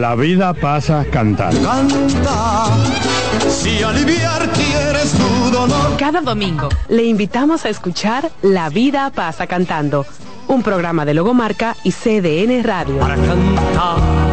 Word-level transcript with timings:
La 0.00 0.14
vida 0.14 0.54
pasa 0.54 1.04
cantando. 1.10 1.68
Canta, 1.68 2.66
si 3.46 3.82
aliviar 3.82 4.48
quieres 4.52 5.12
tu 5.12 5.50
dolor. 5.50 5.96
Cada 5.98 6.22
domingo 6.22 6.70
le 6.88 7.04
invitamos 7.04 7.66
a 7.66 7.68
escuchar 7.68 8.30
La 8.40 8.70
vida 8.70 9.12
pasa 9.14 9.46
cantando, 9.46 10.06
un 10.48 10.62
programa 10.62 11.04
de 11.04 11.12
Logomarca 11.12 11.76
y 11.84 11.92
CDN 11.92 12.64
Radio. 12.64 13.00
Para 13.00 13.16
cantar 13.16 14.31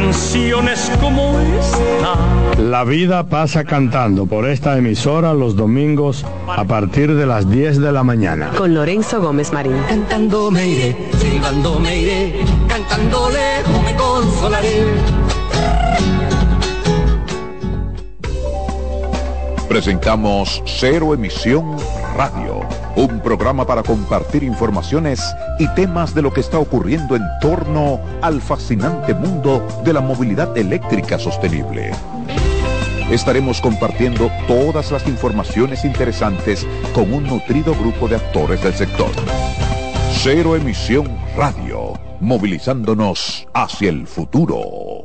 canciones 0.00 0.90
como 0.98 1.38
esta. 1.38 2.16
La 2.58 2.84
vida 2.84 3.28
pasa 3.28 3.64
cantando 3.64 4.26
por 4.26 4.48
esta 4.48 4.78
emisora 4.78 5.34
los 5.34 5.56
domingos 5.56 6.24
a 6.48 6.64
partir 6.64 7.14
de 7.14 7.26
las 7.26 7.50
10 7.50 7.80
de 7.80 7.92
la 7.92 8.02
mañana. 8.02 8.50
Con 8.56 8.74
Lorenzo 8.74 9.20
Gómez 9.20 9.52
Marín. 9.52 9.76
Cantando 9.88 10.50
me 10.50 10.66
iré, 10.66 10.96
silbando 11.18 11.78
me 11.78 11.98
iré, 11.98 12.40
cantando 12.66 13.28
lejos 13.30 13.82
me 13.84 13.94
consolaré. 13.96 14.84
Presentamos 19.68 20.62
Cero 20.66 21.14
Emisión 21.14 21.76
Radio, 22.16 22.60
un 22.96 23.20
programa 23.20 23.66
para 23.66 23.82
compartir 23.82 24.42
informaciones 24.42 25.20
y 25.58 25.68
temas 25.74 26.14
de 26.14 26.22
lo 26.22 26.32
que 26.32 26.40
está 26.40 26.58
ocurriendo 26.58 27.16
en 27.16 27.22
torno 27.40 28.00
al 28.22 28.40
fascinante 28.40 29.14
mundo 29.14 29.66
de 29.84 29.92
la 29.92 30.00
movilidad 30.00 30.56
eléctrica 30.56 31.18
sostenible. 31.18 31.92
Estaremos 33.10 33.60
compartiendo 33.60 34.30
todas 34.46 34.92
las 34.92 35.06
informaciones 35.08 35.84
interesantes 35.84 36.66
con 36.94 37.12
un 37.12 37.24
nutrido 37.24 37.74
grupo 37.74 38.06
de 38.06 38.16
actores 38.16 38.62
del 38.62 38.74
sector. 38.74 39.10
Cero 40.12 40.54
Emisión 40.54 41.18
Radio, 41.36 41.94
movilizándonos 42.20 43.46
hacia 43.52 43.88
el 43.88 44.06
futuro. 44.06 45.04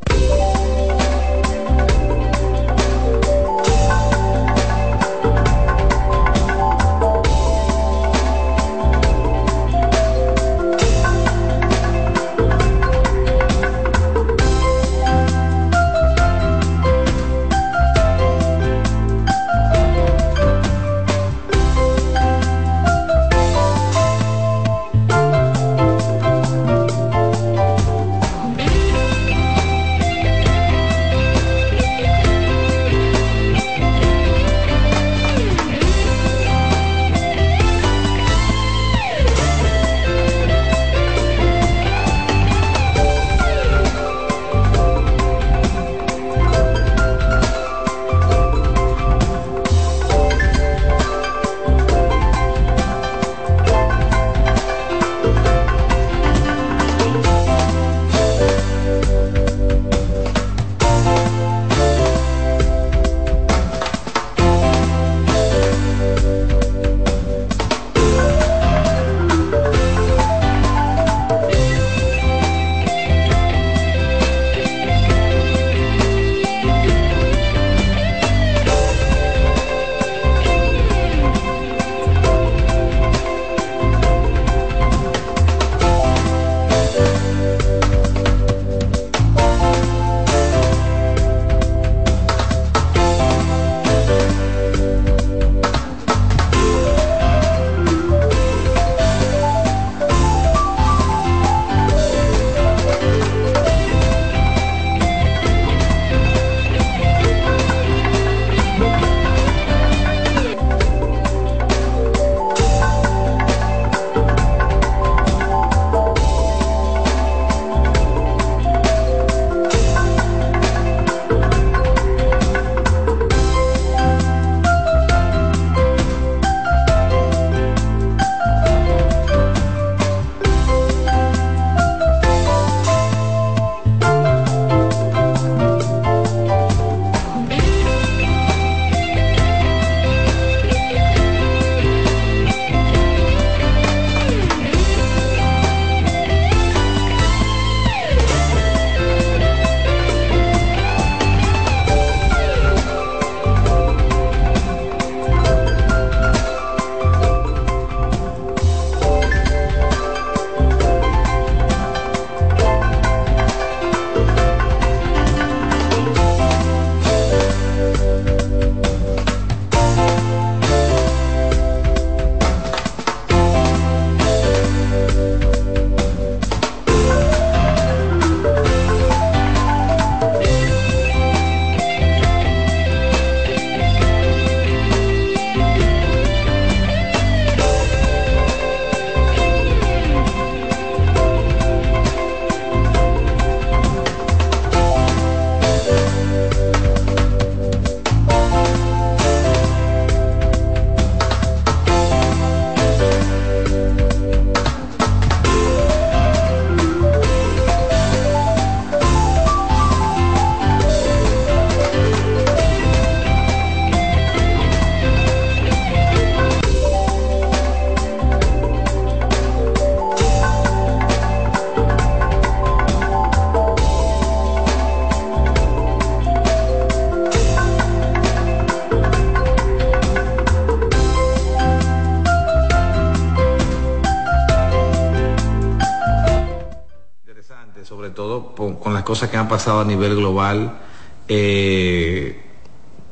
Pasado 239.47 239.81
a 239.81 239.85
nivel 239.85 240.15
global, 240.15 240.79
eh, 241.27 242.41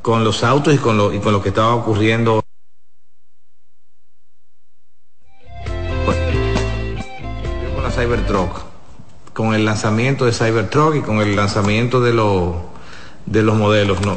con 0.02 0.22
los 0.22 0.44
autos 0.44 0.74
y 0.74 0.78
con 0.78 0.96
lo, 0.96 1.12
y 1.12 1.18
con 1.18 1.32
lo 1.32 1.42
que 1.42 1.48
estaba 1.48 1.74
ocurriendo. 1.74 2.42
Con 7.74 7.82
la 7.82 7.90
Cybertruck, 7.90 8.60
con 9.32 9.54
el 9.54 9.64
lanzamiento 9.64 10.26
de 10.26 10.32
Cybertruck 10.32 10.96
y 10.96 11.00
con 11.00 11.20
el 11.20 11.34
lanzamiento 11.34 12.00
de, 12.00 12.12
los 12.12 12.56
de 13.26 13.42
los 13.42 13.56
modelos, 13.56 14.00
¿no? 14.02 14.16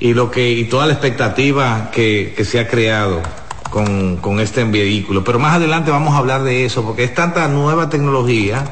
Y, 0.00 0.14
lo 0.14 0.30
que, 0.30 0.50
y 0.50 0.64
toda 0.64 0.86
la 0.86 0.92
expectativa 0.92 1.90
que, 1.90 2.34
que 2.36 2.44
se 2.44 2.60
ha 2.60 2.68
creado 2.68 3.22
con, 3.70 4.16
con 4.16 4.40
este 4.40 4.64
vehículo. 4.64 5.22
Pero 5.22 5.38
más 5.38 5.56
adelante 5.56 5.90
vamos 5.90 6.14
a 6.14 6.18
hablar 6.18 6.42
de 6.42 6.64
eso, 6.64 6.82
porque 6.82 7.04
es 7.04 7.14
tanta 7.14 7.46
nueva 7.48 7.88
tecnología 7.90 8.64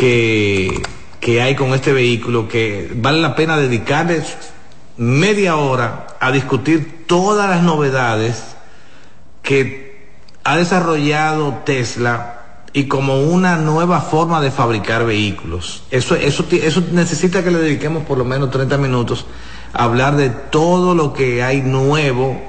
que, 0.00 0.82
que 1.20 1.42
hay 1.42 1.54
con 1.54 1.74
este 1.74 1.92
vehículo 1.92 2.48
que 2.48 2.90
vale 2.94 3.20
la 3.20 3.36
pena 3.36 3.58
dedicarles 3.58 4.34
media 4.96 5.56
hora 5.56 6.06
a 6.18 6.32
discutir 6.32 7.04
todas 7.06 7.50
las 7.50 7.62
novedades 7.62 8.56
que 9.42 10.08
ha 10.42 10.56
desarrollado 10.56 11.60
Tesla 11.66 12.62
y 12.72 12.84
como 12.84 13.24
una 13.24 13.56
nueva 13.56 14.00
forma 14.00 14.40
de 14.40 14.50
fabricar 14.50 15.04
vehículos. 15.04 15.82
Eso, 15.90 16.14
eso, 16.14 16.46
eso 16.50 16.82
necesita 16.92 17.44
que 17.44 17.50
le 17.50 17.58
dediquemos 17.58 18.04
por 18.04 18.16
lo 18.16 18.24
menos 18.24 18.50
30 18.50 18.78
minutos 18.78 19.26
a 19.74 19.84
hablar 19.84 20.16
de 20.16 20.30
todo 20.30 20.94
lo 20.94 21.12
que 21.12 21.42
hay 21.42 21.60
nuevo 21.60 22.40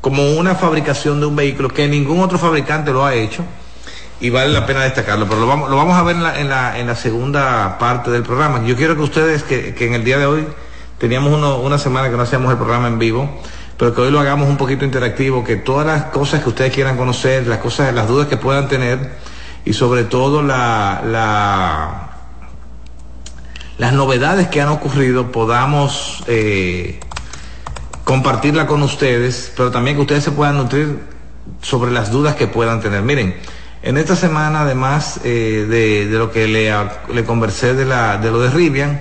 como 0.00 0.32
una 0.38 0.54
fabricación 0.54 1.20
de 1.20 1.26
un 1.26 1.36
vehículo 1.36 1.68
que 1.68 1.86
ningún 1.86 2.20
otro 2.20 2.38
fabricante 2.38 2.92
lo 2.92 3.04
ha 3.04 3.14
hecho 3.14 3.44
y 4.20 4.30
vale 4.30 4.52
la 4.52 4.66
pena 4.66 4.82
destacarlo, 4.82 5.26
pero 5.26 5.40
lo 5.40 5.46
vamos, 5.46 5.70
lo 5.70 5.76
vamos 5.76 5.96
a 5.96 6.02
ver 6.02 6.16
en 6.16 6.22
la, 6.22 6.40
en, 6.40 6.48
la, 6.48 6.78
en 6.78 6.86
la 6.86 6.94
segunda 6.94 7.78
parte 7.78 8.10
del 8.10 8.22
programa. 8.22 8.62
Yo 8.64 8.76
quiero 8.76 8.96
que 8.96 9.02
ustedes, 9.02 9.42
que, 9.42 9.74
que 9.74 9.86
en 9.86 9.94
el 9.94 10.04
día 10.04 10.18
de 10.18 10.26
hoy 10.26 10.46
teníamos 10.98 11.32
uno, 11.32 11.58
una 11.58 11.78
semana 11.78 12.10
que 12.10 12.16
no 12.16 12.22
hacíamos 12.22 12.50
el 12.50 12.56
programa 12.56 12.88
en 12.88 12.98
vivo, 12.98 13.28
pero 13.76 13.94
que 13.94 14.00
hoy 14.02 14.10
lo 14.10 14.20
hagamos 14.20 14.48
un 14.48 14.56
poquito 14.56 14.84
interactivo, 14.84 15.44
que 15.44 15.56
todas 15.56 15.86
las 15.86 16.04
cosas 16.04 16.42
que 16.42 16.48
ustedes 16.48 16.72
quieran 16.72 16.96
conocer, 16.96 17.46
las 17.46 17.58
cosas, 17.58 17.92
las 17.92 18.08
dudas 18.08 18.28
que 18.28 18.36
puedan 18.36 18.68
tener 18.68 19.12
y 19.64 19.72
sobre 19.72 20.04
todo 20.04 20.42
la, 20.42 21.02
la 21.04 22.10
las 23.78 23.92
novedades 23.92 24.48
que 24.48 24.60
han 24.60 24.68
ocurrido 24.68 25.32
podamos 25.32 26.22
eh, 26.28 27.00
compartirla 28.04 28.66
con 28.66 28.82
ustedes, 28.82 29.52
pero 29.56 29.70
también 29.70 29.96
que 29.96 30.02
ustedes 30.02 30.24
se 30.24 30.30
puedan 30.30 30.56
nutrir 30.56 31.00
sobre 31.60 31.90
las 31.90 32.10
dudas 32.10 32.36
que 32.36 32.46
puedan 32.46 32.80
tener. 32.80 33.02
Miren, 33.02 33.34
en 33.84 33.98
esta 33.98 34.16
semana, 34.16 34.62
además 34.62 35.20
eh, 35.24 35.66
de, 35.68 36.18
lo 36.18 36.32
que 36.32 36.48
le, 36.48 37.24
conversé 37.24 37.74
de, 37.74 37.84
lo 37.84 38.40
de 38.40 38.48
Rivian, 38.48 39.00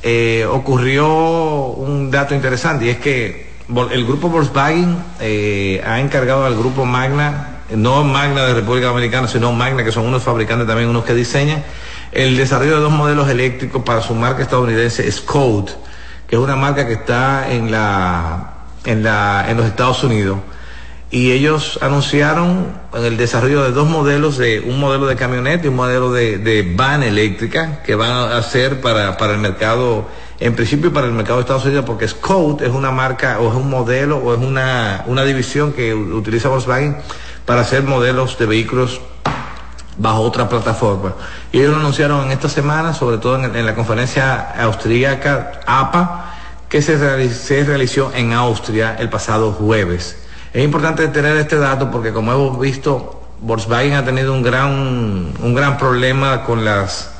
eh, 0.00 0.46
ocurrió 0.48 1.66
un 1.66 2.08
dato 2.08 2.32
interesante 2.32 2.86
y 2.86 2.88
es 2.90 2.98
que 2.98 3.50
el 3.90 4.06
grupo 4.06 4.28
Volkswagen 4.28 4.96
eh, 5.18 5.82
ha 5.84 5.98
encargado 6.00 6.44
al 6.44 6.56
grupo 6.56 6.84
Magna, 6.84 7.62
no 7.74 8.04
Magna 8.04 8.46
de 8.46 8.54
República 8.54 8.86
Dominicana, 8.86 9.26
sino 9.26 9.52
Magna, 9.52 9.82
que 9.82 9.90
son 9.90 10.06
unos 10.06 10.22
fabricantes 10.22 10.68
también, 10.68 10.88
unos 10.88 11.04
que 11.04 11.14
diseñan, 11.14 11.64
el 12.12 12.36
desarrollo 12.36 12.76
de 12.76 12.80
dos 12.80 12.92
modelos 12.92 13.28
eléctricos 13.28 13.82
para 13.82 14.02
su 14.02 14.14
marca 14.14 14.42
estadounidense 14.42 15.10
Scode 15.10 15.72
que 16.28 16.36
es 16.36 16.42
una 16.42 16.56
marca 16.56 16.86
que 16.86 16.94
está 16.94 17.52
en 17.52 17.72
los 17.72 19.66
Estados 19.66 20.04
Unidos. 20.04 20.38
Y 21.12 21.30
ellos 21.30 21.78
anunciaron 21.82 22.68
el 22.94 23.18
desarrollo 23.18 23.62
de 23.64 23.72
dos 23.72 23.86
modelos, 23.86 24.38
de 24.38 24.60
un 24.60 24.80
modelo 24.80 25.06
de 25.06 25.14
camioneta 25.14 25.66
y 25.66 25.68
un 25.68 25.76
modelo 25.76 26.10
de, 26.10 26.38
de 26.38 26.62
van 26.74 27.02
eléctrica 27.02 27.82
que 27.82 27.94
van 27.94 28.10
a 28.10 28.38
hacer 28.38 28.80
para, 28.80 29.18
para 29.18 29.34
el 29.34 29.38
mercado, 29.38 30.08
en 30.40 30.56
principio 30.56 30.90
para 30.90 31.06
el 31.06 31.12
mercado 31.12 31.36
de 31.36 31.42
Estados 31.42 31.66
Unidos, 31.66 31.84
porque 31.84 32.08
Scout 32.08 32.62
es 32.62 32.70
una 32.70 32.90
marca 32.90 33.40
o 33.40 33.50
es 33.50 33.54
un 33.54 33.68
modelo 33.68 34.16
o 34.16 34.32
es 34.32 34.40
una, 34.40 35.04
una 35.06 35.22
división 35.24 35.74
que 35.74 35.94
utiliza 35.94 36.48
Volkswagen 36.48 36.96
para 37.44 37.60
hacer 37.60 37.82
modelos 37.82 38.38
de 38.38 38.46
vehículos 38.46 39.02
bajo 39.98 40.22
otra 40.22 40.48
plataforma. 40.48 41.12
Y 41.52 41.58
ellos 41.58 41.72
lo 41.72 41.80
anunciaron 41.80 42.24
en 42.24 42.32
esta 42.32 42.48
semana, 42.48 42.94
sobre 42.94 43.18
todo 43.18 43.36
en, 43.36 43.54
en 43.54 43.66
la 43.66 43.74
conferencia 43.74 44.54
austríaca 44.62 45.60
APA, 45.66 46.32
que 46.70 46.80
se, 46.80 47.28
se, 47.34 47.64
realizó 47.64 48.12
en 48.14 48.32
Austria 48.32 48.96
el 48.98 49.10
pasado 49.10 49.52
jueves. 49.52 50.21
Es 50.52 50.62
importante 50.62 51.08
tener 51.08 51.36
este 51.38 51.56
dato 51.56 51.90
porque 51.90 52.12
como 52.12 52.32
hemos 52.32 52.60
visto, 52.60 53.22
Volkswagen 53.40 53.94
ha 53.94 54.04
tenido 54.04 54.34
un 54.34 54.42
gran, 54.42 55.32
un 55.40 55.54
gran 55.54 55.78
problema 55.78 56.44
con 56.44 56.64
las, 56.64 57.10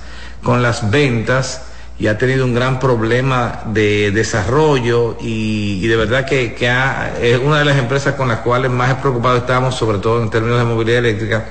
con 0.43 0.63
las 0.63 0.91
ventas 0.91 1.63
y 1.99 2.09
ha 2.09 2.19
tenido 2.19 2.45
un 2.45 2.55
gran 2.55 2.79
problema 2.79 3.63
de 3.67 4.11
desarrollo 4.11 5.17
y, 5.21 5.87
de 5.87 5.97
verdad 5.97 6.27
que, 6.27 6.55
que 6.55 6.69
es 7.23 7.39
una 7.39 7.59
de 7.59 7.65
las 7.65 7.79
empresas 7.79 8.15
con 8.15 8.29
las 8.29 8.41
cuales 8.41 8.71
más 8.71 8.95
preocupados 8.97 9.41
estamos, 9.41 9.77
sobre 9.77 9.99
todo 9.99 10.23
en 10.23 10.29
términos 10.29 10.59
de 10.59 10.65
movilidad 10.65 10.99
eléctrica 10.99 11.45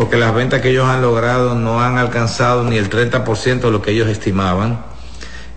porque 0.00 0.16
las 0.16 0.34
ventas 0.34 0.62
que 0.62 0.70
ellos 0.70 0.88
han 0.88 1.02
logrado 1.02 1.54
no 1.54 1.82
han 1.82 1.98
alcanzado 1.98 2.64
ni 2.64 2.78
el 2.78 2.88
30% 2.88 3.60
de 3.60 3.70
lo 3.70 3.82
que 3.82 3.90
ellos 3.90 4.08
estimaban. 4.08 4.89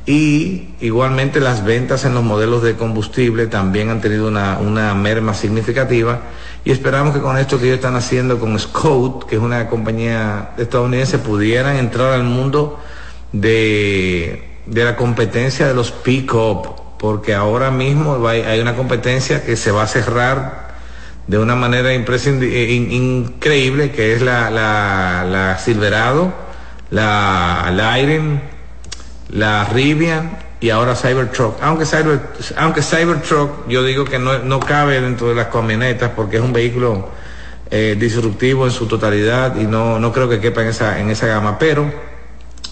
Y 0.05 0.75
igualmente 0.81 1.39
las 1.39 1.63
ventas 1.63 2.03
en 2.03 2.13
los 2.13 2.23
modelos 2.23 2.61
de 2.61 2.75
combustible 2.75 3.47
también 3.47 3.89
han 3.89 4.01
tenido 4.01 4.27
una, 4.27 4.57
una 4.57 4.93
merma 4.93 5.33
significativa. 5.33 6.19
Y 6.65 6.71
esperamos 6.71 7.15
que 7.15 7.21
con 7.21 7.37
esto 7.37 7.57
que 7.57 7.65
ellos 7.65 7.77
están 7.77 7.95
haciendo 7.95 8.37
con 8.37 8.59
Scout, 8.59 9.25
que 9.25 9.35
es 9.35 9.41
una 9.41 9.69
compañía 9.69 10.51
estadounidense, 10.57 11.19
pudieran 11.19 11.77
entrar 11.77 12.11
al 12.11 12.23
mundo 12.23 12.79
de, 13.31 14.57
de 14.65 14.83
la 14.83 14.97
competencia 14.97 15.67
de 15.67 15.73
los 15.73 15.91
pick-up, 15.91 16.97
porque 16.99 17.33
ahora 17.33 17.71
mismo 17.71 18.27
hay 18.27 18.59
una 18.59 18.75
competencia 18.75 19.45
que 19.45 19.55
se 19.55 19.71
va 19.71 19.83
a 19.83 19.87
cerrar 19.87 20.73
de 21.27 21.37
una 21.37 21.55
manera 21.55 21.93
increíble, 21.93 23.91
que 23.91 24.13
es 24.13 24.21
la, 24.21 24.49
la, 24.49 25.25
la 25.29 25.57
Silverado, 25.57 26.33
la 26.91 27.71
Lyren, 27.71 28.52
la 29.33 29.65
Rivian 29.65 30.37
y 30.59 30.69
ahora 30.69 30.95
Cybertruck. 30.95 31.61
Aunque, 31.61 31.85
Cyber, 31.85 32.21
aunque 32.55 32.81
Cybertruck 32.81 33.67
yo 33.67 33.83
digo 33.83 34.05
que 34.05 34.19
no, 34.19 34.39
no 34.39 34.59
cabe 34.59 35.01
dentro 35.01 35.29
de 35.29 35.35
las 35.35 35.47
camionetas 35.47 36.11
porque 36.15 36.37
es 36.37 36.41
un 36.41 36.53
vehículo 36.53 37.09
eh, 37.71 37.97
disruptivo 37.99 38.65
en 38.65 38.71
su 38.71 38.87
totalidad 38.87 39.55
y 39.59 39.65
no, 39.65 39.99
no 39.99 40.13
creo 40.13 40.29
que 40.29 40.39
quepa 40.39 40.61
en 40.61 40.67
esa, 40.67 40.99
en 40.99 41.09
esa 41.09 41.27
gama, 41.27 41.57
pero 41.57 41.91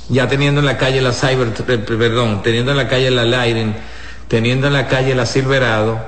ya 0.08 0.28
teniendo 0.28 0.60
en 0.60 0.68
la 0.68 0.78
calle 0.78 1.02
la 1.02 1.14
Cyber, 1.14 1.50
eh, 1.68 1.78
perdón, 1.80 2.44
teniendo 2.44 2.72
en 2.72 2.78
la 2.78 2.88
calle 2.88 3.10
la 3.10 3.26
Lyren, 3.26 3.76
teniendo 4.28 4.68
en 4.68 4.74
la 4.74 4.88
calle 4.88 5.16
la 5.16 5.26
Silverado, 5.26 6.00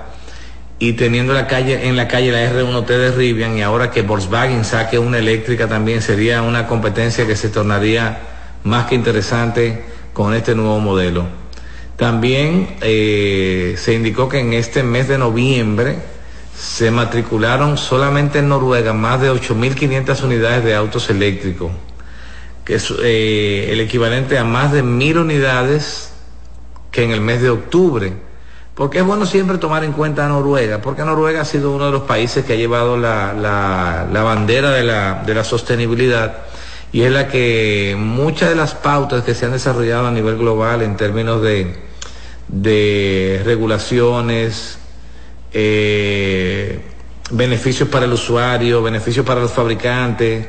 y 0.80 0.94
teniendo 0.94 1.34
la 1.34 1.48
calle, 1.48 1.88
en 1.88 1.96
la 1.96 2.08
calle 2.08 2.32
la 2.32 2.44
R1T 2.52 2.88
de 2.88 3.12
Rivian 3.12 3.58
y 3.58 3.62
ahora 3.62 3.90
que 3.90 4.02
Volkswagen 4.02 4.66
saque 4.66 5.00
una 5.00 5.18
eléctrica 5.18 5.68
también 5.68 6.02
sería 6.02 6.42
una 6.42 6.68
competencia 6.68 7.26
que 7.26 7.38
se 7.38 7.50
tornaría 7.50 8.20
más 8.64 8.88
que 8.88 8.96
interesante 8.96 9.93
con 10.14 10.34
este 10.34 10.56
nuevo 10.56 10.80
modelo. 10.80 11.26
También 11.98 12.78
eh, 12.82 13.76
se 13.78 13.94
indicó 13.94 14.30
que 14.30 14.40
en 14.40 14.54
este 14.54 14.84
mes 14.84 15.08
de 15.08 15.18
noviembre 15.18 15.98
se 16.58 16.92
matricularon 16.92 17.78
solamente 17.78 18.40
en 18.40 18.50
Noruega 18.50 18.94
más 18.94 19.22
de 19.22 19.32
8.500 19.32 20.24
unidades 20.24 20.64
de 20.64 20.76
autos 20.76 21.10
eléctricos, 21.10 21.72
que 22.64 22.76
es 22.76 22.94
eh, 23.04 23.70
el 23.72 23.80
equivalente 23.80 24.38
a 24.38 24.44
más 24.44 24.72
de 24.72 24.84
mil 24.84 25.18
unidades 25.18 26.14
que 26.92 27.04
en 27.04 27.12
el 27.12 27.22
mes 27.22 27.42
de 27.42 27.50
octubre 27.50 28.14
porque 28.76 29.00
es 29.00 29.06
bueno 29.06 29.26
siempre 29.26 29.60
tomar 29.60 29.84
en 29.84 29.94
cuenta 29.94 30.26
a 30.26 30.30
Noruega, 30.30 30.82
porque 30.82 31.04
Noruega 31.04 31.42
ha 31.42 31.46
sido 31.46 31.72
uno 31.72 31.86
de 31.86 31.92
los 31.92 32.04
países 32.04 32.44
que 32.44 32.54
ha 32.54 32.56
llevado 32.56 32.98
la, 32.98 33.34
la, 33.34 34.08
la 34.12 34.24
bandera 34.24 34.72
de 34.72 34.84
la, 34.84 35.24
de 35.24 35.36
la, 35.36 35.44
sostenibilidad 35.44 36.38
y 36.94 37.02
es 37.02 37.12
la 37.12 37.28
que 37.28 37.96
muchas 37.98 38.50
de 38.50 38.56
las 38.56 38.76
pautas 38.76 39.24
que 39.24 39.34
se 39.34 39.48
han 39.48 39.52
desarrollado 39.52 40.08
a 40.08 40.12
nivel 40.12 40.38
global 40.38 40.84
en 40.84 40.96
términos 40.96 41.42
de, 41.42 43.42
regulaciones, 43.44 44.78
eh, 45.52 46.80
beneficios 47.32 47.90
para 47.90 48.06
el 48.06 48.14
usuario, 48.14 48.84
beneficios 48.84 49.26
para 49.26 49.42
los 49.42 49.52
fabricantes, 49.52 50.46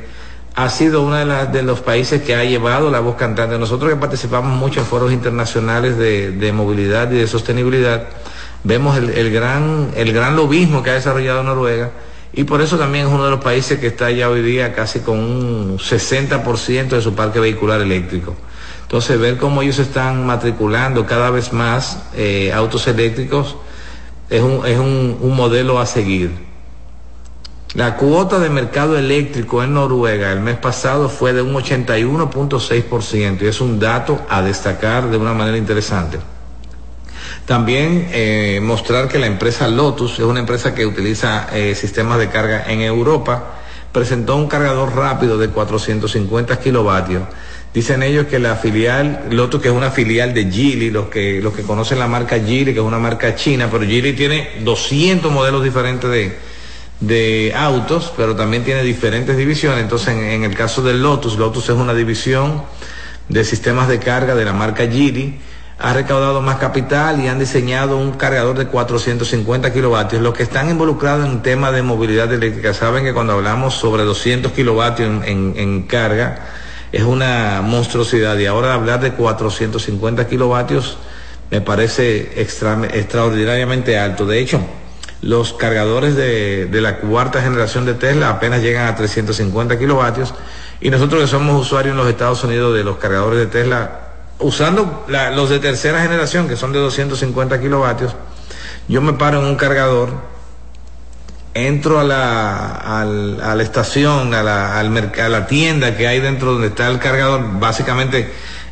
ha 0.53 0.69
sido 0.69 1.01
uno 1.01 1.15
de, 1.15 1.47
de, 1.47 1.63
los 1.63 1.81
países 1.81 2.21
que 2.21 2.35
ha 2.35 2.43
llevado 2.43 2.91
la 2.91 2.99
voz 2.99 3.15
cantante. 3.15 3.57
Nosotros 3.57 3.89
que 3.89 3.97
participamos 3.97 4.55
mucho 4.55 4.81
en 4.81 4.85
foros 4.85 5.11
internacionales 5.11 5.97
de, 5.97 6.51
movilidad 6.53 7.11
y 7.11 7.15
de 7.15 7.27
sostenibilidad, 7.27 8.07
vemos 8.63 8.95
el, 8.97 9.31
gran, 9.31 9.89
el 9.95 10.13
gran 10.13 10.35
lobismo 10.35 10.83
que 10.83 10.91
ha 10.91 10.93
desarrollado 10.93 11.41
Noruega 11.41 11.89
y 12.35 12.43
por 12.43 12.61
eso 12.61 12.77
también 12.77 13.07
es 13.07 13.13
uno 13.13 13.23
de 13.23 13.31
los 13.31 13.39
países 13.41 13.79
que 13.79 13.87
está 13.87 14.11
ya 14.11 14.29
hoy 14.29 14.41
día 14.41 14.73
casi 14.73 14.99
con 14.99 15.19
un 15.19 15.77
60% 15.79 16.89
de 16.89 17.01
su 17.01 17.15
parque 17.15 17.39
vehicular 17.39 17.79
eléctrico. 17.79 18.35
Entonces, 18.81 19.17
ver 19.19 19.37
cómo 19.37 19.61
ellos 19.61 19.79
están 19.79 20.25
matriculando 20.25 21.05
cada 21.05 21.29
vez 21.29 21.53
más 21.53 22.03
eh, 22.15 22.51
autos 22.53 22.87
eléctricos 22.87 23.55
es, 24.29 24.41
un, 24.41 24.65
es 24.65 24.77
un, 24.77 25.17
un 25.21 25.35
modelo 25.35 25.79
a 25.79 25.85
seguir. 25.85 26.31
La 27.73 27.95
cuota 27.95 28.39
de 28.39 28.49
mercado 28.49 28.97
eléctrico 28.97 29.63
en 29.63 29.73
Noruega 29.73 30.31
el 30.31 30.41
mes 30.41 30.57
pasado 30.57 31.09
fue 31.09 31.33
de 31.33 31.41
un 31.41 31.53
81.6% 31.53 33.41
y 33.41 33.47
es 33.47 33.61
un 33.61 33.79
dato 33.79 34.21
a 34.29 34.41
destacar 34.41 35.09
de 35.09 35.17
una 35.17 35.33
manera 35.33 35.57
interesante. 35.57 36.19
También 37.45 38.09
eh, 38.11 38.59
mostrar 38.61 39.07
que 39.07 39.19
la 39.19 39.27
empresa 39.27 39.67
Lotus 39.67 40.13
es 40.13 40.25
una 40.25 40.39
empresa 40.39 40.73
que 40.73 40.85
utiliza 40.85 41.47
eh, 41.53 41.75
sistemas 41.75 42.17
de 42.17 42.29
carga 42.29 42.65
en 42.67 42.81
Europa, 42.81 43.61
presentó 43.91 44.35
un 44.35 44.47
cargador 44.47 44.95
rápido 44.95 45.37
de 45.37 45.49
450 45.49 46.59
kilovatios. 46.59 47.23
Dicen 47.71 48.01
ellos 48.01 48.25
que 48.27 48.39
la 48.39 48.55
filial, 48.55 49.25
Lotus 49.29 49.61
que 49.61 49.67
es 49.67 49.73
una 49.73 49.91
filial 49.91 50.33
de 50.33 50.49
Geely, 50.51 50.89
los 50.89 51.07
que, 51.07 51.39
los 51.41 51.53
que 51.53 51.61
conocen 51.61 51.99
la 51.99 52.07
marca 52.07 52.39
Geely, 52.39 52.73
que 52.73 52.79
es 52.79 52.85
una 52.85 52.99
marca 52.99 53.35
china, 53.35 53.67
pero 53.69 53.85
Geely 53.85 54.13
tiene 54.13 54.61
200 54.63 55.31
modelos 55.31 55.63
diferentes 55.63 56.09
de, 56.09 56.37
de 56.99 57.53
autos, 57.55 58.11
pero 58.15 58.35
también 58.35 58.63
tiene 58.63 58.81
diferentes 58.81 59.37
divisiones. 59.37 59.83
Entonces, 59.83 60.15
en, 60.15 60.43
el 60.43 60.55
caso 60.55 60.81
del 60.81 61.01
Lotus, 61.01 61.37
Lotus 61.37 61.65
es 61.65 61.75
una 61.75 61.93
división 61.93 62.63
de 63.29 63.43
sistemas 63.43 63.87
de 63.87 63.99
carga 63.99 64.33
de 64.35 64.45
la 64.45 64.53
marca 64.53 64.87
Geely 64.87 65.39
ha 65.77 65.93
recaudado 65.93 66.41
más 66.41 66.57
capital 66.57 67.19
y 67.19 67.27
han 67.27 67.37
diseñado 67.37 67.97
un 67.97 68.13
cargador 68.13 68.57
de 68.57 68.67
450 68.67 69.73
kilovatios. 69.73 70.21
Los 70.21 70.33
que 70.33 70.43
están 70.43 70.69
involucrados 70.69 71.25
en 71.25 71.41
tema 71.41 71.71
de 71.71 71.81
movilidad 71.81 72.31
eléctrica 72.33 72.73
saben 72.73 73.03
que 73.03 73.13
cuando 73.13 73.33
hablamos 73.33 73.73
sobre 73.73 74.03
200 74.03 74.53
kilovatios 74.53 75.25
en, 75.25 75.83
carga 75.83 76.39
es 76.91 77.03
una 77.03 77.61
monstruosidad 77.61 78.37
y 78.37 78.45
ahora 78.45 78.73
hablar 78.73 79.01
de 79.01 79.11
450 79.11 80.27
kilovatios 80.27 80.97
me 81.51 81.59
parece 81.59 82.41
extra, 82.41 82.79
extraordinariamente 82.93 83.99
alto. 83.99 84.25
De 84.25 84.39
hecho, 84.39 84.61
los 85.21 85.53
cargadores 85.53 86.15
de, 86.15 86.67
de, 86.67 86.81
la 86.81 86.99
cuarta 86.99 87.41
generación 87.41 87.85
de 87.85 87.95
Tesla 87.95 88.29
apenas 88.29 88.61
llegan 88.61 88.87
a 88.87 88.95
350 88.95 89.77
kilovatios 89.77 90.33
y 90.79 90.89
nosotros 90.89 91.21
que 91.21 91.27
somos 91.27 91.61
usuarios 91.61 91.91
en 91.91 91.97
los 91.97 92.07
Estados 92.07 92.43
Unidos 92.45 92.73
de 92.75 92.83
los 92.85 92.97
cargadores 92.97 93.39
de 93.39 93.47
Tesla 93.47 94.04
usando 94.39 95.05
los 95.07 95.49
de 95.49 95.59
tercera 95.59 96.01
generación, 96.01 96.47
que 96.47 96.55
son 96.55 96.71
de 96.73 96.79
250 96.79 97.59
kilovatios, 97.59 98.15
yo 98.87 99.01
me 99.01 99.13
paro 99.13 99.39
en 99.39 99.45
un 99.45 99.55
cargador, 99.55 100.09
entro 101.53 101.99
a 101.99 102.03
la, 102.03 103.01
a 103.01 103.05
la, 103.05 103.63
estación, 103.63 104.33
a 104.33 104.43
la, 104.43 104.79
a 104.79 105.29
la 105.29 105.47
tienda 105.47 105.95
que 105.95 106.07
hay 106.07 106.19
dentro 106.19 106.53
donde 106.53 106.67
está 106.67 106.87
el 106.87 106.99
cargador, 106.99 107.59
básicamente 107.59 108.29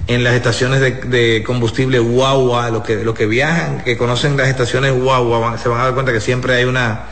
en 0.08 0.24
las 0.24 0.34
estaciones 0.34 0.82
de, 0.82 1.43
combustible 1.46 2.00
Wawa, 2.00 2.70
los 2.70 2.84
que, 2.84 3.03
los 3.03 3.15
que 3.15 3.25
viajan, 3.25 3.82
que 3.82 3.98
conocen 3.98 4.36
las 4.36 4.50
estaciones 4.50 4.93
Wawa, 4.96 5.58
se 5.58 5.70
van 5.70 5.79
a 5.79 5.84
dar 5.86 5.93
cuenta 5.93 6.12
que 6.12 6.20
siempre 6.20 6.55
hay 6.55 6.65
una, 6.65 7.05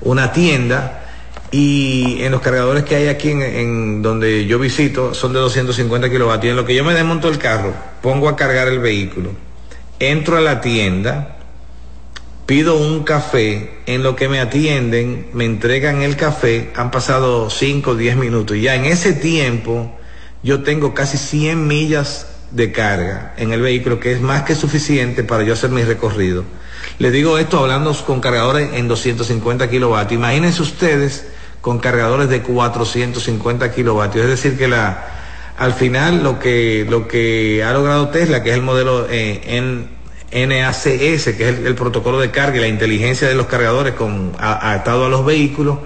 una 0.00 0.32
tienda 0.32 1.01
y 1.52 2.22
en 2.22 2.32
los 2.32 2.40
cargadores 2.40 2.82
que 2.82 2.96
hay 2.96 3.08
aquí 3.08 3.30
en, 3.30 4.00
donde 4.00 4.46
yo 4.46 4.58
visito 4.58 5.12
son 5.12 5.34
de 5.34 5.38
250 5.38 6.10
kilovatios. 6.10 6.50
En 6.50 6.56
lo 6.56 6.64
que 6.64 6.74
yo 6.74 6.82
me 6.82 6.94
desmonto 6.94 7.28
el 7.28 7.38
carro, 7.38 7.74
pongo 8.00 8.28
a 8.30 8.36
cargar 8.36 8.68
el 8.68 8.78
vehículo, 8.78 9.30
entro 10.00 10.38
a 10.38 10.40
la 10.40 10.62
tienda, 10.62 11.36
pido 12.46 12.76
un 12.76 13.04
café, 13.04 13.82
en 13.84 14.02
lo 14.02 14.16
que 14.16 14.30
me 14.30 14.40
atienden, 14.40 15.28
me 15.34 15.44
entregan 15.44 16.00
el 16.00 16.16
café, 16.16 16.70
han 16.74 16.90
pasado 16.90 17.50
5 17.50 17.90
o 17.90 17.94
10 17.94 18.16
minutos. 18.16 18.56
Ya 18.58 18.74
en 18.74 18.86
ese 18.86 19.12
tiempo 19.12 19.94
yo 20.42 20.62
tengo 20.62 20.94
casi 20.94 21.18
100 21.18 21.68
millas 21.68 22.28
de 22.50 22.72
carga 22.72 23.34
en 23.36 23.52
el 23.52 23.60
vehículo, 23.60 24.00
que 24.00 24.12
es 24.12 24.22
más 24.22 24.42
que 24.42 24.54
suficiente 24.54 25.22
para 25.22 25.42
yo 25.42 25.52
hacer 25.52 25.68
mi 25.68 25.82
recorrido. 25.82 26.44
Les 26.98 27.12
digo 27.12 27.36
esto 27.36 27.58
hablando 27.58 27.94
con 28.06 28.20
cargadores 28.20 28.70
en 28.72 28.88
250 28.88 29.68
kilovatios. 29.68 30.18
Imagínense 30.18 30.62
ustedes 30.62 31.26
con 31.62 31.78
cargadores 31.78 32.28
de 32.28 32.42
450 32.42 33.72
kilovatios. 33.72 34.24
Es 34.24 34.30
decir, 34.30 34.58
que 34.58 34.68
la, 34.68 35.06
al 35.56 35.72
final 35.72 36.22
lo 36.22 36.38
que, 36.38 36.84
lo 36.90 37.08
que 37.08 37.62
ha 37.64 37.72
logrado 37.72 38.08
Tesla, 38.08 38.42
que 38.42 38.50
es 38.50 38.56
el 38.56 38.62
modelo 38.62 39.06
eh, 39.08 39.86
NACS, 40.32 40.82
que 40.82 41.14
es 41.14 41.26
el, 41.28 41.66
el, 41.66 41.74
protocolo 41.74 42.18
de 42.18 42.30
carga 42.30 42.56
y 42.56 42.60
la 42.60 42.68
inteligencia 42.68 43.28
de 43.28 43.34
los 43.34 43.46
cargadores 43.46 43.94
con, 43.94 44.32
a, 44.38 44.72
atado 44.72 45.06
a 45.06 45.08
los 45.08 45.24
vehículos, 45.24 45.78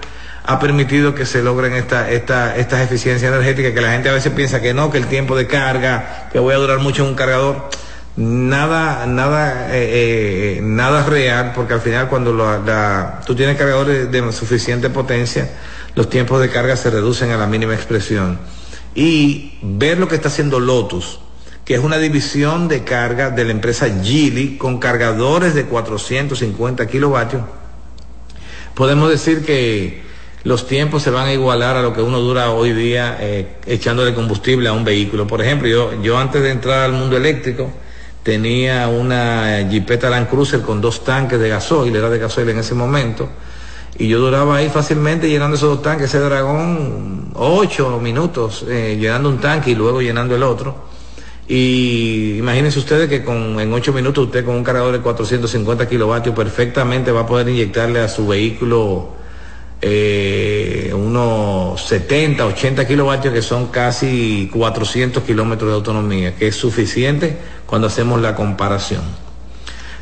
ha 0.45 0.59
permitido 0.59 1.13
que 1.13 1.25
se 1.25 1.43
logren 1.43 1.73
esta, 1.73 2.09
esta, 2.09 2.55
estas 2.57 2.81
eficiencias 2.81 3.31
energéticas, 3.31 3.73
que 3.73 3.81
la 3.81 3.91
gente 3.91 4.09
a 4.09 4.13
veces 4.13 4.33
piensa 4.33 4.59
que 4.61 4.73
no, 4.73 4.89
que 4.89 4.97
el 4.97 5.05
tiempo 5.05 5.35
de 5.35 5.45
carga, 5.45 6.29
que 6.31 6.39
voy 6.39 6.55
a 6.55 6.57
durar 6.57 6.79
mucho 6.79 7.03
en 7.03 7.09
un 7.09 7.15
cargador. 7.15 7.69
Nada, 8.17 9.05
nada, 9.05 9.75
eh, 9.75 10.57
eh, 10.57 10.59
nada 10.63 11.05
real, 11.05 11.51
porque 11.53 11.75
al 11.75 11.81
final 11.81 12.09
cuando 12.09 12.33
la, 12.33 12.57
la, 12.57 13.21
tú 13.23 13.35
tienes 13.35 13.57
cargadores 13.57 14.11
de, 14.11 14.21
de 14.21 14.31
suficiente 14.31 14.89
potencia, 14.89 15.51
los 15.93 16.09
tiempos 16.09 16.41
de 16.41 16.49
carga 16.49 16.75
se 16.75 16.89
reducen 16.89 17.29
a 17.29 17.37
la 17.37 17.45
mínima 17.45 17.75
expresión. 17.75 18.39
Y 18.95 19.59
ver 19.61 19.99
lo 19.99 20.07
que 20.07 20.15
está 20.15 20.29
haciendo 20.29 20.59
Lotus, 20.59 21.19
que 21.63 21.75
es 21.75 21.79
una 21.79 21.99
división 21.99 22.67
de 22.67 22.83
carga 22.83 23.29
de 23.29 23.45
la 23.45 23.51
empresa 23.51 23.87
Geely 23.87 24.57
con 24.57 24.79
cargadores 24.79 25.53
de 25.53 25.65
450 25.65 26.87
kilovatios, 26.87 27.43
podemos 28.73 29.11
decir 29.11 29.45
que 29.45 30.01
los 30.43 30.65
tiempos 30.65 31.03
se 31.03 31.11
van 31.11 31.27
a 31.27 31.33
igualar 31.33 31.75
a 31.75 31.83
lo 31.83 31.93
que 31.93 32.01
uno 32.01 32.19
dura 32.19 32.49
hoy 32.49 32.73
día 32.73 33.15
eh, 33.19 33.57
echándole 33.67 34.15
combustible 34.15 34.69
a 34.69 34.73
un 34.73 34.83
vehículo. 34.83 35.27
Por 35.27 35.39
ejemplo, 35.43 35.67
yo, 35.67 36.01
yo 36.01 36.17
antes 36.17 36.41
de 36.41 36.49
entrar 36.49 36.79
al 36.79 36.93
mundo 36.93 37.15
eléctrico 37.15 37.71
tenía 38.27 38.89
una 38.89 39.61
Jeepeta 39.69 40.09
Land 40.09 40.27
Cruiser 40.27 40.61
con 40.61 40.81
dos 40.81 41.05
tanques 41.05 41.39
de 41.39 41.47
gasoil, 41.47 41.95
era 41.95 42.09
de 42.09 42.19
gasoil 42.19 42.49
en 42.49 42.59
ese 42.59 42.75
momento, 42.75 43.29
y 43.97 44.09
yo 44.09 44.19
duraba 44.19 44.57
ahí 44.57 44.67
fácilmente 44.67 45.29
llenando 45.29 45.55
esos 45.55 45.69
dos 45.69 45.81
tanques, 45.81 46.07
ese 46.09 46.19
dragón, 46.19 47.31
ocho 47.35 48.01
minutos 48.01 48.65
eh, 48.67 48.97
llenando 48.99 49.29
un 49.29 49.37
tanque 49.37 49.71
y 49.71 49.75
luego 49.75 50.01
llenando 50.01 50.35
el 50.35 50.43
otro. 50.43 50.75
Y 51.47 52.37
imagínense 52.37 52.79
ustedes 52.79 53.07
que 53.07 53.23
con, 53.23 53.61
en 53.61 53.71
ocho 53.71 53.93
minutos 53.93 54.25
usted 54.25 54.43
con 54.43 54.55
un 54.55 54.63
cargador 54.65 54.91
de 54.91 54.99
450 54.99 55.87
kilovatios 55.87 56.35
perfectamente 56.35 57.13
va 57.13 57.21
a 57.21 57.25
poder 57.25 57.47
inyectarle 57.47 58.01
a 58.01 58.09
su 58.09 58.27
vehículo 58.27 59.13
eh, 59.81 60.91
unos 60.95 61.81
70, 61.85 62.45
80 62.45 62.87
kilovatios 62.87 63.33
que 63.33 63.41
son 63.41 63.67
casi 63.67 64.49
400 64.51 65.23
kilómetros 65.23 65.69
de 65.69 65.75
autonomía, 65.75 66.35
que 66.35 66.47
es 66.47 66.55
suficiente 66.55 67.37
cuando 67.65 67.87
hacemos 67.87 68.21
la 68.21 68.35
comparación. 68.35 69.01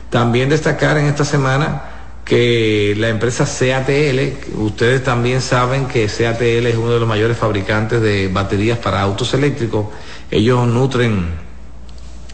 También 0.10 0.50
destacar 0.50 0.98
en 0.98 1.05
esta 1.08 1.25
semana 1.25 1.84
que 2.24 2.96
la 2.98 3.10
empresa 3.10 3.46
CATL, 3.46 4.58
ustedes 4.58 5.03
también 5.03 5.41
saben 5.41 5.88
que 5.88 6.08
CATL 6.08 6.65
es 6.65 6.75
uno 6.75 6.91
de 6.91 7.00
los 7.00 7.08
mayores 7.08 7.38
fabricantes 7.38 8.01
de 8.01 8.29
baterías 8.29 8.79
para 8.79 9.01
autos 9.01 9.34
eléctricos. 9.34 9.88
Ellos 10.32 10.65
nutren 10.67 11.25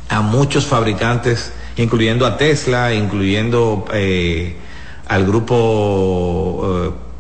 a 0.10 0.22
muchos 0.22 0.66
fabricantes, 0.66 1.52
incluyendo 1.76 2.26
a 2.26 2.38
Tesla, 2.38 2.94
incluyendo 2.94 3.86
eh, 3.94 4.56
al 5.08 5.26
grupo 5.26 6.94
eh, 6.96 7.11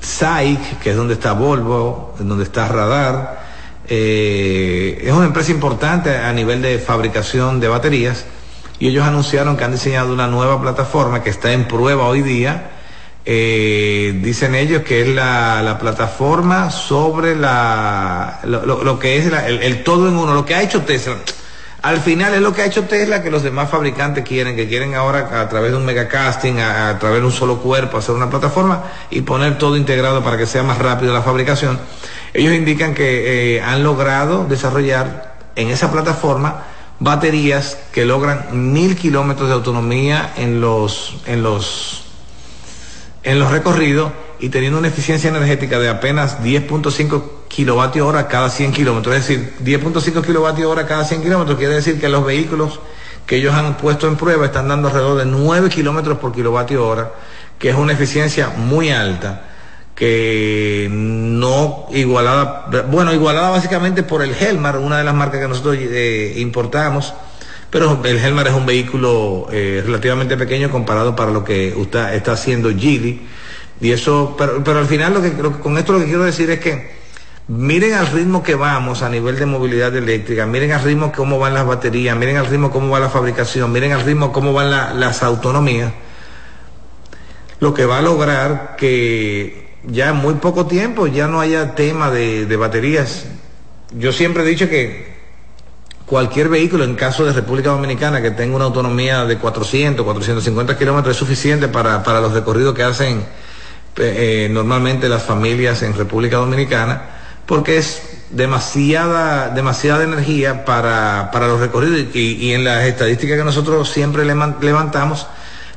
SAIC, 0.00 0.78
que 0.80 0.90
es 0.90 0.96
donde 0.96 1.14
está 1.14 1.32
Volvo, 1.32 2.14
donde 2.18 2.44
está 2.44 2.68
Radar. 2.68 3.46
Eh, 3.88 5.02
es 5.04 5.12
una 5.12 5.26
empresa 5.26 5.50
importante 5.50 6.16
a 6.16 6.32
nivel 6.32 6.60
de 6.60 6.78
fabricación 6.78 7.58
de 7.58 7.68
baterías 7.68 8.26
y 8.78 8.88
ellos 8.88 9.04
anunciaron 9.06 9.56
que 9.56 9.64
han 9.64 9.72
diseñado 9.72 10.12
una 10.12 10.26
nueva 10.26 10.60
plataforma 10.60 11.22
que 11.22 11.30
está 11.30 11.52
en 11.52 11.66
prueba 11.66 12.06
hoy 12.06 12.22
día. 12.22 12.70
Eh, 13.24 14.18
dicen 14.22 14.54
ellos 14.54 14.82
que 14.82 15.02
es 15.02 15.08
la, 15.08 15.62
la 15.62 15.78
plataforma 15.78 16.70
sobre 16.70 17.36
la, 17.36 18.40
lo, 18.44 18.64
lo, 18.64 18.84
lo 18.84 18.98
que 18.98 19.18
es 19.18 19.26
el, 19.26 19.34
el, 19.34 19.84
todo 19.84 20.08
en 20.08 20.16
uno, 20.16 20.32
lo 20.32 20.46
que 20.46 20.54
ha 20.54 20.62
hecho 20.62 20.82
Tesla. 20.82 21.16
Al 21.80 22.00
final 22.00 22.34
es 22.34 22.40
lo 22.40 22.52
que 22.52 22.62
ha 22.62 22.66
hecho 22.66 22.84
Tesla 22.84 23.22
que 23.22 23.30
los 23.30 23.44
demás 23.44 23.70
fabricantes 23.70 24.24
quieren, 24.24 24.56
que 24.56 24.66
quieren 24.66 24.96
ahora 24.96 25.40
a 25.40 25.48
través 25.48 25.70
de 25.70 25.76
un 25.76 25.84
megacasting, 25.84 26.58
a, 26.58 26.88
a 26.88 26.98
través 26.98 27.20
de 27.20 27.26
un 27.26 27.32
solo 27.32 27.58
cuerpo, 27.58 27.98
hacer 27.98 28.16
una 28.16 28.28
plataforma 28.28 28.82
y 29.10 29.20
poner 29.20 29.58
todo 29.58 29.76
integrado 29.76 30.24
para 30.24 30.36
que 30.36 30.46
sea 30.46 30.64
más 30.64 30.78
rápido 30.78 31.14
la 31.14 31.22
fabricación. 31.22 31.78
Ellos 32.34 32.52
indican 32.52 32.94
que 32.94 33.56
eh, 33.56 33.62
han 33.62 33.84
logrado 33.84 34.44
desarrollar 34.44 35.36
en 35.54 35.68
esa 35.68 35.92
plataforma 35.92 36.64
baterías 37.00 37.78
que 37.92 38.04
logran 38.04 38.72
mil 38.72 38.96
kilómetros 38.96 39.48
de 39.48 39.54
autonomía 39.54 40.32
en 40.36 40.60
los, 40.60 41.16
en 41.26 41.42
los, 41.42 42.04
en 43.22 43.38
los 43.38 43.50
recorridos 43.50 44.12
y 44.40 44.48
teniendo 44.48 44.78
una 44.78 44.88
eficiencia 44.88 45.30
energética 45.30 45.78
de 45.78 45.88
apenas 45.88 46.42
10.5 46.42 47.37
kilovatios 47.48 48.06
hora 48.06 48.28
cada 48.28 48.50
100 48.50 48.72
kilómetros. 48.72 49.16
Es 49.16 49.26
decir, 49.26 49.54
10.5 49.64 50.24
kilovatios 50.24 50.70
hora 50.70 50.86
cada 50.86 51.04
100 51.04 51.22
kilómetros 51.22 51.58
quiere 51.58 51.74
decir 51.74 52.00
que 52.00 52.08
los 52.08 52.24
vehículos 52.24 52.80
que 53.26 53.36
ellos 53.36 53.54
han 53.54 53.76
puesto 53.76 54.08
en 54.08 54.16
prueba 54.16 54.46
están 54.46 54.68
dando 54.68 54.88
alrededor 54.88 55.18
de 55.18 55.26
9 55.26 55.68
kilómetros 55.68 56.18
por 56.18 56.32
kilovatio 56.32 56.86
hora, 56.86 57.12
que 57.58 57.68
es 57.68 57.76
una 57.76 57.92
eficiencia 57.92 58.48
muy 58.56 58.90
alta 58.90 59.44
que 59.94 60.88
no 60.90 61.88
igualada, 61.90 62.68
bueno, 62.90 63.12
igualada 63.12 63.50
básicamente 63.50 64.02
por 64.02 64.22
el 64.22 64.32
Helmar, 64.32 64.78
una 64.78 64.96
de 64.98 65.04
las 65.04 65.14
marcas 65.14 65.40
que 65.40 65.48
nosotros 65.48 65.76
eh, 65.78 66.34
importamos, 66.36 67.12
pero 67.68 68.00
el 68.04 68.16
Helmar 68.16 68.46
es 68.46 68.54
un 68.54 68.64
vehículo 68.64 69.48
eh, 69.50 69.82
relativamente 69.84 70.36
pequeño 70.36 70.70
comparado 70.70 71.16
para 71.16 71.32
lo 71.32 71.44
que 71.44 71.74
usted 71.76 72.14
está 72.14 72.32
haciendo 72.32 72.70
Geely. 72.70 73.26
Y 73.80 73.90
eso, 73.90 74.36
pero, 74.38 74.62
pero 74.64 74.78
al 74.78 74.86
final 74.86 75.14
lo 75.14 75.20
que, 75.20 75.32
con 75.32 75.76
esto 75.76 75.92
lo 75.92 75.98
que 75.98 76.06
quiero 76.06 76.24
decir 76.24 76.48
es 76.50 76.60
que 76.60 76.97
miren 77.48 77.94
al 77.94 78.06
ritmo 78.08 78.42
que 78.42 78.54
vamos 78.54 79.02
a 79.02 79.08
nivel 79.08 79.38
de 79.38 79.46
movilidad 79.46 79.94
eléctrica, 79.96 80.46
miren 80.46 80.72
al 80.72 80.82
ritmo 80.82 81.10
cómo 81.12 81.38
van 81.38 81.54
las 81.54 81.66
baterías, 81.66 82.16
miren 82.16 82.36
al 82.36 82.46
ritmo 82.46 82.70
cómo 82.70 82.90
va 82.90 83.00
la 83.00 83.08
fabricación, 83.08 83.72
miren 83.72 83.92
al 83.92 84.02
ritmo 84.02 84.32
cómo 84.32 84.52
van 84.52 85.00
las 85.00 85.22
autonomías, 85.22 85.92
lo 87.60 87.72
que 87.72 87.86
va 87.86 87.98
a 87.98 88.02
lograr 88.02 88.76
que 88.76 89.68
ya 89.84 90.10
en 90.10 90.16
muy 90.16 90.34
poco 90.34 90.66
tiempo 90.66 91.06
ya 91.06 91.26
no 91.26 91.40
haya 91.40 91.74
tema 91.74 92.10
de, 92.10 92.56
baterías. 92.56 93.24
Yo 93.92 94.12
siempre 94.12 94.42
he 94.42 94.46
dicho 94.46 94.68
que 94.68 95.16
cualquier 96.04 96.50
vehículo 96.50 96.84
en 96.84 96.94
caso 96.94 97.24
de 97.24 97.32
República 97.32 97.70
Dominicana 97.70 98.20
que 98.20 98.30
tenga 98.30 98.56
una 98.56 98.66
autonomía 98.66 99.24
de 99.24 99.38
400, 99.38 100.04
450 100.04 100.76
kilómetros 100.76 101.14
es 101.14 101.18
suficiente 101.18 101.68
para, 101.68 102.02
para 102.02 102.20
los 102.20 102.32
recorridos 102.32 102.74
que 102.74 102.82
hacen 102.82 103.24
eh, 103.96 104.48
normalmente 104.50 105.08
las 105.08 105.22
familias 105.22 105.82
en 105.82 105.94
República 105.94 106.36
Dominicana, 106.36 107.17
porque 107.48 107.78
es 107.78 108.02
demasiada, 108.28 109.48
demasiada 109.48 110.04
energía 110.04 110.66
para, 110.66 111.30
para 111.32 111.48
los 111.48 111.58
recorridos 111.58 112.14
y, 112.14 112.52
en 112.52 112.62
las 112.62 112.84
estadísticas 112.84 113.38
que 113.38 113.44
nosotros 113.44 113.88
siempre 113.88 114.26
levantamos, 114.26 115.26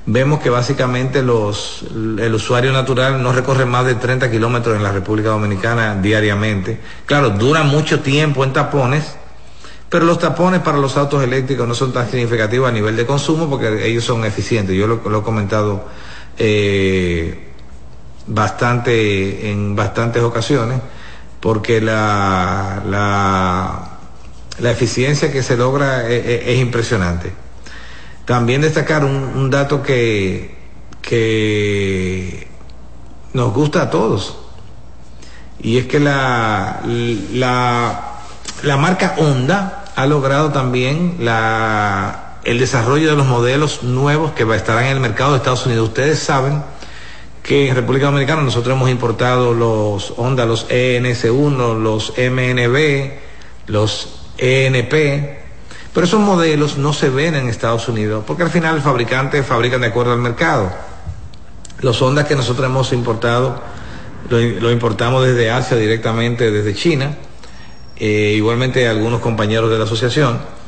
vemos 0.06 0.42
que 0.42 0.50
básicamente 0.50 1.24
los, 1.24 1.86
el 2.20 2.36
usuario 2.36 2.74
natural 2.74 3.24
no 3.24 3.32
recorre 3.32 3.66
más 3.66 3.86
de 3.86 3.96
30 3.96 4.30
kilómetros 4.30 4.76
en 4.76 4.84
la 4.84 4.92
República 4.92 5.30
Dominicana 5.30 5.96
diariamente. 5.96 6.78
Claro, 7.06 7.30
dura 7.30 7.64
mucho 7.64 8.02
tiempo 8.02 8.44
en 8.44 8.52
tapones, 8.52 9.16
pero 9.88 10.04
los 10.04 10.20
tapones 10.20 10.60
para 10.60 10.78
los 10.78 10.98
autos 10.98 11.24
eléctricos 11.24 11.66
no 11.66 11.74
son 11.74 11.94
tan 11.94 12.12
significativos 12.12 12.68
a 12.68 12.74
nivel 12.74 12.98
de 12.98 13.06
consumo 13.06 13.50
porque 13.50 13.88
ellos 13.88 14.04
son 14.04 14.26
eficientes. 14.26 14.76
Yo 14.76 14.88
lo, 14.88 15.20
he 15.20 15.24
comentado 15.24 15.86
eh, 16.38 17.48
bastante 18.28 19.50
en 19.50 19.74
bastantes 19.74 20.22
ocasiones 20.22 20.82
porque 21.42 21.82
la, 21.82 22.82
la, 22.88 24.70
eficiencia 24.72 25.32
que 25.32 25.44
se 25.44 25.58
logra 25.58 26.08
e, 26.08 26.16
e, 26.16 26.54
es, 26.54 26.60
impresionante. 26.60 27.34
También 28.26 28.62
destacar 28.62 29.04
un, 29.04 29.50
dato 29.50 29.82
que, 29.82 30.56
que 31.02 32.48
nos 33.34 33.54
gusta 33.54 33.82
a 33.84 33.90
todos 33.90 34.38
y 35.60 35.78
es 35.78 35.88
que 35.88 36.00
la, 36.00 36.82
la, 37.34 38.20
la 38.64 38.78
marca 38.78 39.16
Honda 39.18 39.86
ha 39.96 40.06
logrado 40.06 40.52
también 40.52 41.18
la, 41.20 42.38
el 42.44 42.60
desarrollo 42.60 43.12
de 43.12 43.16
los 43.16 43.28
modelos 43.28 43.84
nuevos 43.84 44.32
que 44.32 44.44
estarán 44.56 44.86
en 44.86 44.92
el 44.92 45.00
mercado 45.00 45.32
de 45.32 45.38
Estados 45.38 45.66
Unidos. 45.66 45.90
Ustedes 45.90 46.20
saben 46.20 46.64
que 47.44 47.70
en 47.70 47.76
República 47.76 48.06
Dominicana 48.08 48.42
nosotros 48.42 48.76
hemos 48.76 48.90
importado 48.90 49.54
los 49.54 50.14
Honda, 50.18 50.46
los 50.46 50.70
ENS1, 50.70 51.80
los 51.80 52.14
MNB, 52.18 53.12
los 53.68 54.22
ENP, 54.38 54.92
pero 55.94 56.06
esos 56.06 56.20
modelos 56.20 56.78
no 56.78 56.94
se 56.94 57.10
ven 57.10 57.36
en 57.36 57.48
Estados 57.48 57.88
Unidos, 57.88 58.24
porque 58.26 58.44
al 58.44 58.50
final 58.50 58.76
el 58.76 58.82
fabricante 58.82 59.44
fabrica 59.44 59.78
de 59.78 59.88
acuerdo 59.88 60.14
al 60.14 60.20
mercado. 60.20 60.72
Los 61.80 62.02
Honda 62.02 62.28
que 62.28 62.36
nosotros 62.36 62.66
hemos 62.66 62.94
importado, 62.94 63.62
lo, 64.30 64.72
importamos 64.72 65.26
desde 65.26 65.50
Asia 65.50 65.76
directamente, 65.78 66.52
desde 66.52 66.76
China, 66.76 67.18
eh, 67.98 68.34
igualmente 68.36 68.88
algunos 68.88 69.20
compañeros 69.20 69.72
de 69.72 69.78
la 69.78 69.86
asociación 69.86 70.61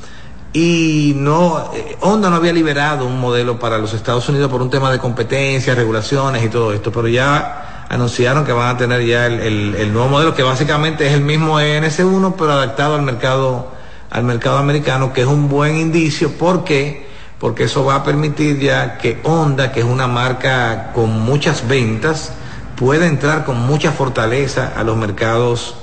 y 0.54 1.14
no 1.18 1.72
eh, 1.74 1.98
Honda 2.02 2.30
no 2.30 2.36
había 2.36 2.54
liberado 2.54 3.08
un 3.08 3.20
modelo 3.20 3.60
para 3.60 3.80
los 3.80 3.94
Estados 3.94 4.30
Unidos 4.30 4.52
por 4.52 4.62
un 4.62 4.70
tema 4.70 4.92
de 4.92 5.00
competencia, 5.00 5.74
regulaciones 5.74 6.44
y 6.44 6.50
todo 6.50 6.72
esto, 6.72 6.92
pero 6.92 7.08
ya 7.08 7.86
anunciaron 7.90 8.46
que 8.46 8.54
van 8.54 8.76
a 8.76 8.78
tener 8.78 9.04
ya 9.06 9.26
el, 9.26 9.92
nuevo 9.92 10.08
modelo 10.08 10.34
que 10.36 10.44
básicamente 10.44 11.08
es 11.08 11.14
el 11.14 11.22
mismo 11.22 11.60
ENS1 11.60 12.36
pero 12.38 12.52
adaptado 12.52 12.96
al 12.96 13.02
mercado 13.02 13.74
al 14.12 14.24
mercado 14.24 14.60
americano, 14.60 15.12
que 15.12 15.22
es 15.22 15.28
un 15.28 15.50
buen 15.50 15.76
indicio. 15.76 16.38
Porque 16.38 17.08
porque 17.40 17.66
eso 17.66 17.84
va 17.84 17.96
a 17.96 18.04
permitir 18.06 18.58
ya 18.60 18.98
que 18.98 19.20
Honda, 19.24 19.74
que 19.74 19.82
es 19.82 19.86
una 19.86 20.08
marca 20.08 20.94
con 20.94 21.20
muchas 21.20 21.68
ventas, 21.68 22.32
pueda 22.78 23.06
entrar 23.06 23.44
con 23.44 23.58
mucha 23.58 23.92
fortaleza 23.92 24.72
a 24.78 24.84
los 24.84 24.96
mercados 24.96 25.76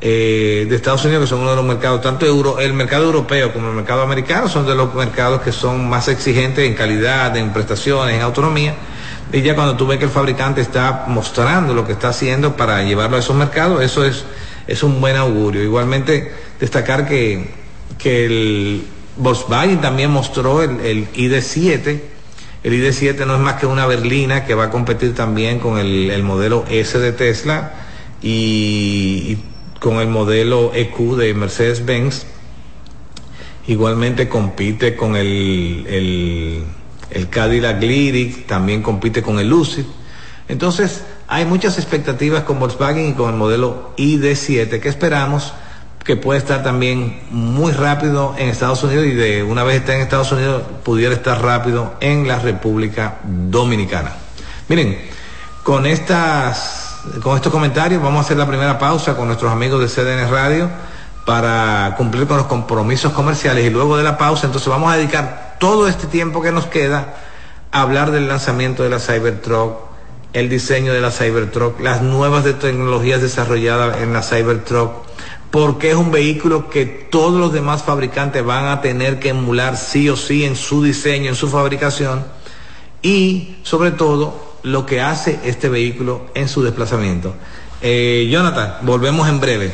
eh, 0.00 0.66
de 0.68 0.76
Estados 0.76 1.04
Unidos, 1.04 1.24
que 1.24 1.28
son 1.28 1.40
uno 1.40 1.50
de 1.50 1.56
los 1.56 1.64
mercados, 1.64 2.02
tanto 2.02 2.26
euro, 2.26 2.58
el 2.58 2.74
mercado 2.74 3.04
europeo 3.04 3.52
como 3.52 3.70
el 3.70 3.74
mercado 3.74 4.02
americano, 4.02 4.48
son 4.48 4.66
de 4.66 4.74
los 4.74 4.94
mercados 4.94 5.40
que 5.40 5.52
son 5.52 5.88
más 5.88 6.08
exigentes 6.08 6.66
en 6.66 6.74
calidad, 6.74 7.34
en 7.36 7.52
prestaciones, 7.52 8.14
en 8.14 8.22
autonomía. 8.22 8.74
Y 9.32 9.40
ya 9.40 9.54
cuando 9.54 9.76
tú 9.76 9.86
ves 9.86 9.98
que 9.98 10.04
el 10.04 10.10
fabricante 10.10 10.60
está 10.60 11.04
mostrando 11.08 11.74
lo 11.74 11.86
que 11.86 11.92
está 11.92 12.08
haciendo 12.08 12.56
para 12.56 12.82
llevarlo 12.82 13.16
a 13.16 13.20
esos 13.20 13.34
mercados, 13.34 13.82
eso 13.82 14.04
es, 14.04 14.24
es 14.66 14.82
un 14.82 15.00
buen 15.00 15.16
augurio. 15.16 15.62
Igualmente, 15.62 16.30
destacar 16.60 17.08
que, 17.08 17.54
que 17.98 18.26
el 18.26 18.86
Volkswagen 19.16 19.80
también 19.80 20.10
mostró 20.10 20.62
el, 20.62 20.78
el 20.80 21.10
ID7. 21.12 22.00
El 22.62 22.72
ID7 22.72 23.26
no 23.26 23.34
es 23.34 23.40
más 23.40 23.54
que 23.54 23.66
una 23.66 23.86
berlina 23.86 24.44
que 24.44 24.54
va 24.54 24.64
a 24.64 24.70
competir 24.70 25.14
también 25.14 25.58
con 25.58 25.78
el, 25.78 26.10
el 26.10 26.22
modelo 26.22 26.64
S 26.68 26.98
de 26.98 27.12
Tesla 27.12 27.72
y 28.22 29.38
con 29.86 30.00
el 30.00 30.08
modelo 30.08 30.72
EQ 30.74 31.14
de 31.14 31.32
Mercedes-Benz. 31.32 32.26
Igualmente 33.68 34.28
compite 34.28 34.96
con 34.96 35.14
el, 35.14 36.66
el, 37.08 37.28
Cadillac 37.28 37.80
Lyric, 37.80 38.48
también 38.48 38.82
compite 38.82 39.22
con 39.22 39.38
el 39.38 39.48
Lucid. 39.48 39.84
Entonces, 40.48 41.04
hay 41.28 41.44
muchas 41.44 41.78
expectativas 41.78 42.42
con 42.42 42.58
Volkswagen 42.58 43.10
y 43.10 43.12
con 43.12 43.30
el 43.30 43.36
modelo 43.36 43.92
ID7 43.96 44.80
que 44.80 44.88
esperamos 44.88 45.52
que 46.02 46.16
puede 46.16 46.40
estar 46.40 46.64
también 46.64 47.20
muy 47.30 47.70
rápido 47.70 48.34
en 48.38 48.48
Estados 48.48 48.82
Unidos 48.82 49.06
y 49.06 49.10
de 49.12 49.44
una 49.44 49.62
vez 49.62 49.76
está 49.76 49.94
en 49.94 50.00
Estados 50.00 50.32
Unidos 50.32 50.62
pudiera 50.82 51.14
estar 51.14 51.40
rápido 51.40 51.94
en 52.00 52.26
la 52.26 52.40
República 52.40 53.18
Dominicana. 53.22 54.16
Miren, 54.68 54.98
con 55.62 55.86
estas 55.86 56.85
con 57.22 57.36
estos 57.36 57.52
comentarios 57.52 58.02
vamos 58.02 58.18
a 58.18 58.20
hacer 58.22 58.36
la 58.36 58.46
primera 58.46 58.78
pausa 58.78 59.16
con 59.16 59.26
nuestros 59.26 59.50
amigos 59.52 59.80
de 59.80 59.88
CDN 59.88 60.30
Radio 60.30 60.68
para 61.24 61.94
cumplir 61.96 62.26
con 62.26 62.36
los 62.36 62.46
compromisos 62.46 63.12
comerciales 63.12 63.66
y 63.66 63.70
luego 63.70 63.96
de 63.96 64.04
la 64.04 64.18
pausa 64.18 64.46
entonces 64.46 64.68
vamos 64.68 64.92
a 64.92 64.96
dedicar 64.96 65.56
todo 65.58 65.88
este 65.88 66.06
tiempo 66.06 66.42
que 66.42 66.52
nos 66.52 66.66
queda 66.66 67.14
a 67.72 67.82
hablar 67.82 68.10
del 68.10 68.28
lanzamiento 68.28 68.82
de 68.82 68.90
la 68.90 68.98
Cybertruck, 68.98 69.78
el 70.32 70.48
diseño 70.48 70.92
de 70.92 71.00
la 71.00 71.10
Cybertruck, 71.10 71.80
las 71.80 72.02
nuevas 72.02 72.44
tecnologías 72.44 73.22
desarrolladas 73.22 74.02
en 74.02 74.12
la 74.12 74.22
Cybertruck, 74.22 74.92
porque 75.50 75.90
es 75.90 75.96
un 75.96 76.10
vehículo 76.10 76.68
que 76.70 76.86
todos 76.86 77.38
los 77.38 77.52
demás 77.52 77.82
fabricantes 77.82 78.44
van 78.44 78.66
a 78.66 78.80
tener 78.80 79.18
que 79.18 79.30
emular 79.30 79.76
sí 79.76 80.08
o 80.08 80.16
sí 80.16 80.44
en 80.44 80.56
su 80.56 80.82
diseño, 80.82 81.30
en 81.30 81.36
su 81.36 81.48
fabricación 81.48 82.24
y 83.02 83.56
sobre 83.62 83.92
todo 83.92 84.45
lo 84.66 84.84
que 84.84 85.00
hace 85.00 85.38
este 85.44 85.68
vehículo 85.68 86.26
en 86.34 86.48
su 86.48 86.60
desplazamiento. 86.60 87.36
Eh, 87.80 88.26
Jonathan, 88.28 88.78
volvemos 88.82 89.28
en 89.28 89.38
breve. 89.38 89.72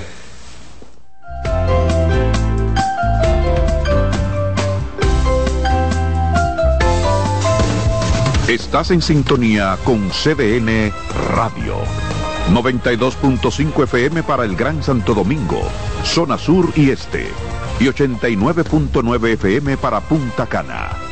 Estás 8.46 8.90
en 8.90 9.00
sintonía 9.00 9.78
con 9.82 10.10
CDN 10.10 10.92
Radio. 11.30 11.76
92.5 12.50 13.84
FM 13.84 14.22
para 14.24 14.44
el 14.44 14.54
Gran 14.54 14.82
Santo 14.82 15.14
Domingo, 15.14 15.62
zona 16.04 16.36
sur 16.36 16.68
y 16.76 16.90
este. 16.90 17.28
Y 17.80 17.84
89.9 17.84 19.28
FM 19.28 19.78
para 19.78 20.00
Punta 20.02 20.44
Cana. 20.46 21.11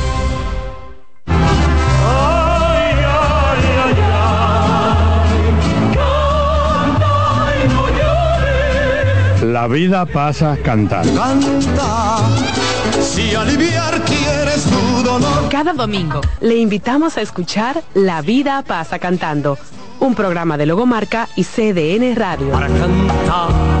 La 9.61 9.67
vida 9.67 10.07
pasa 10.07 10.57
cantando. 10.57 11.21
Canta, 11.21 12.17
si 12.99 13.35
aliviar 13.35 14.01
quieres 14.05 14.63
tu 14.63 15.03
dolor. 15.03 15.49
Cada 15.51 15.73
domingo 15.73 16.19
le 16.39 16.57
invitamos 16.57 17.15
a 17.17 17.21
escuchar 17.21 17.83
La 17.93 18.23
vida 18.23 18.63
pasa 18.63 18.97
cantando 18.97 19.59
un 19.99 20.15
programa 20.15 20.57
de 20.57 20.65
Logomarca 20.65 21.29
y 21.35 21.43
CDN 21.43 22.15
Radio. 22.15 22.49
Para 22.49 22.69
cantar 22.69 23.80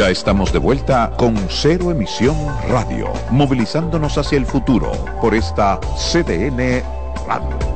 Ya 0.00 0.08
estamos 0.08 0.50
de 0.50 0.58
vuelta 0.58 1.12
con 1.18 1.36
Cero 1.50 1.90
Emisión 1.90 2.34
Radio, 2.70 3.12
movilizándonos 3.30 4.16
hacia 4.16 4.38
el 4.38 4.46
futuro 4.46 4.92
por 5.20 5.34
esta 5.34 5.78
CDN 5.94 6.82
Radio. 7.28 7.69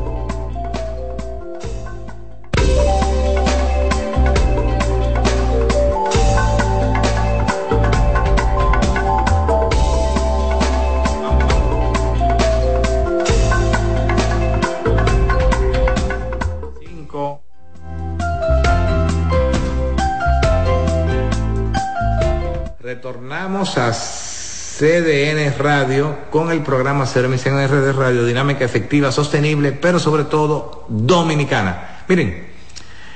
A 23.64 23.92
CDN 23.92 25.57
Radio 25.59 26.18
con 26.31 26.50
el 26.50 26.61
programa 26.61 27.07
Cero 27.07 27.29
Emisión 27.29 27.57
de 27.57 27.92
Radio, 27.94 28.27
dinámica 28.27 28.62
efectiva, 28.62 29.11
sostenible, 29.11 29.72
pero 29.72 29.98
sobre 29.98 30.24
todo 30.24 30.85
dominicana. 30.88 32.03
Miren, 32.07 32.46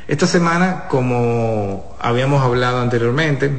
esta 0.08 0.26
semana, 0.26 0.86
como 0.88 1.94
habíamos 2.00 2.42
hablado 2.42 2.80
anteriormente, 2.80 3.50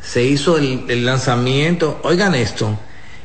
se 0.00 0.22
hizo 0.22 0.56
el, 0.56 0.84
el 0.88 1.04
lanzamiento, 1.04 1.98
oigan 2.04 2.36
esto, 2.36 2.78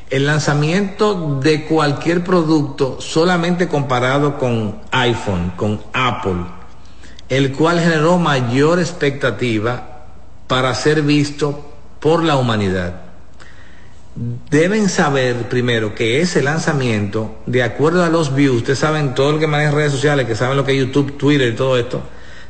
el 0.09 0.25
lanzamiento 0.25 1.39
de 1.39 1.65
cualquier 1.65 2.23
producto 2.23 2.99
solamente 2.99 3.67
comparado 3.67 4.39
con 4.39 4.79
iPhone, 4.89 5.53
con 5.55 5.79
Apple, 5.93 6.43
el 7.29 7.51
cual 7.51 7.79
generó 7.79 8.17
mayor 8.17 8.79
expectativa 8.79 10.05
para 10.47 10.73
ser 10.73 11.03
visto 11.03 11.67
por 11.99 12.23
la 12.23 12.37
humanidad. 12.37 13.01
Deben 14.49 14.89
saber 14.89 15.47
primero 15.47 15.93
que 15.93 16.21
ese 16.21 16.41
lanzamiento, 16.41 17.35
de 17.45 17.61
acuerdo 17.61 18.03
a 18.03 18.09
los 18.09 18.33
views, 18.33 18.57
ustedes 18.57 18.79
saben, 18.79 19.13
todo 19.13 19.33
lo 19.33 19.39
que 19.39 19.47
maneja 19.47 19.71
redes 19.71 19.91
sociales, 19.91 20.25
que 20.25 20.35
saben 20.35 20.57
lo 20.57 20.65
que 20.65 20.71
es 20.71 20.79
YouTube, 20.79 21.17
Twitter 21.17 21.53
y 21.53 21.55
todo 21.55 21.77
esto, 21.77 22.01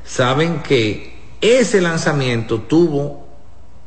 saben 0.06 0.62
que 0.64 1.18
ese 1.42 1.82
lanzamiento 1.82 2.62
tuvo 2.62 3.28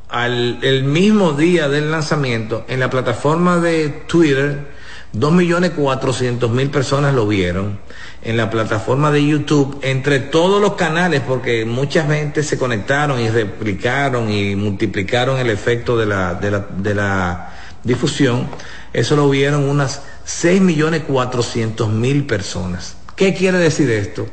al, 0.08 0.58
el 0.62 0.84
mismo 0.84 1.32
día 1.32 1.68
del 1.68 1.90
lanzamiento 1.90 2.64
en 2.68 2.80
la 2.80 2.90
plataforma 2.90 3.56
de 3.58 3.88
Twitter, 4.06 4.66
2.400.000 5.14 6.70
personas 6.70 7.14
lo 7.14 7.26
vieron 7.26 7.78
en 8.22 8.36
la 8.36 8.50
plataforma 8.50 9.10
de 9.10 9.26
YouTube, 9.26 9.78
entre 9.82 10.18
todos 10.18 10.60
los 10.60 10.74
canales, 10.74 11.22
porque 11.26 11.64
mucha 11.64 12.04
gente 12.04 12.42
se 12.42 12.58
conectaron 12.58 13.18
y 13.18 13.30
replicaron 13.30 14.30
y 14.30 14.54
multiplicaron 14.56 15.38
el 15.38 15.48
efecto 15.48 15.96
de 15.96 16.04
la, 16.06 16.34
de 16.34 16.50
la, 16.50 16.66
de 16.76 16.94
la 16.94 17.54
difusión, 17.82 18.46
eso 18.92 19.16
lo 19.16 19.30
vieron 19.30 19.66
unas 19.68 20.02
6.400.000 20.26 22.26
personas. 22.26 22.96
¿Qué 23.16 23.34
quiere 23.34 23.58
decir 23.58 23.90
esto? 23.90 24.26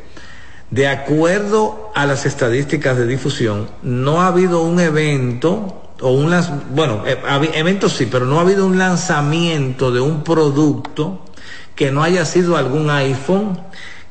De 0.69 0.89
acuerdo 0.89 1.91
a 1.95 2.05
las 2.05 2.25
estadísticas 2.25 2.97
de 2.97 3.07
difusión, 3.07 3.69
no 3.83 4.21
ha 4.21 4.27
habido 4.27 4.63
un 4.63 4.81
evento 4.81 5.83
o 6.01 6.11
un 6.11 6.35
bueno, 6.75 7.03
eh, 7.07 7.17
eventos 7.53 7.93
sí, 7.93 8.05
pero 8.05 8.25
no 8.25 8.37
ha 8.37 8.41
habido 8.41 8.67
un 8.67 8.77
lanzamiento 8.77 9.91
de 9.91 10.01
un 10.01 10.23
producto 10.23 11.21
que 11.77 11.91
no 11.91 12.03
haya 12.03 12.25
sido 12.25 12.57
algún 12.57 12.89
iPhone 12.89 13.57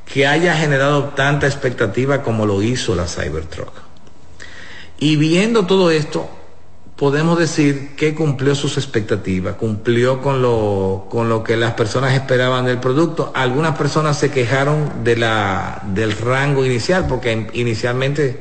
que 0.06 0.26
haya 0.26 0.54
generado 0.54 1.10
tanta 1.16 1.46
expectativa 1.46 2.22
como 2.22 2.46
lo 2.46 2.62
hizo 2.62 2.94
la 2.94 3.06
Cybertruck. 3.08 3.72
Y 4.98 5.16
viendo 5.16 5.66
todo 5.66 5.90
esto, 5.90 6.30
podemos 6.94 7.36
decir 7.38 7.96
que 7.96 8.14
cumplió 8.14 8.54
sus 8.54 8.78
expectativas, 8.78 9.56
cumplió 9.56 10.22
con 10.22 10.40
lo, 10.40 11.08
con 11.10 11.28
lo 11.28 11.42
que 11.42 11.56
las 11.56 11.74
personas 11.74 12.14
esperaban 12.14 12.64
del 12.66 12.78
producto. 12.78 13.32
Algunas 13.34 13.76
personas 13.76 14.16
se 14.16 14.30
quejaron 14.30 15.02
de 15.02 15.16
la, 15.16 15.82
del 15.92 16.12
rango 16.12 16.64
inicial, 16.64 17.06
porque 17.08 17.48
inicialmente 17.52 18.40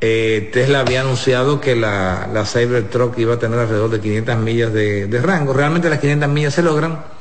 eh, 0.00 0.48
Tesla 0.54 0.80
había 0.80 1.02
anunciado 1.02 1.60
que 1.60 1.76
la, 1.76 2.30
la 2.32 2.46
Cybertruck 2.46 3.18
iba 3.18 3.34
a 3.34 3.38
tener 3.38 3.58
alrededor 3.58 3.90
de 3.90 4.00
500 4.00 4.38
millas 4.38 4.72
de, 4.72 5.06
de 5.06 5.20
rango. 5.20 5.52
Realmente 5.52 5.90
las 5.90 5.98
500 5.98 6.30
millas 6.30 6.54
se 6.54 6.62
logran 6.62 7.17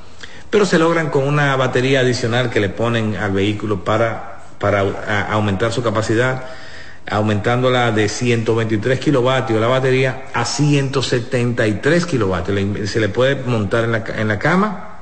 pero 0.50 0.66
se 0.66 0.80
logran 0.80 1.10
con 1.10 1.28
una 1.28 1.56
batería 1.56 2.02
adicional 2.02 2.50
que 2.50 2.60
le 2.60 2.70
ponen 2.70 3.16
al 3.16 3.32
vehículo 3.32 3.84
para, 3.84 4.40
para 4.60 4.82
aumentar 5.32 5.72
su 5.72 5.84
capacidad, 5.84 6.46
aumentándola 7.10 7.92
de 7.92 8.10
123 8.10 9.00
kilovatios 9.00 9.60
la 9.60 9.68
batería 9.68 10.26
a 10.34 10.46
173 10.46 12.06
kilovatios. 12.06 12.90
Se 12.90 13.00
le 13.00 13.10
puede 13.10 13.36
montar 13.36 13.86
en 13.86 13.92
la, 13.92 14.04
en 14.16 14.28
la 14.28 14.40
cama 14.40 14.98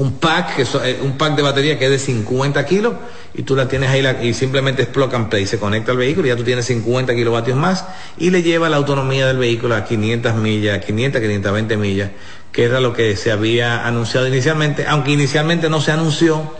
un 0.00 0.12
pack, 0.12 0.56
que 0.56 0.62
eh, 0.62 0.98
un 1.02 1.18
pack 1.18 1.36
de 1.36 1.42
batería 1.42 1.78
que 1.78 1.84
es 1.84 1.90
de 1.90 1.98
50 1.98 2.64
kilos 2.64 2.94
y 3.34 3.42
tú 3.42 3.54
la 3.54 3.68
tienes 3.68 3.90
ahí 3.90 4.02
y 4.22 4.32
simplemente 4.32 4.82
es 4.82 4.88
plug 4.88 5.14
and 5.14 5.28
play, 5.28 5.46
se 5.46 5.58
conecta 5.58 5.92
al 5.92 5.98
vehículo 5.98 6.26
y 6.26 6.30
ya 6.30 6.36
tú 6.36 6.42
tienes 6.44 6.64
50 6.66 7.14
kilovatios 7.14 7.56
más 7.56 7.84
y 8.16 8.30
le 8.30 8.42
lleva 8.42 8.68
la 8.68 8.78
autonomía 8.78 9.26
del 9.26 9.36
vehículo 9.36 9.74
a 9.74 9.84
500 9.84 10.36
millas, 10.36 10.84
500, 10.84 11.20
520 11.20 11.76
millas, 11.76 12.10
que 12.52 12.64
era 12.64 12.80
lo 12.80 12.92
que 12.92 13.16
se 13.16 13.32
había 13.32 13.86
anunciado 13.86 14.26
inicialmente, 14.26 14.86
aunque 14.86 15.12
inicialmente 15.12 15.68
no 15.68 15.80
se 15.80 15.92
anunció 15.92 16.54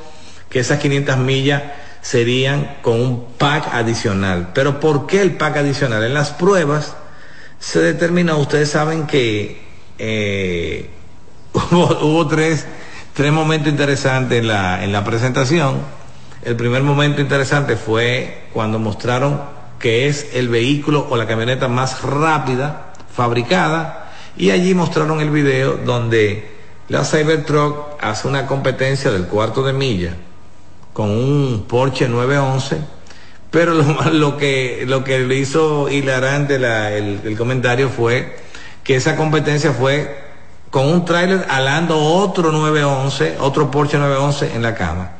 que 0.48 0.61
esas 0.61 0.79
500 0.79 1.16
millas 1.18 1.62
serían 2.00 2.79
con 2.83 3.00
un 3.00 3.26
pack 3.38 3.74
adicional. 3.74 4.50
Pero 4.55 4.81
¿por 4.81 5.07
qué 5.07 5.22
el 5.22 5.37
pack 5.37 5.59
adicional? 5.59 6.05
En 6.05 6.14
las 6.14 6.31
pruebas 6.31 6.96
se 7.59 7.81
determinó, 7.81 8.38
ustedes 8.38 8.70
saben 8.70 9.07
que 9.07 9.62
eh, 9.98 10.90
hubo 11.53 12.26
tres 12.26 12.66
tres 13.14 13.33
momentos 13.33 13.68
interesantes 13.68 14.38
en 14.38 14.48
la, 14.48 14.83
en 14.85 14.92
la 14.92 15.05
presentación. 15.05 15.79
El 16.42 16.57
primer 16.57 16.83
momento 16.83 17.20
interesante 17.20 17.76
fue 17.76 18.44
cuando 18.53 18.79
mostraron 18.79 19.42
que 19.79 20.07
es 20.07 20.29
el 20.35 20.48
vehículo 20.48 21.07
o 21.11 21.16
la 21.16 21.26
camioneta 21.26 21.68
más 21.68 22.03
rápida 22.03 22.92
fabricada 23.14 24.10
y 24.37 24.51
allí 24.51 24.75
mostraron 24.75 25.21
el 25.21 25.31
video 25.31 25.79
donde 25.85 26.51
la 26.88 27.05
Cybertruck 27.05 28.03
hace 28.03 28.29
una 28.29 28.47
competencia 28.47 29.11
del 29.11 29.27
cuarto 29.27 29.62
de 29.62 29.73
milla 29.73 30.14
con 30.93 31.11
un 31.11 31.64
Porsche 31.69 32.09
911 32.09 33.01
pero 33.51 33.75
lo, 34.12 34.37
que 34.37 34.85
lo 34.87 35.05
que 35.05 35.19
le 35.21 35.37
hizo 35.37 35.88
hilarante 35.88 36.59
la, 36.59 36.93
el, 36.93 37.37
comentario 37.37 37.88
fue 37.88 38.37
que 38.85 38.97
esa 38.97 39.16
competencia 39.16 39.73
fue 39.73 40.31
con 40.71 40.87
un 40.87 41.05
tráiler 41.05 41.47
alando 41.49 41.99
otro 41.99 42.53
911, 42.53 43.38
otro 43.40 43.71
Porsche 43.71 43.99
911 43.99 44.55
en 44.55 44.62
la 44.62 44.75
cama. 44.75 45.12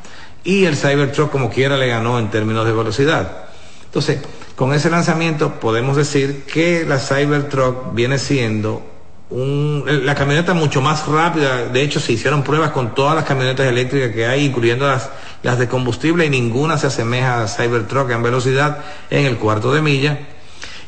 Y 0.44 0.64
el 0.64 0.77
Cybertruck 0.77 1.31
como 1.31 1.51
quiera 1.51 1.77
le 1.77 1.88
ganó 1.88 2.18
en 2.18 2.31
términos 2.31 2.64
de 2.64 2.73
velocidad. 2.73 3.49
Entonces, 3.85 4.20
con 4.55 4.73
ese 4.73 4.90
lanzamiento 4.90 5.59
podemos 5.59 5.96
decir 5.96 6.44
que 6.44 6.85
la 6.87 6.99
Cybertruck 6.99 7.92
viene 7.94 8.18
siendo 8.18 8.83
la 9.30 10.14
camioneta 10.14 10.54
mucho 10.54 10.80
más 10.80 11.06
rápida. 11.06 11.66
De 11.66 11.82
hecho, 11.82 12.00
se 12.00 12.12
hicieron 12.12 12.42
pruebas 12.42 12.70
con 12.70 12.94
todas 12.94 13.14
las 13.14 13.24
camionetas 13.24 13.66
eléctricas 13.66 14.12
que 14.12 14.26
hay, 14.26 14.46
incluyendo 14.46 14.88
las, 14.88 15.10
las 15.42 15.58
de 15.58 15.68
combustible, 15.68 16.26
y 16.26 16.30
ninguna 16.30 16.78
se 16.78 16.88
asemeja 16.88 17.42
a 17.42 17.48
Cybertruck 17.48 18.10
en 18.10 18.22
velocidad 18.22 18.78
en 19.08 19.26
el 19.26 19.36
cuarto 19.36 19.72
de 19.72 19.82
milla. 19.82 20.18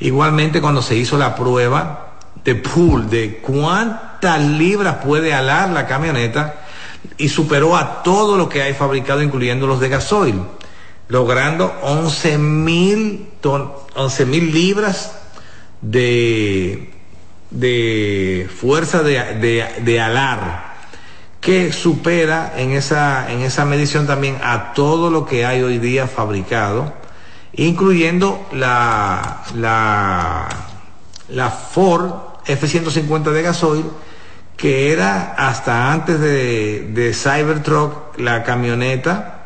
Igualmente, 0.00 0.60
cuando 0.60 0.82
se 0.82 0.96
hizo 0.96 1.16
la 1.16 1.36
prueba 1.36 2.16
de 2.44 2.56
pool 2.56 3.08
de 3.08 3.38
cuántas 3.38 4.40
libras 4.40 4.96
puede 4.96 5.32
alar 5.32 5.70
la 5.70 5.86
camioneta 5.86 6.56
y 7.16 7.28
superó 7.28 7.76
a 7.76 8.02
todo 8.02 8.36
lo 8.36 8.48
que 8.48 8.62
hay 8.62 8.74
fabricado, 8.74 9.22
incluyendo 9.22 9.68
los 9.68 9.78
de 9.78 9.88
gasoil, 9.88 10.40
logrando 11.08 11.72
11 11.82 12.38
mil 12.38 13.28
libras 14.52 15.12
de, 15.80 16.91
de 17.52 18.48
fuerza 18.54 19.02
de, 19.02 19.64
de, 19.84 20.00
alar, 20.00 20.72
que 21.40 21.72
supera 21.72 22.54
en 22.56 22.72
esa, 22.72 23.30
en 23.30 23.42
esa 23.42 23.64
medición 23.64 24.06
también 24.06 24.38
a 24.42 24.72
todo 24.72 25.10
lo 25.10 25.26
que 25.26 25.46
hay 25.46 25.62
hoy 25.62 25.78
día 25.78 26.06
fabricado 26.06 27.02
incluyendo 27.54 28.48
la, 28.52 29.42
la, 29.56 30.48
la 31.28 31.50
Ford 31.50 32.12
F-150 32.46 33.30
de 33.30 33.42
gasoil, 33.42 33.84
que 34.56 34.92
era 34.92 35.34
hasta 35.34 35.92
antes 35.92 36.20
de, 36.20 36.88
de 36.92 37.12
Cybertruck 37.12 38.18
la 38.18 38.42
camioneta 38.42 39.38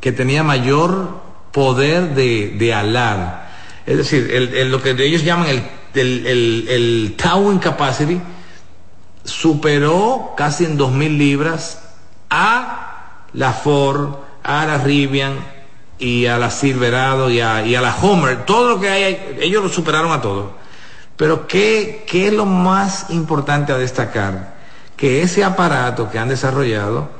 que 0.00 0.12
tenía 0.12 0.42
mayor 0.42 1.20
poder 1.52 2.14
de, 2.14 2.54
de 2.58 2.74
alar. 2.74 3.50
Es 3.86 3.96
decir, 3.96 4.30
el, 4.32 4.54
el, 4.54 4.70
lo 4.70 4.82
que 4.82 4.90
ellos 4.90 5.24
llaman 5.24 5.48
el, 5.48 5.62
el, 5.94 6.26
el, 6.26 6.68
el 6.68 7.16
towing 7.16 7.58
capacity 7.58 8.20
superó 9.24 10.34
casi 10.36 10.64
en 10.64 10.78
2.000 10.78 11.16
libras 11.16 11.82
a 12.28 13.24
la 13.32 13.52
Ford, 13.52 14.16
a 14.42 14.66
la 14.66 14.78
Rivian 14.78 15.34
y 15.98 16.26
a 16.26 16.38
la 16.38 16.50
Silverado 16.50 17.30
y 17.30 17.40
a, 17.40 17.64
y 17.64 17.74
a 17.74 17.80
la 17.80 17.94
Homer. 17.94 18.44
Todo 18.46 18.70
lo 18.70 18.80
que 18.80 18.88
hay, 18.88 19.38
ellos 19.40 19.62
lo 19.62 19.68
superaron 19.68 20.12
a 20.12 20.20
todos. 20.20 20.46
Pero 21.16 21.46
¿qué, 21.46 22.04
¿qué 22.08 22.28
es 22.28 22.32
lo 22.32 22.46
más 22.46 23.10
importante 23.10 23.72
a 23.72 23.78
destacar? 23.78 24.54
Que 24.96 25.22
ese 25.22 25.44
aparato 25.44 26.10
que 26.10 26.18
han 26.18 26.28
desarrollado 26.28 27.10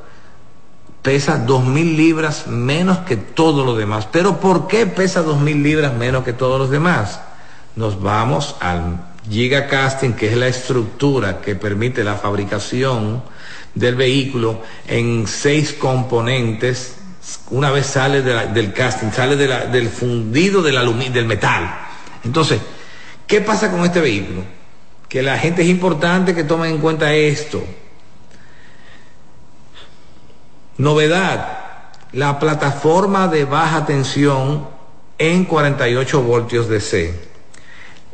pesa 1.01 1.45
2.000 1.45 1.95
libras 1.95 2.47
menos 2.47 2.99
que 2.99 3.17
todo 3.17 3.63
lo 3.63 3.75
demás. 3.75 4.07
Pero 4.11 4.39
¿por 4.39 4.67
qué 4.67 4.85
pesa 4.87 5.23
2.000 5.23 5.61
libras 5.61 5.93
menos 5.93 6.23
que 6.23 6.33
todos 6.33 6.59
los 6.59 6.69
demás? 6.69 7.21
Nos 7.75 8.01
vamos 8.01 8.55
al 8.59 9.11
gigacasting, 9.29 10.13
que 10.13 10.27
es 10.29 10.37
la 10.37 10.47
estructura 10.47 11.41
que 11.41 11.55
permite 11.55 12.03
la 12.03 12.15
fabricación 12.15 13.23
del 13.75 13.95
vehículo 13.95 14.61
en 14.87 15.27
seis 15.27 15.73
componentes. 15.73 16.97
Una 17.49 17.71
vez 17.71 17.85
sale 17.85 18.21
del 18.21 18.73
casting, 18.73 19.11
sale 19.11 19.35
del 19.35 19.89
fundido 19.89 20.61
del, 20.61 21.13
del 21.13 21.25
metal. 21.25 21.73
Entonces, 22.23 22.59
¿qué 23.27 23.41
pasa 23.41 23.71
con 23.71 23.81
este 23.85 24.01
vehículo? 24.01 24.43
Que 25.07 25.21
la 25.21 25.37
gente 25.37 25.61
es 25.61 25.69
importante 25.69 26.33
que 26.33 26.43
tome 26.43 26.69
en 26.69 26.79
cuenta 26.79 27.13
esto. 27.13 27.63
Novedad, 30.77 31.59
la 32.13 32.39
plataforma 32.39 33.27
de 33.27 33.45
baja 33.45 33.85
tensión 33.85 34.67
en 35.17 35.45
48 35.45 36.23
voltios 36.23 36.67
DC, 36.67 37.30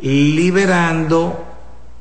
liberando 0.02 1.46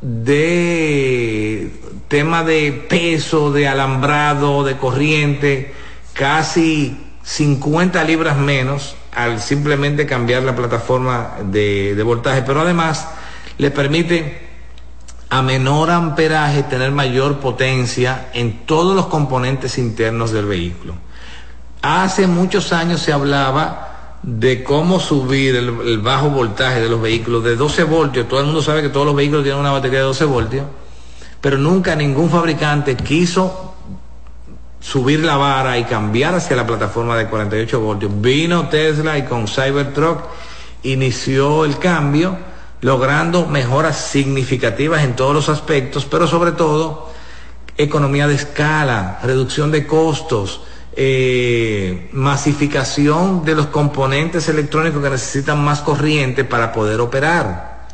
de 0.01 1.71
tema 2.09 2.45
de 2.45 2.73
peso, 2.89 3.53
de 3.53 3.69
alambrado, 3.69 4.65
de 4.65 4.77
corriente, 4.77 5.75
casi 6.13 6.97
50 7.23 8.05
libras 8.05 8.37
menos 8.37 8.97
al 9.13 9.41
simplemente 9.41 10.07
cambiar 10.07 10.43
la 10.43 10.55
plataforma 10.55 11.37
de, 11.45 12.01
voltaje, 12.05 12.43
pero 12.43 12.61
además 12.61 13.09
le 13.59 13.71
permite 13.71 14.47
a 15.29 15.43
menor 15.43 15.91
amperaje 15.91 16.63
tener 16.63 16.93
mayor 16.93 17.41
potencia 17.41 18.29
en 18.33 18.67
todos 18.67 18.95
los 18.95 19.07
componentes 19.07 19.79
internos 19.79 20.31
del 20.31 20.47
vehículo. 20.47 20.95
Hace 21.83 22.27
muchos 22.27 22.73
años 22.73 23.01
se 23.01 23.13
hablaba 23.13 23.96
de 24.27 24.65
cómo 24.65 24.99
subir 24.99 25.55
el, 25.55 26.01
bajo 26.01 26.31
voltaje 26.31 26.81
de 26.81 26.89
los 26.89 27.01
vehículos 27.01 27.45
de 27.45 27.55
12 27.55 27.85
voltios. 27.85 28.29
Todo 28.29 28.41
el 28.41 28.47
mundo 28.47 28.61
sabe 28.61 28.83
que 28.83 28.89
todos 28.89 29.07
los 29.07 29.15
vehículos 29.15 29.45
tienen 29.45 29.61
una 29.61 29.71
batería 29.71 30.01
de 30.01 30.05
12 30.07 30.25
voltios, 30.25 30.67
pero 31.41 31.57
nunca 31.57 31.95
ningún 31.95 32.29
fabricante 32.29 32.97
quiso 32.97 33.75
subir 34.81 35.21
la 35.21 35.37
vara 35.37 35.79
y 35.79 35.85
cambiar 35.85 36.35
hacia 36.35 36.57
la 36.57 36.67
plataforma 36.67 37.17
de 37.17 37.29
48 37.29 37.81
voltios. 37.81 38.21
Vino 38.21 38.69
Tesla 38.69 39.17
y 39.17 39.23
con 39.23 39.47
Cybertruck 39.47 40.25
inició 40.83 41.65
el 41.65 41.79
cambio 41.79 42.37
logrando 42.81 43.47
mejoras 43.47 43.97
significativas 43.97 45.05
en 45.05 45.15
todos 45.15 45.35
los 45.35 45.49
aspectos, 45.49 46.05
pero 46.05 46.27
sobre 46.27 46.51
todo 46.51 47.13
economía 47.79 48.27
de 48.27 48.35
escala, 48.35 49.21
reducción 49.23 49.71
de 49.71 49.87
costos, 49.87 50.63
eh, 50.97 52.09
masificación 52.13 53.45
de 53.45 53.55
los 53.55 53.67
componentes 53.67 54.49
electrónicos 54.49 55.03
que 55.03 55.11
necesitan 55.11 55.63
más 55.63 55.83
corriente 55.83 56.45
para 56.45 56.73
poder 56.73 57.01
operar. 57.01 57.87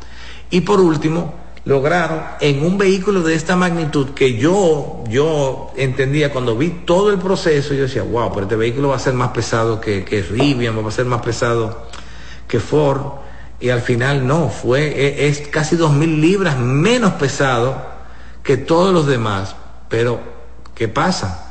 Y 0.49 0.61
por 0.61 0.79
último, 0.79 1.33
lograron 1.65 2.21
en 2.39 2.65
un 2.65 2.77
vehículo 2.77 3.21
de 3.21 3.35
esta 3.35 3.55
magnitud 3.55 4.11
que 4.11 4.37
yo, 4.37 5.03
yo 5.09 5.71
entendía 5.75 6.31
cuando 6.31 6.57
vi 6.57 6.69
todo 6.85 7.11
el 7.11 7.19
proceso, 7.19 7.73
yo 7.73 7.83
decía, 7.83 8.03
wow, 8.03 8.29
pero 8.31 8.43
este 8.43 8.55
vehículo 8.55 8.89
va 8.89 8.95
a 8.95 8.99
ser 8.99 9.13
más 9.13 9.29
pesado 9.29 9.81
que, 9.81 10.05
que 10.05 10.21
Rivian, 10.21 10.77
va 10.77 10.87
a 10.87 10.91
ser 10.91 11.05
más 11.05 11.21
pesado 11.21 11.87
que 12.47 12.59
Ford 12.59 13.01
y 13.59 13.69
al 13.69 13.81
final 13.81 14.27
no, 14.27 14.49
fue, 14.49 15.27
es, 15.27 15.39
es 15.39 15.47
casi 15.47 15.75
dos 15.75 15.93
mil 15.93 16.19
libras 16.19 16.57
menos 16.57 17.13
pesado 17.13 17.75
que 18.43 18.57
todos 18.57 18.93
los 18.93 19.07
demás. 19.07 19.55
Pero, 19.89 20.19
¿qué 20.75 20.87
pasa? 20.87 21.42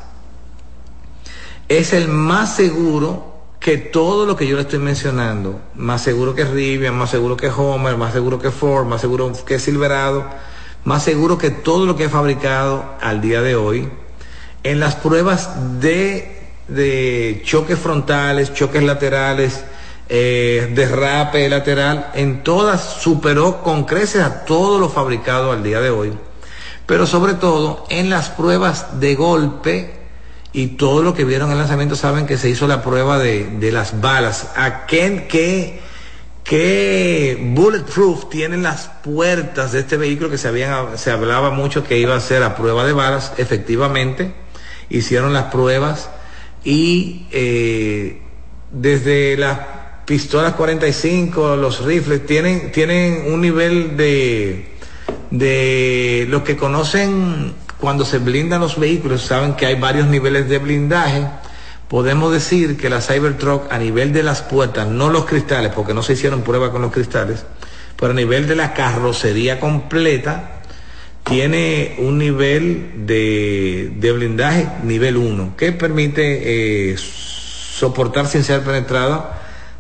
Es 1.69 1.93
el 1.93 2.09
más 2.09 2.57
seguro 2.57 3.33
que 3.63 3.79
todo 3.79 4.27
lo 4.27 4.35
que 4.37 4.47
yo 4.47 4.57
le 4.57 4.63
estoy 4.63 4.81
mencionando. 4.81 5.61
Más 5.77 6.03
seguro 6.03 6.35
que 6.35 6.45
Rivian, 6.45 6.97
más 6.97 7.11
seguro 7.11 7.37
que 7.37 7.49
Homer, 7.49 7.97
más 7.97 8.13
seguro 8.13 8.41
que 8.41 8.51
Ford, 8.51 8.87
más 8.87 9.01
seguro 9.01 9.33
que 9.47 9.61
Silverado, 9.61 10.27
más 10.85 11.05
seguro 11.05 11.39
que 11.39 11.51
todo 11.51 11.87
lo 11.87 11.95
que 11.95 12.05
he 12.05 12.09
fabricado 12.09 12.85
al 13.01 13.21
día 13.21 13.41
de 13.41 13.55
hoy. 13.55 13.89
En 14.65 14.81
las 14.81 14.97
pruebas 14.97 15.81
de, 15.81 17.43
choques 17.45 17.79
frontales, 17.79 18.53
choques 18.53 18.83
laterales, 18.83 19.65
eh, 20.09 20.73
derrape 20.75 21.49
lateral, 21.49 22.11
en 22.15 22.43
todas 22.43 22.83
superó 23.01 23.63
con 23.63 23.85
creces 23.85 24.23
a 24.23 24.45
todo 24.45 24.81
lo 24.81 24.89
fabricado 24.89 25.53
al 25.53 25.63
día 25.63 25.81
de 25.81 25.91
hoy. 25.91 26.13
Pero 26.87 27.07
sobre 27.07 27.35
todo 27.35 27.85
en 27.91 28.11
las 28.11 28.29
pruebas 28.31 28.99
de 28.99 29.15
golpe 29.15 30.02
y 30.53 30.69
todo 30.69 31.03
lo 31.03 31.15
que 31.15 31.25
vieron 31.25 31.51
el 31.51 31.59
lanzamiento 31.59 31.97
saben 31.97 32.27
que 32.27 32.37
se 32.37 32.51
hizo 32.51 32.67
la 32.67 32.83
prueba 32.83 33.19
de, 33.19 33.49
de 33.59 33.73
las 33.73 34.01
balas. 34.01 34.51
¿A 34.55 34.87
qué, 34.87 35.27
qué, 35.29 35.81
qué 36.45 37.39
bulletproof 37.55 38.29
tienen 38.29 38.63
las 38.63 38.91
puertas 39.03 39.73
de 39.73 39.81
este 39.81 39.97
vehículo 39.97 40.29
que 40.29 40.39
se, 40.39 40.49
habían, 40.49 40.99
se 40.99 41.11
hablaba 41.11 41.51
mucho 41.51 41.85
que 41.85 41.99
iba 41.99 42.15
a 42.15 42.21
ser 42.21 42.43
a 42.43 42.55
prueba 42.55 42.85
de 42.85 42.93
balas? 42.93 43.33
Efectivamente, 43.39 44.35
hicieron 44.91 45.33
las 45.33 45.45
pruebas 45.45 46.11
y 46.65 47.27
eh, 47.33 48.21
desde 48.71 49.37
las 49.39 49.59
pistolas 50.05 50.53
45, 50.55 51.57
los 51.57 51.85
rifles, 51.85 52.27
tienen, 52.27 52.73
tienen 52.73 53.33
un 53.33 53.41
nivel 53.41 53.97
de, 53.97 54.67
de 55.31 56.27
lo 56.29 56.45
que 56.45 56.57
conocen 56.57 57.55
cuando 57.83 58.05
se 58.05 58.19
blindan 58.19 58.61
los 58.61 58.79
vehículos, 58.79 59.23
saben 59.23 59.55
que 59.55 59.67
hay 59.67 59.75
varios 59.75 60.07
niveles 60.07 60.49
de 60.49 60.59
blindaje. 60.59 61.27
Podemos 61.89 62.33
decir 62.33 62.77
que 62.77 62.89
la 62.89 63.01
Cybertruck 63.01 63.73
a 63.73 63.77
nivel 63.77 64.13
de 64.13 64.23
las 64.23 64.41
puertas, 64.41 64.87
no 64.87 65.11
los 65.11 65.25
cristales, 65.25 65.73
porque 65.75 65.93
no 65.93 66.05
se 66.05 66.13
hicieron 66.13 66.43
pruebas 66.43 66.71
con 66.71 66.81
los 66.81 66.93
cristales, 66.93 67.45
pero 67.99 68.13
a 68.13 68.15
nivel 68.15 68.47
de 68.47 68.55
la 68.55 68.73
carrocería 68.73 69.59
completa, 69.59 70.61
tiene 71.25 71.97
un 71.99 72.19
nivel 72.19 73.05
de, 73.05 73.91
de 73.97 74.13
blindaje 74.13 74.69
nivel 74.85 75.17
1, 75.17 75.57
que 75.57 75.73
permite 75.73 76.93
eh, 76.93 76.97
soportar 76.97 78.29
sin 78.29 78.45
ser 78.45 78.61
penetrado 78.61 79.29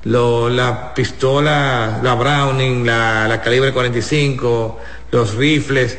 lo, 0.03 0.51
la 0.51 0.93
pistola, 0.93 2.01
la 2.03 2.15
Browning, 2.17 2.85
la 2.85 3.41
calibre 3.45 3.73
45, 3.73 4.81
los 5.13 5.37
rifles. 5.37 5.97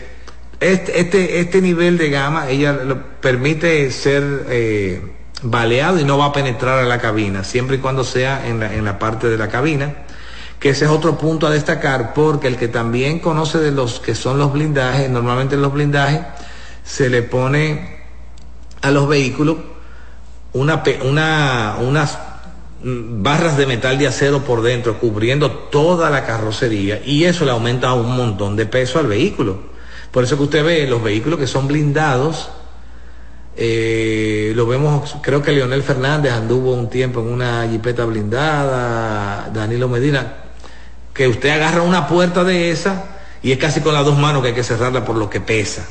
Este, 0.64 1.02
este, 1.02 1.40
este 1.40 1.62
nivel 1.62 1.98
de 1.98 2.10
gama, 2.10 2.50
ella 2.50 2.80
permite 3.20 3.92
ser 3.92 4.46
eh, 4.50 5.02
baleado 5.42 6.00
y 6.00 6.06
no 6.06 6.18
va 6.18 6.28
a 6.28 6.34
penetrar 6.34 6.80
a 6.80 6.84
la 6.84 7.00
cabina, 7.00 7.44
siempre 7.44 7.76
y 7.76 7.80
cuando 7.80 8.06
sea 8.06 8.48
en 8.48 8.62
la, 8.62 8.74
en 8.74 8.86
la 8.86 8.98
parte 8.98 9.28
de 9.28 9.38
la 9.38 9.50
cabina. 9.50 9.94
Que 10.60 10.70
ese 10.70 10.86
es 10.86 10.92
otro 10.92 11.18
punto 11.18 11.48
a 11.48 11.50
destacar, 11.50 12.14
porque 12.14 12.48
el 12.48 12.56
que 12.56 12.70
también 12.70 13.20
conoce 13.20 13.58
de 13.58 13.72
los 13.72 14.00
que 14.00 14.16
son 14.16 14.38
los 14.38 14.54
blindajes, 14.54 15.10
normalmente 15.10 15.56
en 15.56 15.62
los 15.62 15.74
blindajes 15.74 16.22
se 16.86 17.10
le 17.10 17.24
pone 17.24 18.02
a 18.82 18.90
los 18.92 19.08
vehículos 19.10 19.58
una, 20.54 20.82
una, 21.04 21.76
unas 21.82 22.18
barras 22.84 23.58
de 23.58 23.66
metal 23.66 23.98
de 23.98 24.08
acero 24.08 24.44
por 24.44 24.62
dentro 24.62 25.00
cubriendo 25.00 25.52
toda 25.52 26.10
la 26.10 26.26
carrocería 26.26 27.02
y 27.06 27.26
eso 27.26 27.44
le 27.44 27.52
aumenta 27.52 27.94
un 27.94 28.16
montón 28.16 28.56
de 28.56 28.66
peso 28.66 29.00
al 29.00 29.08
vehículo. 29.08 29.73
Por 30.14 30.24
eso 30.24 30.38
que 30.38 30.44
usted 30.44 30.64
ve 30.64 30.86
los 30.86 31.02
vehículos 31.02 31.40
que 31.40 31.48
son 31.48 31.68
blindados, 31.68 32.48
eh, 33.58 34.54
lo 34.56 34.68
vemos, 34.68 35.16
creo 35.24 35.42
que 35.42 35.52
Leonel 35.52 35.82
Fernández 35.82 36.32
anduvo 36.34 36.76
un 36.76 36.88
tiempo 36.88 37.20
en 37.22 37.30
una 37.30 37.68
jipeta 37.68 38.06
blindada, 38.06 39.50
Danilo 39.52 39.90
Medina, 39.90 40.36
que 41.16 41.28
usted 41.28 41.50
agarra 41.50 41.82
una 41.82 42.08
puerta 42.08 42.44
de 42.44 42.70
esa 42.70 43.06
y 43.42 43.54
es 43.54 43.58
casi 43.58 43.82
con 43.82 43.96
las 43.96 44.06
dos 44.06 44.16
manos 44.16 44.44
que 44.44 44.50
hay 44.50 44.54
que 44.54 44.64
cerrarla 44.64 45.04
por 45.04 45.16
lo 45.16 45.32
que 45.32 45.42
pesa. 45.42 45.84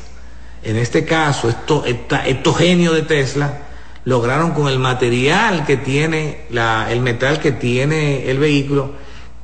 En 0.63 0.77
este 0.77 1.03
caso, 1.03 1.49
estos 1.49 2.57
genios 2.57 2.95
de 2.95 3.01
Tesla 3.01 3.57
lograron 4.05 4.51
con 4.51 4.69
el 4.69 4.79
material 4.79 5.65
que 5.65 5.75
tiene, 5.75 6.45
el 6.49 7.01
metal 7.01 7.41
que 7.41 7.51
tiene 7.51 8.31
el 8.31 8.39
vehículo, 8.39 9.02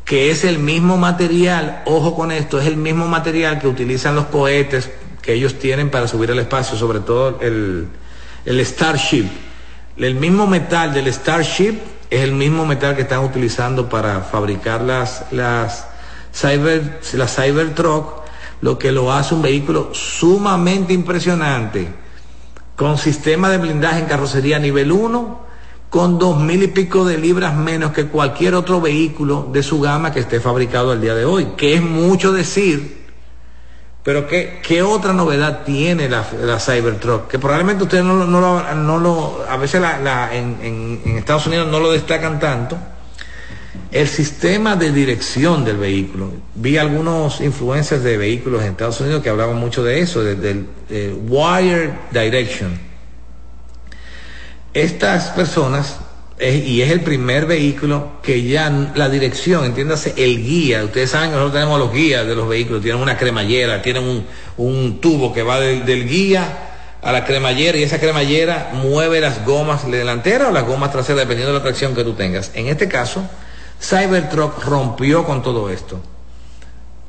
que 0.09 0.31
es 0.31 0.43
el 0.43 0.57
mismo 0.57 0.97
material, 0.97 1.83
ojo 1.85 2.15
con 2.15 2.31
esto, 2.31 2.59
es 2.59 2.65
el 2.65 2.77
mismo 2.77 3.07
material 3.07 3.59
que 3.59 3.67
utilizan 3.67 4.15
los 4.15 4.25
cohetes 4.25 4.89
que 5.21 5.33
ellos 5.33 5.59
tienen 5.59 5.91
para 5.91 6.07
subir 6.07 6.31
al 6.31 6.39
espacio, 6.39 6.75
sobre 6.75 6.99
todo 7.01 7.37
el, 7.41 7.87
el 8.43 8.65
Starship. 8.65 9.27
El 9.97 10.15
mismo 10.15 10.47
metal 10.47 10.95
del 10.95 11.13
Starship 11.13 11.75
es 12.09 12.21
el 12.21 12.31
mismo 12.31 12.65
metal 12.65 12.95
que 12.95 13.03
están 13.03 13.23
utilizando 13.23 13.87
para 13.87 14.21
fabricar 14.21 14.81
las, 14.81 15.25
las, 15.29 15.85
Cyber, 16.33 17.01
las 17.13 17.35
Cybertruck, 17.35 18.23
lo 18.61 18.79
que 18.79 18.91
lo 18.91 19.13
hace 19.13 19.35
un 19.35 19.43
vehículo 19.43 19.93
sumamente 19.93 20.91
impresionante, 20.91 21.87
con 22.75 22.97
sistema 22.97 23.47
de 23.51 23.59
blindaje 23.59 23.99
en 23.99 24.05
carrocería 24.07 24.57
nivel 24.57 24.91
1, 24.91 25.48
con 25.89 26.19
dos 26.19 26.39
mil 26.39 26.61
y 26.63 26.67
pico 26.67 27.05
de 27.05 27.17
libras 27.17 27.55
menos 27.55 27.91
que 27.91 28.05
cualquier 28.05 28.55
otro 28.55 28.79
vehículo 28.79 29.49
de 29.51 29.63
su 29.63 29.81
gama 29.81 30.11
que 30.11 30.19
esté 30.19 30.39
fabricado 30.39 30.91
al 30.91 31.01
día 31.01 31.15
de 31.15 31.25
hoy, 31.25 31.53
que 31.57 31.73
es 31.73 31.81
mucho 31.81 32.31
decir 32.31 32.99
pero 34.03 34.27
¿qué, 34.27 34.59
qué 34.63 34.81
otra 34.81 35.13
novedad 35.13 35.63
tiene 35.65 36.07
la, 36.07 36.23
Cybertruck? 36.59 37.27
Que 37.27 37.37
probablemente 37.37 37.83
ustedes 37.83 38.03
no, 38.03 38.15
lo, 38.15 38.75
no 38.75 38.97
lo, 38.97 39.45
a 39.47 39.57
veces 39.57 39.81
la, 39.81 40.33
en, 40.33 40.57
en, 41.05 41.17
Estados 41.17 41.47
Unidos 41.47 41.67
no 41.67 41.79
lo 41.79 41.91
destacan 41.91 42.39
tanto. 42.39 42.77
El 43.91 44.07
sistema 44.07 44.75
de 44.75 44.91
dirección 44.91 45.65
del 45.65 45.77
vehículo. 45.77 46.31
Vi 46.55 46.77
algunos 46.77 47.41
influencers 47.41 48.03
de 48.03 48.17
vehículos 48.17 48.61
en 48.63 48.71
Estados 48.71 48.99
Unidos 49.01 49.21
que 49.21 49.29
hablaban 49.29 49.57
mucho 49.57 49.83
de 49.83 49.99
eso, 49.99 50.23
del 50.23 50.65
de, 50.87 51.13
wire 51.27 51.93
direction. 52.11 52.79
Estas 54.79 55.31
personas 55.31 55.97
y 56.39 56.81
es 56.81 56.89
el 56.89 57.01
primer 57.01 57.45
vehículo 57.45 58.13
que 58.23 58.43
ya 58.43 58.69
la 58.95 59.09
dirección, 59.09 59.65
entiéndase, 59.65 60.13
el 60.15 60.41
guía, 60.41 60.85
ustedes 60.85 61.09
saben 61.09 61.31
que 61.31 61.35
nosotros 61.35 61.53
tenemos 61.53 61.77
los 61.77 61.91
guías 61.91 62.25
de 62.25 62.33
los 62.33 62.47
vehículos, 62.47 62.81
tienen 62.81 63.01
una 63.01 63.17
cremallera, 63.17 63.81
tienen 63.81 64.03
un, 64.03 64.25
un 64.55 65.01
tubo 65.01 65.33
que 65.33 65.43
va 65.43 65.59
del, 65.59 65.85
del, 65.85 66.07
guía 66.07 66.47
a 67.01 67.11
la 67.11 67.25
cremallera 67.25 67.77
y 67.77 67.83
esa 67.83 67.99
cremallera 67.99 68.71
mueve 68.73 69.19
las 69.19 69.45
gomas 69.45 69.85
delanteras 69.91 70.47
o 70.47 70.51
las 70.51 70.65
gomas 70.65 70.93
traseras, 70.93 71.19
dependiendo 71.19 71.51
de 71.51 71.59
la 71.59 71.63
tracción 71.63 71.93
que 71.93 72.05
tú 72.05 72.13
tengas. 72.13 72.51
En 72.53 72.67
este 72.67 72.87
caso, 72.87 73.27
Cybertruck 73.81 74.63
rompió 74.63 75.25
con 75.25 75.43
todo 75.43 75.69
esto. 75.69 75.99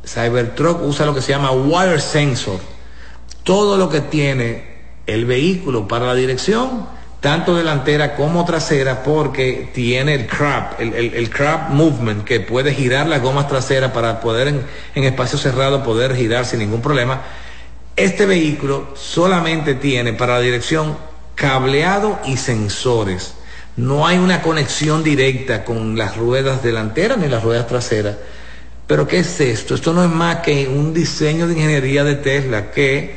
Cybertruck 0.04 0.82
usa 0.82 1.06
lo 1.06 1.14
que 1.14 1.22
se 1.22 1.30
llama 1.30 1.52
wire 1.52 2.00
sensor. 2.00 2.58
Todo 3.44 3.76
lo 3.76 3.88
que 3.88 4.00
tiene 4.00 4.80
el 5.06 5.24
vehículo 5.24 5.86
para 5.86 6.06
la 6.06 6.14
dirección 6.16 6.98
tanto 7.20 7.54
delantera 7.54 8.16
como 8.16 8.44
trasera, 8.44 9.02
porque 9.02 9.70
tiene 9.74 10.14
el 10.14 10.26
crab, 10.26 10.76
el, 10.78 10.94
el, 10.94 11.30
crab 11.30 11.70
movement, 11.70 12.24
que 12.24 12.40
puede 12.40 12.72
girar 12.72 13.06
las 13.06 13.20
gomas 13.20 13.46
traseras 13.46 13.92
para 13.92 14.20
poder 14.20 14.48
en, 14.48 14.62
en 14.94 15.04
espacio 15.04 15.38
cerrado 15.38 15.82
poder 15.82 16.16
girar 16.16 16.46
sin 16.46 16.60
ningún 16.60 16.80
problema. 16.80 17.20
Este 17.94 18.24
vehículo 18.24 18.94
solamente 18.96 19.74
tiene 19.74 20.14
para 20.14 20.34
la 20.34 20.40
dirección 20.40 20.96
cableado 21.34 22.18
y 22.24 22.38
sensores. 22.38 23.34
No 23.76 24.06
hay 24.06 24.18
una 24.18 24.40
conexión 24.42 25.04
directa 25.04 25.64
con 25.64 25.96
las 25.96 26.16
ruedas 26.16 26.62
delanteras 26.62 27.18
ni 27.18 27.28
las 27.28 27.42
ruedas 27.42 27.66
traseras. 27.66 28.16
Pero 28.86 29.06
¿qué 29.06 29.18
es 29.18 29.40
esto? 29.40 29.74
Esto 29.74 29.92
no 29.92 30.02
es 30.02 30.10
más 30.10 30.38
que 30.38 30.66
un 30.66 30.92
diseño 30.92 31.46
de 31.46 31.54
ingeniería 31.54 32.02
de 32.02 32.16
Tesla 32.16 32.70
que 32.70 33.14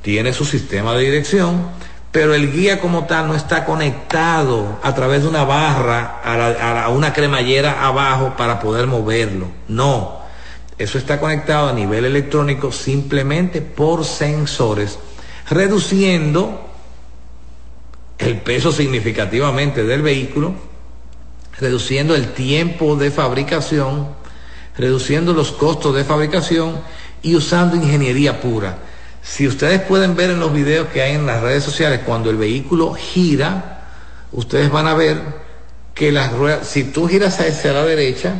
tiene 0.00 0.32
su 0.32 0.44
sistema 0.44 0.94
de 0.94 1.04
dirección, 1.04 1.68
pero 2.16 2.32
el 2.32 2.50
guía 2.50 2.80
como 2.80 3.04
tal 3.04 3.28
no 3.28 3.34
está 3.34 3.66
conectado 3.66 4.78
a 4.82 4.94
través 4.94 5.20
de 5.20 5.28
una 5.28 5.44
barra 5.44 6.22
a, 6.24 6.88
una 6.88 7.12
cremallera 7.12 7.86
abajo 7.86 8.32
para 8.38 8.58
poder 8.58 8.86
moverlo. 8.86 9.48
No, 9.68 10.20
eso 10.78 10.96
está 10.96 11.20
conectado 11.20 11.68
a 11.68 11.74
nivel 11.74 12.06
electrónico 12.06 12.72
simplemente 12.72 13.60
por 13.60 14.06
sensores, 14.06 14.98
reduciendo 15.50 16.66
el 18.16 18.40
peso 18.40 18.72
significativamente 18.72 19.84
del 19.84 20.00
vehículo, 20.00 20.54
reduciendo 21.60 22.14
el 22.14 22.32
tiempo 22.32 22.96
de 22.96 23.10
fabricación, 23.10 24.08
reduciendo 24.78 25.34
los 25.34 25.52
costos 25.52 25.94
de 25.94 26.04
fabricación 26.04 26.78
y 27.20 27.34
usando 27.36 27.76
ingeniería 27.76 28.40
pura. 28.40 28.78
Si 29.26 29.46
ustedes 29.46 29.80
pueden 29.80 30.14
ver 30.14 30.30
en 30.30 30.38
los 30.38 30.52
videos 30.52 30.86
que 30.88 31.02
hay 31.02 31.16
en 31.16 31.26
las 31.26 31.42
redes 31.42 31.64
sociales, 31.64 32.00
cuando 32.06 32.30
el 32.30 32.36
vehículo 32.36 32.94
gira, 32.94 33.82
ustedes 34.30 34.70
van 34.70 34.86
a 34.86 34.94
ver 34.94 35.20
que 35.94 36.12
las 36.12 36.32
ruedas, 36.32 36.68
si 36.68 36.84
tú 36.84 37.08
giras 37.08 37.40
hacia 37.40 37.72
la 37.72 37.84
derecha, 37.84 38.34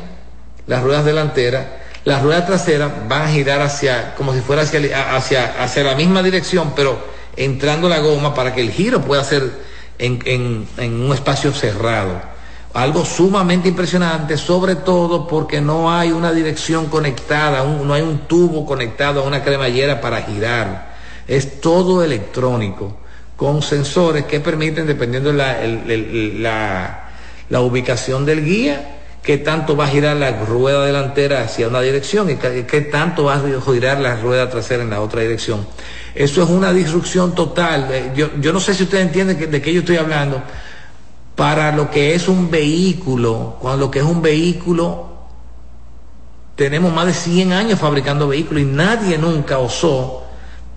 las 0.69 0.83
ruedas 0.85 1.05
delanteras, 1.05 1.67
las 2.05 2.23
ruedas 2.23 2.47
traseras 2.47 3.09
van 3.09 3.23
a 3.23 3.29
girar 3.29 3.63
hacia, 3.63 4.15
como 4.15 4.33
si 4.33 4.41
fuera 4.41 4.63
hacia, 4.63 5.17
hacia, 5.17 5.63
hacia 5.63 5.83
la 5.83 5.97
misma 5.97 6.23
dirección, 6.23 6.73
pero 6.77 6.97
entrando 7.37 7.89
la 7.89 7.99
goma 7.99 8.33
para 8.33 8.55
que 8.55 8.61
el 8.61 8.71
giro 8.71 9.03
pueda 9.03 9.25
ser 9.25 9.51
en, 9.99 10.21
en, 10.25 10.69
en 10.79 11.01
un 11.01 11.13
espacio 11.13 11.53
cerrado. 11.53 12.36
Algo 12.77 13.07
sumamente 13.07 13.71
impresionante, 13.71 14.37
sobre 14.37 14.75
todo 14.77 15.27
porque 15.27 15.63
no 15.63 15.91
hay 15.91 16.13
una 16.13 16.31
dirección 16.31 16.89
conectada, 16.89 17.65
no 17.65 17.95
hay 17.95 18.03
un 18.03 18.29
tubo 18.29 18.67
conectado 18.67 19.21
a 19.21 19.27
una 19.27 19.43
cremallera 19.43 19.99
para 19.99 20.21
girar. 20.21 20.95
Es 21.27 21.63
todo 21.63 22.05
electrónico, 22.05 22.95
con 23.35 23.63
sensores 23.63 24.27
que 24.27 24.41
permiten, 24.41 24.87
dependiendo 24.87 25.33
de 25.33 25.39
la, 25.39 27.09
la, 27.49 27.61
ubicación 27.63 28.27
del 28.27 28.45
guía, 28.45 28.99
qué 29.23 29.39
tanto 29.39 29.75
va 29.75 29.85
a 29.85 29.89
girar 29.89 30.19
la 30.19 30.33
rueda 30.45 30.85
delantera 30.85 31.45
hacia 31.45 31.69
una 31.69 31.81
dirección 31.81 32.29
y 32.29 32.37
qué 32.37 32.89
tanto 32.93 33.25
va 33.25 33.37
a 33.37 33.43
girar 33.73 34.01
la 34.01 34.17
rueda 34.17 34.51
trasera 34.51 34.83
en 34.83 34.91
la 34.91 35.01
otra 35.01 35.23
dirección. 35.23 35.67
Eso 36.15 36.43
es 36.43 36.51
una 36.51 36.75
disrupción 36.75 37.35
total. 37.35 38.13
Yo, 38.15 38.33
yo 38.39 38.53
no 38.53 38.61
sé 38.61 38.75
si 38.75 38.83
ustedes 38.83 39.07
entienden 39.07 39.51
de 39.51 39.63
qué 39.63 39.73
yo 39.73 39.81
estoy 39.81 39.97
hablando 39.97 40.43
para 41.37 41.71
lo 41.71 41.91
que 41.91 42.15
es 42.15 42.29
un 42.29 42.51
vehículo, 42.51 43.57
cuando 43.61 43.87
lo 43.87 43.91
que 43.91 43.99
es 43.99 44.05
un 44.05 44.23
vehículo, 44.23 45.07
tenemos 46.57 46.93
más 46.93 47.07
de 47.07 47.13
100 47.13 47.53
años 47.53 47.79
fabricando 47.79 48.27
vehículos 48.27 48.63
y 48.63 48.67
nadie 48.67 49.19
nunca 49.19 49.59
osó 49.59 50.25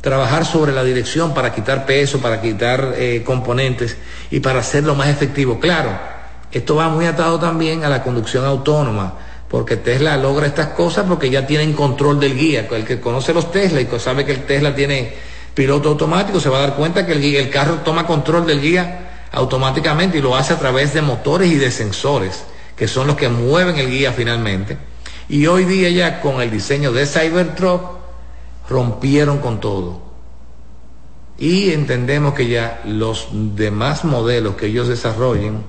trabajar 0.02 0.46
sobre 0.46 0.74
la 0.74 0.84
dirección 0.84 1.34
para 1.34 1.54
quitar 1.54 1.86
peso, 1.86 2.20
para 2.20 2.42
quitar 2.42 2.94
eh, 2.98 3.24
componentes 3.26 3.98
y 4.30 4.42
para 4.42 4.60
hacerlo 4.60 4.96
más 4.96 5.08
efectivo. 5.08 5.60
Claro, 5.62 5.92
esto 6.52 6.76
va 6.76 6.90
muy 6.90 7.06
atado 7.06 7.40
también 7.40 7.86
a 7.86 7.90
la 7.90 8.04
conducción 8.04 8.44
autónoma, 8.44 9.14
porque 9.48 9.78
Tesla 9.78 10.18
logra 10.18 10.46
estas 10.46 10.68
cosas 10.68 11.06
porque 11.08 11.30
ya 11.30 11.48
tienen 11.48 11.72
control 11.72 12.20
del 12.20 12.38
guía. 12.38 12.68
El 12.70 12.84
que 12.84 13.00
conoce 13.00 13.34
los 13.34 13.50
Tesla 13.50 13.80
y 13.80 13.88
sabe 13.98 14.26
que 14.26 14.34
el 14.34 14.46
Tesla 14.46 14.76
tiene 14.76 15.14
piloto 15.54 15.90
automático 15.90 16.40
se 16.40 16.50
va 16.50 16.58
a 16.58 16.62
dar 16.62 16.76
cuenta 16.76 17.06
que 17.06 17.14
el, 17.14 17.24
el 17.24 17.50
carro 17.50 17.76
toma 17.84 18.06
control 18.06 18.46
del 18.46 18.62
guía 18.62 19.09
automáticamente 19.32 20.18
y 20.18 20.22
lo 20.22 20.36
hace 20.36 20.54
a 20.54 20.60
través 20.60 20.94
de 20.94 21.02
motores 21.02 21.52
y 21.52 21.56
de 21.56 21.72
sensores, 21.72 22.44
que 22.76 22.88
son 22.88 23.08
los 23.08 23.16
que 23.16 23.30
mueven 23.30 23.78
el 23.78 23.90
guía 23.90 24.12
finalmente. 24.12 24.78
Y 25.28 25.46
hoy 25.48 25.66
día 25.66 25.90
ya 25.90 26.22
con 26.22 26.42
el 26.42 26.50
diseño 26.50 26.92
de 26.92 27.06
Cybertruck 27.06 27.82
rompieron 28.70 29.40
con 29.40 29.60
todo. 29.60 30.02
Y 31.38 31.72
entendemos 31.72 32.34
que 32.34 32.48
ya 32.48 32.82
los 32.86 33.28
demás 33.32 34.04
modelos 34.04 34.56
que 34.56 34.66
ellos 34.68 34.88
desarrollen 34.88 35.64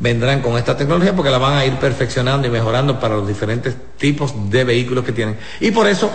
vendrán 0.00 0.42
con 0.42 0.58
esta 0.58 0.76
tecnología 0.76 1.14
porque 1.14 1.30
la 1.30 1.38
van 1.38 1.56
a 1.56 1.64
ir 1.64 1.74
perfeccionando 1.76 2.46
y 2.46 2.50
mejorando 2.50 2.98
para 2.98 3.14
los 3.14 3.28
diferentes 3.28 3.74
tipos 3.96 4.50
de 4.50 4.64
vehículos 4.64 5.04
que 5.04 5.12
tienen. 5.12 5.38
Y 5.60 5.70
por 5.70 5.86
eso 5.86 6.10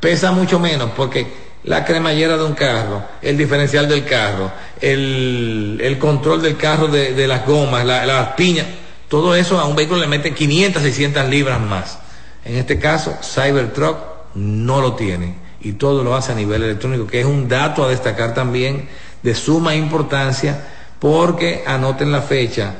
pesa 0.00 0.32
mucho 0.32 0.58
menos, 0.58 0.90
porque 0.96 1.49
la 1.64 1.84
cremallera 1.84 2.36
de 2.36 2.44
un 2.44 2.54
carro, 2.54 3.02
el 3.20 3.36
diferencial 3.36 3.88
del 3.88 4.04
carro, 4.04 4.50
el, 4.80 5.78
el 5.82 5.98
control 5.98 6.42
del 6.42 6.56
carro 6.56 6.88
de, 6.88 7.12
de 7.12 7.28
las 7.28 7.46
gomas, 7.46 7.84
la, 7.84 8.06
las 8.06 8.28
piñas, 8.32 8.66
todo 9.08 9.34
eso 9.34 9.58
a 9.58 9.66
un 9.66 9.76
vehículo 9.76 10.00
le 10.00 10.06
mete 10.06 10.32
500, 10.32 10.82
600 10.82 11.28
libras 11.28 11.60
más. 11.60 11.98
En 12.44 12.56
este 12.56 12.78
caso, 12.78 13.18
Cybertruck 13.22 13.98
no 14.34 14.80
lo 14.80 14.94
tiene 14.94 15.34
y 15.60 15.72
todo 15.72 16.02
lo 16.02 16.14
hace 16.14 16.32
a 16.32 16.34
nivel 16.34 16.62
electrónico, 16.62 17.06
que 17.06 17.20
es 17.20 17.26
un 17.26 17.48
dato 17.48 17.84
a 17.84 17.88
destacar 17.88 18.32
también 18.32 18.88
de 19.22 19.34
suma 19.34 19.74
importancia 19.74 20.66
porque 20.98 21.64
anoten 21.66 22.12
la 22.12 22.22
fecha, 22.22 22.74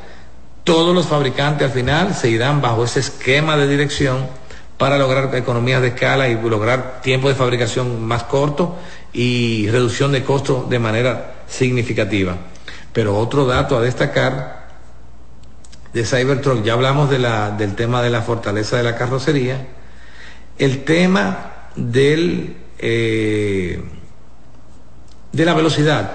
todos 0.65 0.95
los 0.95 1.07
fabricantes 1.07 1.69
al 1.69 1.73
final 1.73 2.15
se 2.15 2.31
irán 2.31 2.61
bajo 2.61 2.85
ese 2.85 3.01
esquema 3.01 3.57
de 3.57 3.67
dirección 3.67 4.29
para 4.81 4.97
lograr 4.97 5.35
economías 5.35 5.83
de 5.83 5.89
escala 5.89 6.27
y 6.31 6.41
lograr 6.41 7.03
tiempo 7.03 7.29
de 7.29 7.35
fabricación 7.35 8.03
más 8.03 8.23
corto 8.23 8.79
y 9.13 9.69
reducción 9.69 10.11
de 10.11 10.25
costos 10.25 10.71
de 10.71 10.79
manera 10.79 11.43
significativa. 11.47 12.35
Pero 12.91 13.19
otro 13.19 13.45
dato 13.45 13.77
a 13.77 13.83
destacar 13.83 14.69
de 15.93 16.03
Cybertruck, 16.03 16.65
ya 16.65 16.73
hablamos 16.73 17.11
de 17.11 17.19
la, 17.19 17.51
del 17.51 17.75
tema 17.75 18.01
de 18.01 18.09
la 18.09 18.23
fortaleza 18.23 18.79
de 18.79 18.85
la 18.85 18.97
carrocería, 18.97 19.67
el 20.57 20.83
tema 20.85 21.69
del, 21.77 22.57
eh, 22.79 23.85
de 25.31 25.45
la 25.45 25.53
velocidad 25.53 26.11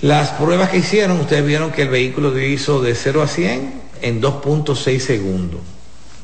Las 0.00 0.30
pruebas 0.30 0.70
que 0.70 0.78
hicieron, 0.78 1.20
ustedes 1.20 1.44
vieron 1.44 1.72
que 1.72 1.82
el 1.82 1.90
vehículo 1.90 2.38
hizo 2.38 2.80
de 2.80 2.94
0 2.94 3.20
a 3.20 3.26
100 3.26 3.82
en 4.00 4.22
2.6 4.22 4.98
segundos. 4.98 5.60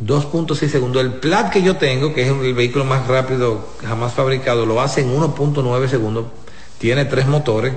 2.6 0.04 0.68
segundos. 0.68 1.02
El 1.02 1.14
Plat 1.14 1.52
que 1.52 1.62
yo 1.62 1.76
tengo, 1.76 2.12
que 2.12 2.22
es 2.22 2.28
el 2.28 2.54
vehículo 2.54 2.84
más 2.84 3.06
rápido 3.06 3.68
jamás 3.82 4.12
fabricado, 4.12 4.66
lo 4.66 4.80
hace 4.80 5.00
en 5.00 5.16
1.9 5.16 5.88
segundos. 5.88 6.26
Tiene 6.78 7.04
tres 7.06 7.26
motores. 7.26 7.74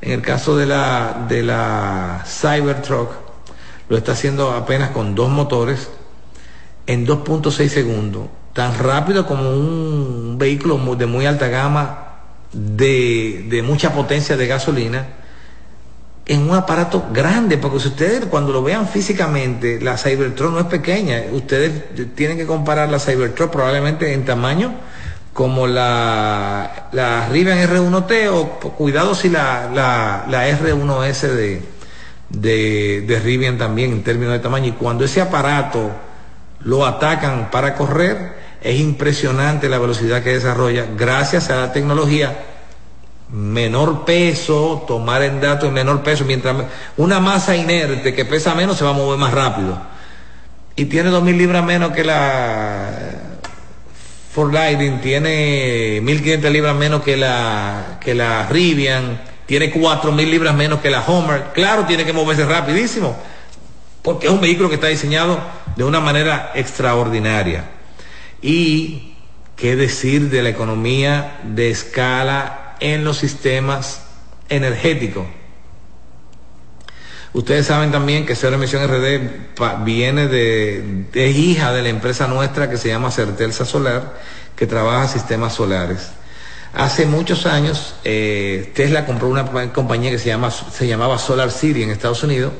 En 0.00 0.12
el 0.12 0.22
caso 0.22 0.56
de 0.56 0.66
la, 0.66 1.26
de 1.28 1.42
la 1.42 2.24
Cybertruck, 2.26 3.10
lo 3.88 3.96
está 3.96 4.12
haciendo 4.12 4.50
apenas 4.50 4.90
con 4.90 5.14
dos 5.14 5.30
motores 5.30 5.88
en 6.86 7.06
2.6 7.06 7.68
segundos. 7.68 8.28
Tan 8.52 8.78
rápido 8.78 9.26
como 9.26 9.50
un 9.50 10.36
vehículo 10.38 10.78
de 10.96 11.06
muy 11.06 11.26
alta 11.26 11.48
gama, 11.48 12.00
de, 12.52 13.46
de 13.48 13.62
mucha 13.62 13.92
potencia 13.92 14.36
de 14.36 14.46
gasolina 14.46 15.23
en 16.26 16.48
un 16.48 16.56
aparato 16.56 17.04
grande, 17.12 17.58
porque 17.58 17.80
si 17.80 17.88
ustedes 17.88 18.24
cuando 18.26 18.52
lo 18.52 18.62
vean 18.62 18.88
físicamente, 18.88 19.80
la 19.80 19.98
Cybertruck 19.98 20.52
no 20.52 20.60
es 20.60 20.66
pequeña, 20.66 21.22
ustedes 21.32 21.70
tienen 22.14 22.38
que 22.38 22.46
comparar 22.46 22.88
la 22.88 22.98
Cybertruck 22.98 23.50
probablemente 23.50 24.12
en 24.12 24.24
tamaño 24.24 24.74
como 25.34 25.66
la, 25.66 26.88
la 26.92 27.28
Rivian 27.28 27.58
R1T 27.58 28.28
o 28.30 28.48
cuidado 28.70 29.14
si 29.14 29.28
la, 29.28 29.68
la, 29.74 30.24
la 30.30 30.48
R1S 30.48 31.28
de, 31.28 31.62
de, 32.30 33.04
de 33.06 33.20
Rivian 33.20 33.58
también 33.58 33.92
en 33.92 34.04
términos 34.04 34.32
de 34.32 34.38
tamaño. 34.38 34.68
Y 34.68 34.72
cuando 34.72 35.04
ese 35.04 35.20
aparato 35.20 35.90
lo 36.60 36.86
atacan 36.86 37.50
para 37.50 37.74
correr, 37.74 38.44
es 38.62 38.80
impresionante 38.80 39.68
la 39.68 39.78
velocidad 39.78 40.22
que 40.22 40.30
desarrolla 40.30 40.86
gracias 40.96 41.50
a 41.50 41.56
la 41.56 41.72
tecnología 41.72 42.34
menor 43.34 44.04
peso, 44.04 44.84
tomar 44.86 45.22
en 45.22 45.40
datos 45.40 45.68
en 45.68 45.74
menor 45.74 46.02
peso, 46.02 46.24
mientras 46.24 46.54
una 46.96 47.18
masa 47.18 47.56
inerte 47.56 48.14
que 48.14 48.24
pesa 48.24 48.54
menos 48.54 48.78
se 48.78 48.84
va 48.84 48.90
a 48.90 48.94
mover 48.94 49.18
más 49.18 49.34
rápido. 49.34 49.76
Y 50.76 50.84
tiene 50.84 51.10
2.000 51.10 51.36
libras 51.36 51.64
menos 51.64 51.92
que 51.92 52.04
la 52.04 52.90
Ford 54.32 54.52
Lightning, 54.52 55.00
tiene 55.00 56.00
1.500 56.00 56.50
libras 56.50 56.76
menos 56.76 57.02
que 57.02 57.16
la, 57.16 57.98
que 58.00 58.14
la 58.14 58.46
Rivian, 58.46 59.20
tiene 59.46 59.72
4.000 59.72 60.30
libras 60.30 60.54
menos 60.54 60.80
que 60.80 60.90
la 60.90 61.02
Homer. 61.04 61.46
Claro, 61.54 61.86
tiene 61.86 62.04
que 62.04 62.12
moverse 62.12 62.44
rapidísimo, 62.44 63.16
porque 64.02 64.28
es 64.28 64.32
un 64.32 64.40
vehículo 64.40 64.68
que 64.68 64.76
está 64.76 64.86
diseñado 64.86 65.40
de 65.74 65.82
una 65.82 65.98
manera 65.98 66.52
extraordinaria. 66.54 67.64
Y 68.40 69.14
qué 69.56 69.74
decir 69.74 70.30
de 70.30 70.42
la 70.42 70.50
economía 70.50 71.40
de 71.42 71.70
escala 71.70 72.63
en 72.84 73.02
los 73.02 73.16
sistemas 73.16 74.02
energéticos. 74.50 75.24
Ustedes 77.32 77.66
saben 77.66 77.90
también 77.90 78.26
que 78.26 78.36
Cero 78.36 78.56
Emisión 78.56 78.86
RD 78.86 79.84
viene 79.84 80.28
de, 80.28 81.30
hija 81.30 81.72
de 81.72 81.82
la 81.82 81.88
empresa 81.88 82.28
nuestra 82.28 82.68
que 82.68 82.76
se 82.76 82.88
llama 82.88 83.10
Certelsa 83.10 83.64
Solar, 83.64 84.12
que 84.54 84.66
trabaja 84.66 85.08
sistemas 85.08 85.54
solares. 85.54 86.10
Hace 86.74 87.06
muchos 87.06 87.46
años 87.46 87.94
eh, 88.04 88.70
Tesla 88.74 89.06
compró 89.06 89.28
una 89.28 89.72
compañía 89.72 90.10
que 90.10 90.18
se, 90.18 90.26
llama, 90.26 90.50
se 90.50 90.86
llamaba 90.86 91.18
Solar 91.18 91.50
City 91.50 91.84
en 91.84 91.90
Estados 91.90 92.22
Unidos 92.22 92.52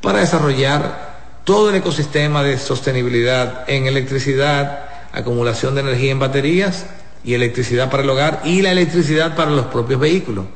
para 0.00 0.20
desarrollar 0.20 1.40
todo 1.42 1.70
el 1.70 1.76
ecosistema 1.76 2.44
de 2.44 2.56
sostenibilidad 2.56 3.68
en 3.68 3.88
electricidad, 3.88 4.84
acumulación 5.12 5.74
de 5.74 5.80
energía 5.80 6.12
en 6.12 6.20
baterías 6.20 6.86
y 7.24 7.34
electricidad 7.34 7.90
para 7.90 8.02
el 8.02 8.10
hogar 8.10 8.40
y 8.44 8.62
la 8.62 8.72
electricidad 8.72 9.36
para 9.36 9.50
los 9.50 9.66
propios 9.66 10.00
vehículos. 10.00 10.46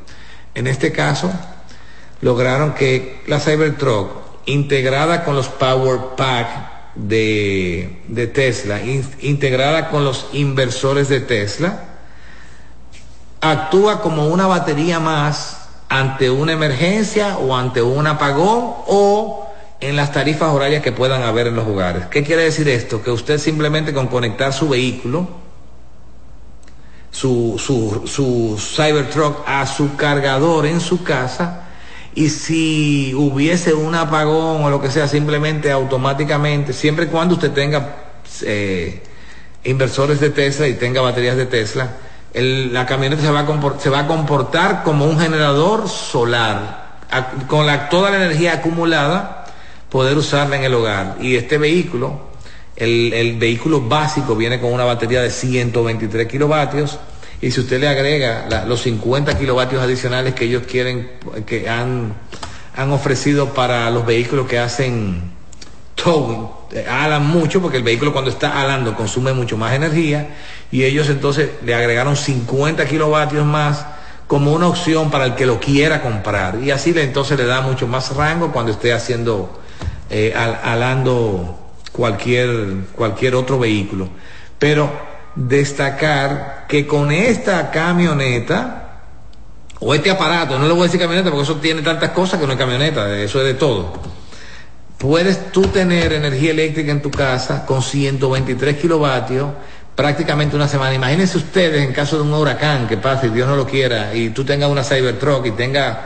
En 0.54 0.66
este 0.66 0.92
caso, 0.92 1.30
lograron 2.20 2.74
que 2.74 3.22
la 3.26 3.40
Cybertruck, 3.40 4.10
integrada 4.46 5.24
con 5.24 5.36
los 5.36 5.48
Power 5.48 6.16
Pack 6.16 6.48
de, 6.94 8.02
de 8.08 8.26
Tesla, 8.26 8.80
integrada 9.20 9.90
con 9.90 10.04
los 10.04 10.28
inversores 10.32 11.08
de 11.08 11.20
Tesla, 11.20 11.84
actúa 13.40 14.00
como 14.00 14.26
una 14.28 14.46
batería 14.46 14.98
más 14.98 15.68
ante 15.88 16.30
una 16.30 16.52
emergencia 16.52 17.38
o 17.38 17.54
ante 17.54 17.82
un 17.82 18.06
apagón 18.06 18.74
o 18.86 19.46
en 19.80 19.94
las 19.94 20.12
tarifas 20.12 20.52
horarias 20.52 20.82
que 20.82 20.92
puedan 20.92 21.22
haber 21.22 21.48
en 21.48 21.56
los 21.56 21.66
hogares. 21.66 22.06
¿Qué 22.06 22.22
quiere 22.24 22.44
decir 22.44 22.68
esto? 22.68 23.02
Que 23.02 23.10
usted 23.10 23.38
simplemente 23.38 23.92
con 23.92 24.06
conectar 24.08 24.52
su 24.52 24.68
vehículo, 24.68 25.28
su, 27.16 27.56
su, 27.58 28.06
su 28.06 28.58
Cybertruck 28.58 29.42
a 29.46 29.64
su 29.66 29.96
cargador 29.96 30.66
en 30.66 30.80
su 30.80 31.02
casa 31.02 31.62
y 32.14 32.28
si 32.28 33.14
hubiese 33.14 33.72
un 33.72 33.94
apagón 33.94 34.62
o 34.62 34.68
lo 34.68 34.82
que 34.82 34.90
sea, 34.90 35.08
simplemente 35.08 35.70
automáticamente, 35.72 36.74
siempre 36.74 37.06
y 37.06 37.08
cuando 37.08 37.34
usted 37.36 37.52
tenga 37.52 37.96
eh, 38.42 39.02
inversores 39.64 40.20
de 40.20 40.28
Tesla 40.28 40.68
y 40.68 40.74
tenga 40.74 41.00
baterías 41.00 41.38
de 41.38 41.46
Tesla, 41.46 41.88
la 42.34 42.84
camioneta 42.84 43.22
se 43.22 43.30
va, 43.30 43.40
a 43.40 43.80
se 43.80 43.88
va 43.88 44.00
a 44.00 44.06
comportar 44.06 44.82
como 44.82 45.06
un 45.06 45.18
generador 45.18 45.88
solar, 45.88 46.98
con 47.48 47.66
la, 47.66 47.88
toda 47.88 48.10
la 48.10 48.16
energía 48.16 48.54
acumulada, 48.54 49.46
poder 49.88 50.18
usarla 50.18 50.56
en 50.56 50.64
el 50.64 50.74
hogar. 50.74 51.16
Y 51.18 51.36
este 51.36 51.56
vehículo 51.56 52.25
el, 52.76 53.36
vehículo 53.38 53.80
básico 53.80 54.36
viene 54.36 54.60
con 54.60 54.72
una 54.72 54.84
batería 54.84 55.22
de 55.22 55.30
123 55.30 56.26
kilovatios 56.28 56.98
y 57.40 57.50
si 57.50 57.60
usted 57.60 57.80
le 57.80 57.88
agrega 57.88 58.64
los 58.66 58.82
50 58.82 59.38
kilovatios 59.38 59.82
adicionales 59.82 60.34
que 60.34 60.44
ellos 60.44 60.64
quieren, 60.66 61.10
que 61.46 61.68
han, 61.68 62.14
han 62.74 62.92
ofrecido 62.92 63.54
para 63.54 63.90
los 63.90 64.06
vehículos 64.06 64.46
que 64.46 64.58
hacen 64.58 65.32
towing, 65.94 66.48
eh, 66.72 66.86
alan 66.88 67.26
mucho 67.26 67.60
porque 67.60 67.78
el 67.78 67.82
vehículo 67.82 68.12
cuando 68.12 68.30
está 68.30 68.60
alando 68.60 68.94
consume 68.94 69.32
mucho 69.32 69.56
más 69.56 69.74
energía 69.74 70.36
y 70.70 70.84
ellos 70.84 71.08
entonces 71.08 71.50
le 71.64 71.74
agregaron 71.74 72.16
50 72.16 72.86
kilovatios 72.86 73.44
más 73.44 73.86
como 74.26 74.52
una 74.52 74.66
opción 74.66 75.10
para 75.10 75.24
el 75.24 75.34
que 75.34 75.46
lo 75.46 75.60
quiera 75.60 76.02
comprar. 76.02 76.58
Y 76.62 76.70
así 76.72 76.92
le, 76.92 77.04
entonces 77.04 77.38
le 77.38 77.46
da 77.46 77.60
mucho 77.60 77.86
más 77.86 78.14
rango 78.16 78.52
cuando 78.52 78.72
esté 78.72 78.92
haciendo 78.92 79.60
eh, 80.10 80.34
alando 80.34 81.65
cualquier, 81.97 82.51
cualquier 82.94 83.34
otro 83.34 83.59
vehículo. 83.59 84.09
Pero 84.59 84.90
destacar 85.34 86.66
que 86.68 86.86
con 86.86 87.11
esta 87.11 87.70
camioneta, 87.70 89.01
o 89.80 89.94
este 89.94 90.11
aparato, 90.11 90.59
no 90.59 90.66
le 90.66 90.72
voy 90.72 90.82
a 90.82 90.84
decir 90.84 91.01
camioneta 91.01 91.30
porque 91.30 91.44
eso 91.44 91.57
tiene 91.57 91.82
tantas 91.82 92.11
cosas 92.11 92.38
que 92.40 92.47
no 92.47 92.53
es 92.53 92.59
camioneta, 92.59 93.18
eso 93.18 93.40
es 93.40 93.47
de 93.47 93.55
todo. 93.55 93.94
Puedes 94.99 95.53
tú 95.53 95.62
tener 95.62 96.12
energía 96.12 96.53
eléctrica 96.53 96.90
en 96.90 97.03
tu 97.03 97.11
casa 97.11 97.66
con 97.66 97.82
123 97.82 98.76
kilovatios 98.76 99.49
prácticamente 99.94 100.57
una 100.57 100.68
semana. 100.68 100.94
Imagínense 100.94 101.36
ustedes 101.38 101.82
en 101.86 101.92
caso 101.92 102.16
de 102.16 102.22
un 102.22 102.32
huracán 102.32 102.86
que 102.86 102.97
pase, 102.97 103.30
Dios 103.30 103.49
no 103.49 103.57
lo 103.57 103.66
quiera, 103.66 104.14
y 104.14 104.30
tú 104.30 104.44
tengas 104.44 104.70
una 104.70 104.82
Cybertruck 104.82 105.47
y 105.47 105.51
tengas 105.53 105.97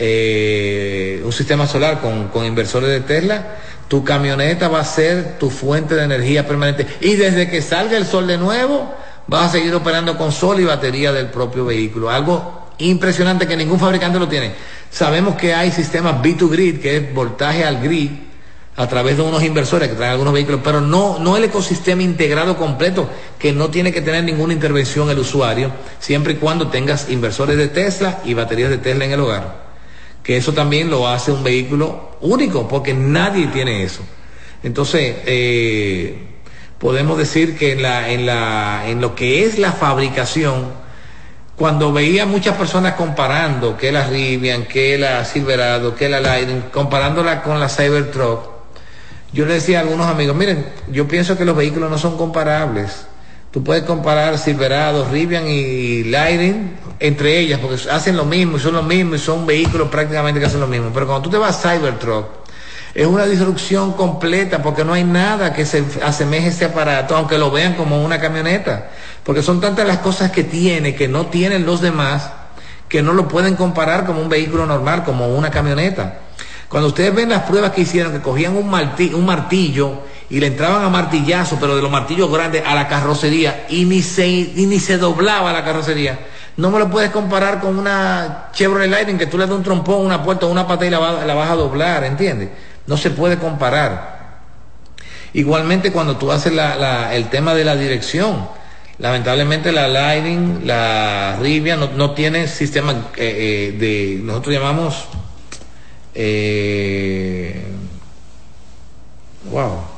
eh, 0.00 1.20
un 1.24 1.32
sistema 1.32 1.66
solar 1.66 2.00
con, 2.00 2.44
inversores 2.46 2.88
de 2.90 3.00
Tesla, 3.00 3.56
tu 3.88 4.04
camioneta 4.04 4.68
va 4.68 4.80
a 4.80 4.84
ser 4.84 5.38
tu 5.38 5.50
fuente 5.50 5.94
de 5.94 6.04
energía 6.04 6.46
permanente. 6.46 6.86
Y 7.00 7.16
desde 7.16 7.50
que 7.50 7.62
salga 7.62 7.96
el 7.96 8.06
sol 8.06 8.26
de 8.26 8.38
nuevo, 8.38 8.94
vas 9.26 9.46
a 9.46 9.52
seguir 9.52 9.74
operando 9.74 10.16
con 10.16 10.30
sol 10.30 10.60
y 10.60 10.64
batería 10.64 11.12
del 11.12 11.26
propio 11.28 11.64
vehículo. 11.64 12.10
Algo 12.10 12.68
impresionante 12.78 13.46
que 13.46 13.56
ningún 13.56 13.80
fabricante 13.80 14.18
lo 14.18 14.28
tiene. 14.28 14.52
Sabemos 14.90 15.34
que 15.34 15.52
hay 15.52 15.72
sistemas 15.72 16.22
B2 16.22 16.48
Grid, 16.48 16.80
que 16.80 16.96
es 16.96 17.14
voltaje 17.14 17.64
al 17.64 17.80
grid, 17.80 18.10
a 18.76 18.86
través 18.86 19.16
de 19.16 19.24
unos 19.24 19.42
inversores 19.42 19.88
que 19.88 19.96
traen 19.96 20.12
algunos 20.12 20.32
vehículos, 20.32 20.60
pero 20.62 20.80
no, 20.80 21.18
no 21.18 21.36
el 21.36 21.44
ecosistema 21.44 22.02
integrado 22.02 22.56
completo, 22.56 23.10
que 23.36 23.52
no 23.52 23.68
tiene 23.68 23.92
que 23.92 24.00
tener 24.00 24.22
ninguna 24.22 24.52
intervención 24.52 25.10
el 25.10 25.18
usuario, 25.18 25.72
siempre 25.98 26.34
y 26.34 26.36
cuando 26.36 26.68
tengas 26.68 27.10
inversores 27.10 27.56
de 27.56 27.66
Tesla 27.66 28.20
y 28.24 28.34
baterías 28.34 28.70
de 28.70 28.78
Tesla 28.78 29.04
en 29.04 29.12
el 29.12 29.20
hogar 29.20 29.67
que 30.28 30.36
eso 30.36 30.52
también 30.52 30.90
lo 30.90 31.08
hace 31.08 31.32
un 31.32 31.42
vehículo 31.42 32.18
único, 32.20 32.68
porque 32.68 32.92
nadie 32.92 33.46
tiene 33.46 33.82
eso. 33.82 34.02
Entonces, 34.62 35.16
eh, 35.24 36.18
podemos 36.78 37.16
decir 37.16 37.56
que 37.56 37.72
en, 37.72 37.80
la, 37.80 38.10
en, 38.10 38.26
la, 38.26 38.82
en 38.88 39.00
lo 39.00 39.14
que 39.14 39.46
es 39.46 39.58
la 39.58 39.72
fabricación, 39.72 40.66
cuando 41.56 41.94
veía 41.94 42.26
muchas 42.26 42.58
personas 42.58 42.92
comparando 42.92 43.78
que 43.78 43.90
la 43.90 44.06
Rivian, 44.06 44.66
que 44.66 44.98
la 44.98 45.24
Silverado, 45.24 45.94
que 45.94 46.10
la 46.10 46.20
Lightning, 46.20 46.60
comparándola 46.74 47.42
con 47.42 47.58
la 47.58 47.70
Cybertruck, 47.70 48.50
yo 49.32 49.46
le 49.46 49.54
decía 49.54 49.78
a 49.78 49.80
algunos 49.80 50.08
amigos, 50.08 50.36
miren, 50.36 50.66
yo 50.92 51.08
pienso 51.08 51.38
que 51.38 51.46
los 51.46 51.56
vehículos 51.56 51.90
no 51.90 51.96
son 51.96 52.18
comparables. 52.18 53.06
Tú 53.50 53.64
puedes 53.64 53.84
comparar 53.84 54.36
Silverado, 54.36 55.08
Rivian 55.10 55.48
y 55.48 56.04
Lightning 56.04 56.76
entre 57.00 57.38
ellas, 57.38 57.60
porque 57.60 57.88
hacen 57.90 58.16
lo 58.16 58.24
mismo 58.24 58.56
y 58.56 58.60
son 58.60 58.74
lo 58.74 58.82
mismo 58.82 59.14
y 59.14 59.18
son 59.18 59.46
vehículos 59.46 59.88
prácticamente 59.88 60.40
que 60.40 60.46
hacen 60.46 60.60
lo 60.60 60.66
mismo. 60.66 60.90
Pero 60.92 61.06
cuando 61.06 61.22
tú 61.22 61.30
te 61.30 61.38
vas 61.38 61.64
a 61.64 61.76
Cybertruck, 61.76 62.26
es 62.94 63.06
una 63.06 63.26
disrupción 63.26 63.92
completa 63.92 64.62
porque 64.62 64.84
no 64.84 64.92
hay 64.92 65.04
nada 65.04 65.52
que 65.52 65.64
se 65.64 65.84
asemeje 66.02 66.46
a 66.46 66.50
este 66.50 66.64
aparato, 66.64 67.16
aunque 67.16 67.38
lo 67.38 67.50
vean 67.50 67.74
como 67.74 68.02
una 68.04 68.20
camioneta. 68.20 68.90
Porque 69.22 69.42
son 69.42 69.60
tantas 69.60 69.86
las 69.86 69.98
cosas 69.98 70.30
que 70.30 70.44
tiene 70.44 70.94
que 70.94 71.06
no 71.06 71.26
tienen 71.26 71.66
los 71.66 71.80
demás 71.80 72.30
que 72.88 73.02
no 73.02 73.12
lo 73.12 73.28
pueden 73.28 73.54
comparar 73.54 74.06
como 74.06 74.20
un 74.20 74.28
vehículo 74.28 74.66
normal, 74.66 75.04
como 75.04 75.28
una 75.28 75.50
camioneta. 75.50 76.20
Cuando 76.68 76.88
ustedes 76.88 77.14
ven 77.14 77.28
las 77.28 77.42
pruebas 77.42 77.72
que 77.72 77.82
hicieron, 77.82 78.12
que 78.12 78.20
cogían 78.20 78.56
un, 78.56 78.64
un 78.64 79.26
martillo 79.26 80.02
y 80.30 80.40
le 80.40 80.48
entraban 80.48 80.84
a 80.84 80.88
martillazo, 80.88 81.58
pero 81.60 81.76
de 81.76 81.82
los 81.82 81.90
martillos 81.90 82.30
grandes 82.30 82.62
a 82.66 82.74
la 82.74 82.88
carrocería 82.88 83.66
y 83.68 83.84
ni 83.84 84.02
se, 84.02 84.26
y 84.26 84.66
ni 84.66 84.80
se 84.80 84.98
doblaba 84.98 85.52
la 85.52 85.64
carrocería. 85.64 86.18
No 86.58 86.72
me 86.72 86.80
lo 86.80 86.90
puedes 86.90 87.10
comparar 87.10 87.60
con 87.60 87.78
una 87.78 88.48
Chevrolet 88.52 88.90
Lightning 88.90 89.16
que 89.16 89.26
tú 89.26 89.38
le 89.38 89.46
das 89.46 89.54
un 89.54 89.62
trompón, 89.62 90.04
una 90.04 90.24
puerta, 90.24 90.46
una 90.46 90.66
pata 90.66 90.84
y 90.84 90.90
la, 90.90 91.24
la 91.24 91.34
vas 91.34 91.50
a 91.50 91.54
doblar, 91.54 92.02
¿entiendes? 92.02 92.48
No 92.88 92.96
se 92.96 93.10
puede 93.10 93.38
comparar. 93.38 94.18
Igualmente 95.34 95.92
cuando 95.92 96.16
tú 96.16 96.32
haces 96.32 96.52
el 97.12 97.28
tema 97.28 97.54
de 97.54 97.64
la 97.64 97.76
dirección, 97.76 98.48
lamentablemente 98.98 99.70
la 99.70 99.86
Lightning, 99.86 100.66
la 100.66 101.38
Rivian 101.40 101.78
no, 101.78 101.90
no 101.92 102.10
tiene 102.10 102.48
sistema 102.48 102.92
eh, 103.16 103.76
eh, 103.76 103.76
de, 103.78 104.20
nosotros 104.24 104.52
llamamos, 104.52 105.04
eh, 106.12 107.62
wow, 109.52 109.97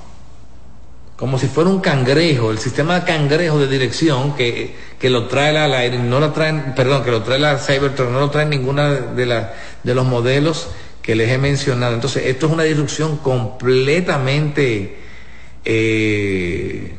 como 1.21 1.39
si 1.39 1.49
fuera 1.49 1.69
un 1.69 1.81
cangrejo, 1.81 2.51
el 2.51 2.59
sistema 2.59 3.05
cangrejo 3.05 3.59
de 3.59 3.69
dirección 3.69 4.35
que, 4.35 4.75
que 4.99 5.11
lo 5.11 5.27
trae 5.27 5.53
la 5.53 5.69
Lightning, 5.69 6.09
no 6.09 6.19
lo 6.19 6.33
traen, 6.33 6.75
perdón, 6.75 7.05
que 7.05 7.11
lo 7.11 7.23
trae 7.23 7.39
la 7.39 7.59
Cybertruck, 7.59 8.09
no 8.09 8.21
lo 8.21 8.31
trae 8.31 8.47
ninguna 8.47 8.91
de, 8.91 9.27
la, 9.27 9.53
de 9.85 9.95
los 9.95 10.07
modelos 10.07 10.69
que 11.03 11.15
les 11.15 11.31
he 11.31 11.37
mencionado. 11.37 11.93
Entonces, 11.93 12.25
esto 12.25 12.47
es 12.47 12.53
una 12.53 12.63
disrupción 12.63 13.19
completamente 13.19 14.97
eh, 15.63 16.97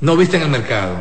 no 0.00 0.16
vista 0.16 0.36
en 0.36 0.42
el 0.42 0.48
mercado. 0.48 0.96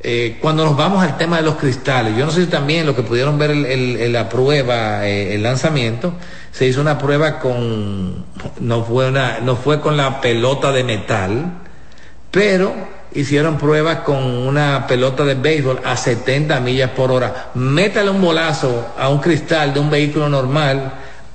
Eh, 0.00 0.38
cuando 0.40 0.64
nos 0.64 0.76
vamos 0.76 1.02
al 1.02 1.18
tema 1.18 1.38
de 1.38 1.42
los 1.42 1.56
cristales, 1.56 2.16
yo 2.16 2.24
no 2.24 2.30
sé 2.30 2.44
si 2.44 2.50
también 2.50 2.86
lo 2.86 2.94
que 2.94 3.02
pudieron 3.02 3.36
ver 3.36 3.50
en 3.50 4.12
la 4.12 4.28
prueba, 4.28 5.04
eh, 5.08 5.34
el 5.34 5.42
lanzamiento, 5.42 6.14
se 6.52 6.66
hizo 6.66 6.80
una 6.80 6.98
prueba 6.98 7.38
con, 7.38 8.24
no 8.60 8.84
fue, 8.84 9.08
una, 9.08 9.40
no 9.40 9.56
fue 9.56 9.80
con 9.80 9.96
la 9.96 10.20
pelota 10.20 10.72
de 10.72 10.84
metal, 10.84 11.52
pero 12.30 12.74
hicieron 13.12 13.58
pruebas 13.58 13.98
con 13.98 14.22
una 14.22 14.86
pelota 14.86 15.24
de 15.24 15.34
béisbol 15.34 15.80
a 15.84 15.96
70 15.96 16.60
millas 16.60 16.90
por 16.90 17.10
hora. 17.10 17.50
Métale 17.54 18.10
un 18.10 18.20
bolazo 18.20 18.94
a 18.98 19.08
un 19.08 19.18
cristal 19.18 19.72
de 19.72 19.80
un 19.80 19.90
vehículo 19.90 20.28
normal 20.28 20.92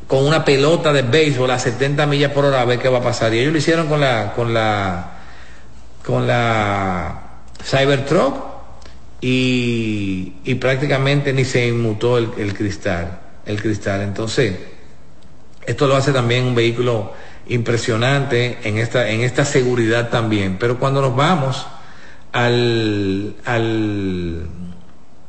con 0.08 0.26
una 0.26 0.46
pelota 0.46 0.94
de 0.94 1.02
béisbol 1.02 1.50
a 1.52 1.60
70 1.60 2.06
millas 2.06 2.32
por 2.32 2.46
hora 2.46 2.62
a 2.62 2.66
ver 2.66 2.80
qué 2.80 2.90
va 2.90 3.00
a 3.00 3.04
pasar. 3.04 3.34
Y 3.34 3.40
ellos 3.40 3.52
lo 3.52 3.58
hicieron 3.58 3.88
con 3.88 4.00
la, 4.00 4.34
con 4.36 4.54
la, 4.54 5.12
con 6.06 6.28
la 6.28 7.22
Cybertruck 7.64 8.36
y, 9.22 10.34
y 10.44 10.56
prácticamente 10.56 11.34
ni 11.34 11.46
se 11.46 11.68
inmutó 11.68 12.18
el, 12.18 12.30
el, 12.38 12.54
cristal, 12.54 13.20
el 13.46 13.62
cristal. 13.62 14.02
Entonces, 14.02 14.54
esto 15.66 15.88
lo 15.88 15.96
hace 15.96 16.12
también 16.12 16.46
un 16.46 16.56
vehículo 16.56 17.14
impresionante 17.48 18.60
en 18.64 18.78
esta, 18.78 19.10
en 19.10 19.22
esta 19.22 19.46
seguridad 19.46 20.10
también. 20.10 20.58
Pero 20.60 20.80
cuando 20.80 21.02
nos 21.02 21.16
vamos 21.16 21.66
al, 22.32 23.36
al 23.46 24.48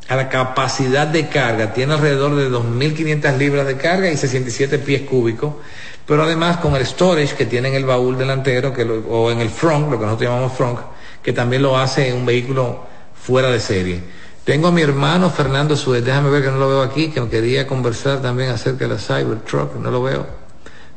a 0.09 0.16
la 0.16 0.28
capacidad 0.28 1.07
de 1.07 1.28
carga, 1.28 1.72
tiene 1.72 1.95
alrededor 1.95 2.35
de 2.35 2.51
2.500 2.51 3.39
libras 3.39 3.66
de 3.66 3.76
carga 3.76 4.11
y 4.11 4.16
67 4.16 4.78
pies 4.78 5.03
cúbicos, 5.03 5.55
pero 6.07 6.24
además 6.24 6.59
con 6.59 6.76
el 6.76 6.85
storage 6.85 7.35
que 7.35 7.47
tiene 7.47 7.68
en 7.68 7.74
el 7.74 7.85
baúl 7.87 8.18
delantero 8.18 8.72
que 8.72 8.82
o 8.82 9.30
en 9.30 9.41
el 9.41 9.49
front, 9.49 9.91
lo 9.91 9.99
que 9.99 10.05
nosotros 10.05 10.30
llamamos 10.30 10.53
front, 10.53 10.78
que 11.22 11.32
también 11.32 11.62
lo 11.62 11.78
hace 11.78 12.12
un 12.12 12.26
vehículo 12.26 12.87
fuera 13.14 13.51
de 13.51 13.61
serie. 13.61 14.03
Tengo 14.45 14.68
a 14.68 14.70
mi 14.70 14.82
hermano 14.82 15.30
Fernando 15.30 15.74
Suez, 15.74 16.05
déjame 16.05 16.28
ver 16.28 16.42
que 16.42 16.51
no 16.51 16.59
lo 16.59 16.68
veo 16.68 16.82
aquí, 16.82 17.09
que 17.09 17.26
quería 17.28 17.66
conversar 17.66 18.20
también 18.20 18.51
acerca 18.51 18.86
de 18.86 18.95
la 18.95 19.01
Cybertruck, 19.01 19.76
no 19.76 19.90
lo 19.90 20.03
veo. 20.03 20.26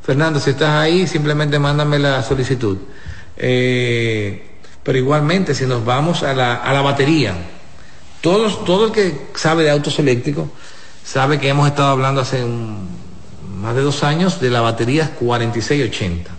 Fernando, 0.02 0.38
si 0.38 0.50
estás 0.50 0.70
ahí, 0.70 1.06
simplemente 1.06 1.58
mándame 1.58 1.98
la 1.98 2.22
solicitud. 2.22 2.76
Eh, 3.36 4.58
pero 4.82 4.98
igualmente, 4.98 5.54
si 5.54 5.64
nos 5.64 5.82
vamos 5.82 6.22
a 6.22 6.34
la, 6.34 6.56
a 6.56 6.72
la 6.74 6.82
batería, 6.82 7.34
todos, 8.20 8.64
todo 8.66 8.86
el 8.86 8.92
que 8.92 9.28
sabe 9.34 9.62
de 9.62 9.70
autos 9.70 9.98
eléctricos 9.98 10.48
sabe 11.02 11.38
que 11.38 11.48
hemos 11.48 11.68
estado 11.68 11.88
hablando 11.88 12.20
hace 12.20 12.44
más 13.56 13.74
de 13.74 13.80
dos 13.80 14.02
años 14.04 14.40
de 14.40 14.50
las 14.50 14.62
baterías 14.62 15.08
4680. 15.18 16.30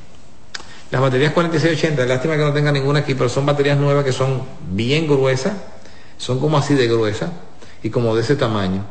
Las 0.91 1.01
baterías 1.01 1.33
4680, 1.33 2.05
lástima 2.05 2.35
que 2.35 2.43
no 2.43 2.53
tenga 2.53 2.71
ninguna 2.71 2.99
aquí, 2.99 3.15
pero 3.15 3.29
son 3.29 3.47
baterías 3.47 3.77
nuevas 3.79 4.03
que 4.03 4.11
son 4.11 4.43
bien 4.71 5.07
gruesas, 5.07 5.53
son 6.19 6.39
como 6.39 6.59
así 6.59 6.75
de 6.75 6.87
gruesas 6.87 7.31
y 7.81 7.89
como 7.89 8.15
de 8.15 8.21
ese 8.21 8.35
tamaño. 8.35 8.85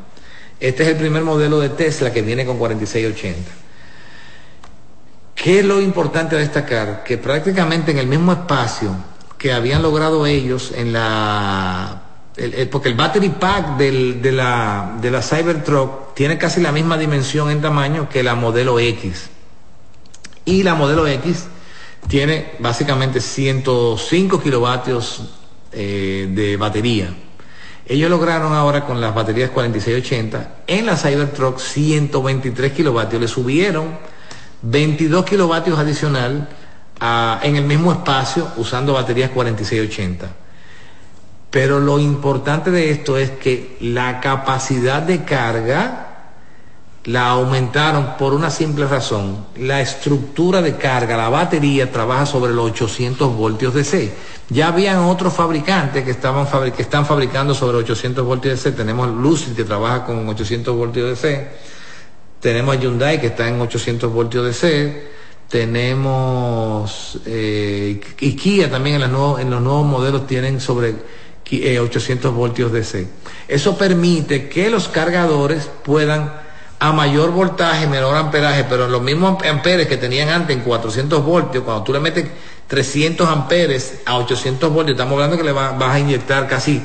Este 0.59 0.83
es 0.83 0.89
el 0.89 0.97
primer 0.97 1.23
modelo 1.23 1.61
de 1.61 1.69
Tesla 1.69 2.13
que 2.13 2.23
viene 2.23 2.45
con 2.45 2.59
4680. 2.59 3.51
¿Qué 5.37 5.61
es 5.61 5.65
lo 5.65 5.81
importante 5.81 6.35
a 6.35 6.41
destacar? 6.41 7.05
Que 7.05 7.17
prácticamente 7.17 7.93
en 7.93 7.99
el 7.99 8.09
mismo 8.09 8.33
espacio 8.33 8.97
que 9.37 9.53
habían 9.53 9.83
logrado 9.83 10.27
ellos 10.27 10.73
en 10.75 10.93
la 10.93 12.03
porque 12.71 12.89
el 12.89 12.95
battery 12.95 13.31
pack 13.31 13.77
de, 13.77 14.33
la, 14.33 14.97
de 15.01 15.11
la 15.11 15.23
Cybertruck 15.23 16.15
tiene 16.15 16.39
casi 16.39 16.61
la 16.61 16.71
misma 16.71 16.97
dimensión 16.97 17.51
en 17.51 17.61
tamaño 17.61 18.09
que 18.09 18.23
la 18.23 18.37
modelo 18.37 18.79
X. 18.79 19.29
Y 20.45 20.63
la 20.63 20.75
modelo 20.75 21.07
X 21.07 21.47
tiene 22.07 22.53
básicamente 22.61 23.21
105 23.21 24.41
kilovatios 24.41 25.38
eh, 25.73 26.29
de 26.31 26.57
batería. 26.57 27.15
Ellos 27.87 28.11
lograron 28.11 28.53
ahora 28.53 28.85
con 28.85 29.01
las 29.01 29.15
baterías 29.15 29.51
4680 29.51 30.65
en 30.67 30.87
la 30.87 30.97
Cybertruck 30.97 31.59
123 31.59 32.73
kilovatios. 32.73 33.21
Le 33.21 33.29
subieron 33.29 33.99
22 34.63 35.25
kilovatios 35.25 35.79
adicional 35.79 36.49
en 37.43 37.57
el 37.57 37.65
mismo 37.65 37.93
espacio 37.93 38.49
usando 38.57 38.93
baterías 38.93 39.31
4680. 39.31 40.29
Pero 41.51 41.81
lo 41.81 41.99
importante 41.99 42.71
de 42.71 42.91
esto 42.91 43.17
es 43.17 43.31
que 43.31 43.79
la 43.81 44.21
capacidad 44.21 45.01
de 45.01 45.25
carga 45.25 46.08
la 47.09 47.31
aumentaron 47.31 48.19
por 48.19 48.35
una 48.35 48.51
simple 48.51 48.87
razón. 48.87 49.47
La 49.57 49.81
estructura 49.81 50.61
de 50.61 50.77
carga, 50.77 51.17
la 51.17 51.31
batería, 51.31 51.91
trabaja 51.91 52.27
sobre 52.27 52.53
los 52.53 52.67
800 52.73 53.35
voltios 53.35 53.73
DC. 53.73 54.13
Ya 54.51 54.69
habían 54.69 54.99
otros 54.99 55.33
fabricantes 55.33 56.05
que, 56.05 56.11
estaban 56.11 56.47
que 56.71 56.83
están 56.83 57.07
fabricando 57.07 57.55
sobre 57.55 57.79
800 57.79 58.27
voltios 58.27 58.63
DC. 58.63 58.77
Tenemos 58.77 59.09
Lucid 59.09 59.55
que 59.55 59.65
trabaja 59.65 60.05
con 60.05 60.29
800 60.29 60.77
voltios 60.77 61.09
DC. 61.09 61.49
Tenemos 62.41 62.79
Hyundai 62.79 63.19
que 63.19 63.29
está 63.29 63.49
en 63.49 63.59
800 63.59 64.13
voltios 64.13 64.45
DC. 64.45 65.09
Tenemos 65.49 67.21
eh, 67.25 68.01
Kia 68.19 68.71
también 68.71 68.97
en, 68.97 69.05
en 69.05 69.11
los 69.51 69.63
nuevos 69.63 69.87
modelos 69.87 70.27
tienen 70.27 70.61
sobre 70.61 70.95
800 71.81 72.31
eh, 72.31 72.35
voltios 72.35 72.71
DC. 72.71 73.09
Eso 73.49 73.79
permite 73.79 74.51
que 74.51 74.69
los 74.69 74.89
cargadores 74.89 75.71
puedan 75.83 76.48
a 76.81 76.93
mayor 76.93 77.31
voltaje, 77.31 77.87
menor 77.87 78.17
amperaje, 78.17 78.65
pero 78.69 78.89
los 78.89 79.03
mismos 79.03 79.43
amperes 79.45 79.89
que 79.89 79.97
tenían 79.97 80.29
antes 80.29 80.57
en 80.57 80.63
400 80.63 81.25
voltios, 81.25 81.65
cuando 81.65 81.83
tú 81.83 81.93
le 81.93 82.01
metes 82.01 82.27
300 82.69 83.29
amperes 83.29 84.01
a 84.07 84.17
800 84.17 84.73
voltios, 84.73 84.95
estamos 84.95 85.15
hablando 85.15 85.37
que 85.37 85.45
le 85.45 85.53
vas 85.53 85.81
a 85.81 85.99
inyectar 85.99 86.47
casi 86.47 86.83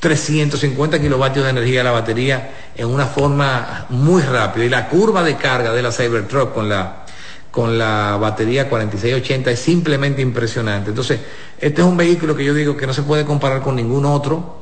350 0.00 1.00
kilovatios 1.00 1.44
de 1.44 1.50
energía 1.50 1.82
a 1.82 1.84
la 1.84 1.90
batería 1.90 2.50
en 2.74 2.86
una 2.86 3.06
forma 3.06 3.86
muy 3.90 4.22
rápida. 4.22 4.64
Y 4.64 4.68
la 4.68 4.88
curva 4.88 5.22
de 5.22 5.36
carga 5.36 5.72
de 5.72 5.82
la 5.82 5.92
Cybertruck 5.92 6.54
con 6.54 6.68
la 6.68 7.04
con 7.50 7.78
la 7.78 8.16
batería 8.20 8.68
4680 8.68 9.50
es 9.50 9.58
simplemente 9.58 10.22
impresionante. 10.22 10.90
Entonces, 10.90 11.18
este 11.58 11.80
es 11.80 11.86
un 11.86 11.96
vehículo 11.96 12.36
que 12.36 12.44
yo 12.44 12.54
digo 12.54 12.76
que 12.76 12.86
no 12.86 12.92
se 12.92 13.02
puede 13.02 13.24
comparar 13.24 13.62
con 13.62 13.74
ningún 13.74 14.04
otro, 14.04 14.58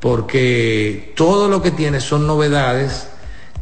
porque 0.00 1.14
todo 1.16 1.48
lo 1.48 1.62
que 1.62 1.70
tiene 1.70 2.00
son 2.00 2.26
novedades 2.26 3.08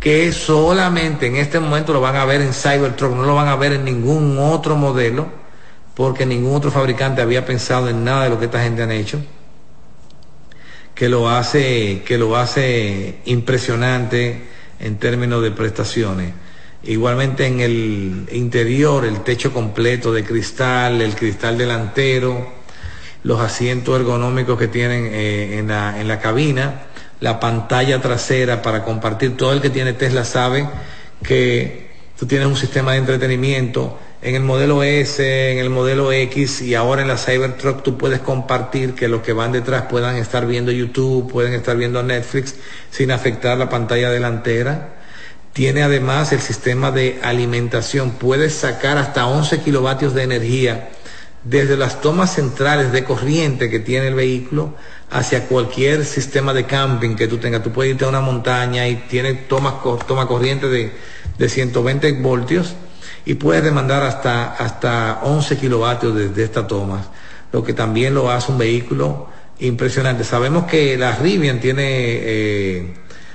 que 0.03 0.32
solamente 0.32 1.28
en 1.28 1.36
este 1.36 1.61
momento 1.61 1.92
lo 1.92 2.00
van 2.00 2.16
a 2.16 2.24
ver 2.24 2.40
en 2.40 2.53
Cybertruck, 2.53 3.14
no 3.14 3.22
lo 3.22 3.36
van 3.36 3.46
a 3.46 3.55
ver 3.55 3.74
en 3.74 3.84
ningún 3.84 4.36
otro 4.36 4.74
modelo, 4.74 5.28
porque 5.94 6.26
ningún 6.26 6.57
otro 6.57 6.72
fabricante 6.72 7.22
había 7.22 7.46
pensado 7.46 7.88
en 7.88 8.03
nada 8.05 8.24
de 8.24 8.30
lo 8.30 8.38
que 8.38 8.46
esta 8.46 8.62
gente 8.62 8.82
han 8.82 8.90
hecho, 8.90 9.22
que 10.94 11.09
lo 11.09 11.30
hace, 11.30 12.03
que 12.05 12.18
lo 12.18 12.36
hace 12.36 13.20
impresionante 13.26 14.48
en 14.80 14.96
términos 14.98 15.40
de 15.40 15.53
prestaciones. 15.53 16.32
Igualmente 16.82 17.46
en 17.46 17.61
el 17.61 18.28
interior, 18.32 19.05
el 19.05 19.20
techo 19.20 19.53
completo 19.53 20.12
de 20.12 20.24
cristal, 20.24 21.00
el 21.00 21.14
cristal 21.14 21.57
delantero, 21.57 22.55
los 23.22 23.40
asientos 23.40 24.00
ergonómicos 24.00 24.59
que 24.59 24.66
tienen 24.66 25.09
eh, 25.12 25.59
en, 25.59 25.68
la, 25.68 26.00
en 26.00 26.09
la 26.09 26.18
cabina, 26.18 26.86
la 27.22 27.38
pantalla 27.38 28.02
trasera 28.02 28.60
para 28.62 28.82
compartir. 28.82 29.36
Todo 29.36 29.52
el 29.52 29.62
que 29.62 29.70
tiene 29.70 29.92
Tesla 29.92 30.24
sabe 30.24 30.68
que 31.22 31.88
tú 32.18 32.26
tienes 32.26 32.48
un 32.48 32.56
sistema 32.56 32.92
de 32.92 32.98
entretenimiento 32.98 33.96
en 34.20 34.34
el 34.34 34.42
modelo 34.42 34.82
S, 34.82 35.52
en 35.52 35.58
el 35.58 35.70
modelo 35.70 36.12
X 36.12 36.62
y 36.62 36.74
ahora 36.74 37.02
en 37.02 37.08
la 37.08 37.16
Cybertruck 37.16 37.82
tú 37.82 37.96
puedes 37.96 38.18
compartir 38.18 38.94
que 38.94 39.06
los 39.06 39.22
que 39.22 39.32
van 39.32 39.52
detrás 39.52 39.82
puedan 39.82 40.16
estar 40.16 40.46
viendo 40.46 40.72
YouTube, 40.72 41.30
pueden 41.30 41.54
estar 41.54 41.76
viendo 41.76 42.02
Netflix 42.02 42.56
sin 42.90 43.12
afectar 43.12 43.56
la 43.56 43.68
pantalla 43.68 44.10
delantera. 44.10 44.96
Tiene 45.52 45.84
además 45.84 46.32
el 46.32 46.40
sistema 46.40 46.90
de 46.90 47.20
alimentación, 47.22 48.12
puedes 48.12 48.52
sacar 48.54 48.98
hasta 48.98 49.26
11 49.26 49.60
kilovatios 49.60 50.12
de 50.12 50.24
energía 50.24 50.90
desde 51.45 51.76
las 51.76 52.01
tomas 52.01 52.34
centrales 52.34 52.93
de 52.93 53.05
corriente 53.05 53.68
que 53.70 53.80
tiene 53.80 54.09
el 54.09 54.14
vehículo 54.14 54.74
hacia 55.11 55.47
cualquier 55.47 56.05
sistema 56.05 56.55
de 56.55 56.64
camping 56.64 57.16
que 57.16 57.28
tú 57.28 57.38
tengas. 57.38 57.62
Tú 57.62 57.70
puedes 57.70 57.93
irte 57.93 58.05
a 58.05 58.09
una 58.09 58.20
montaña 58.20 58.86
y 58.88 58.97
tiene 59.09 59.34
toma, 59.34 59.80
toma 60.07 60.26
corriente 60.26 60.68
de, 60.68 60.93
de 61.38 61.49
120 61.49 62.12
voltios 62.20 62.74
y 63.24 63.34
puedes 63.34 63.62
demandar 63.62 64.03
hasta, 64.03 64.53
hasta 64.53 65.20
11 65.22 65.59
kilovatios 65.59 66.14
desde 66.14 66.45
esta 66.45 66.66
toma, 66.66 67.05
lo 67.53 67.62
que 67.62 67.72
también 67.72 68.14
lo 68.14 68.30
hace 68.30 68.51
un 68.51 68.59
vehículo 68.59 69.28
impresionante. 69.59 70.24
Sabemos 70.24 70.64
que 70.64 70.97
la 70.97 71.12
Rivian 71.12 71.61
tiene 71.61 71.84
eh, 71.86 72.95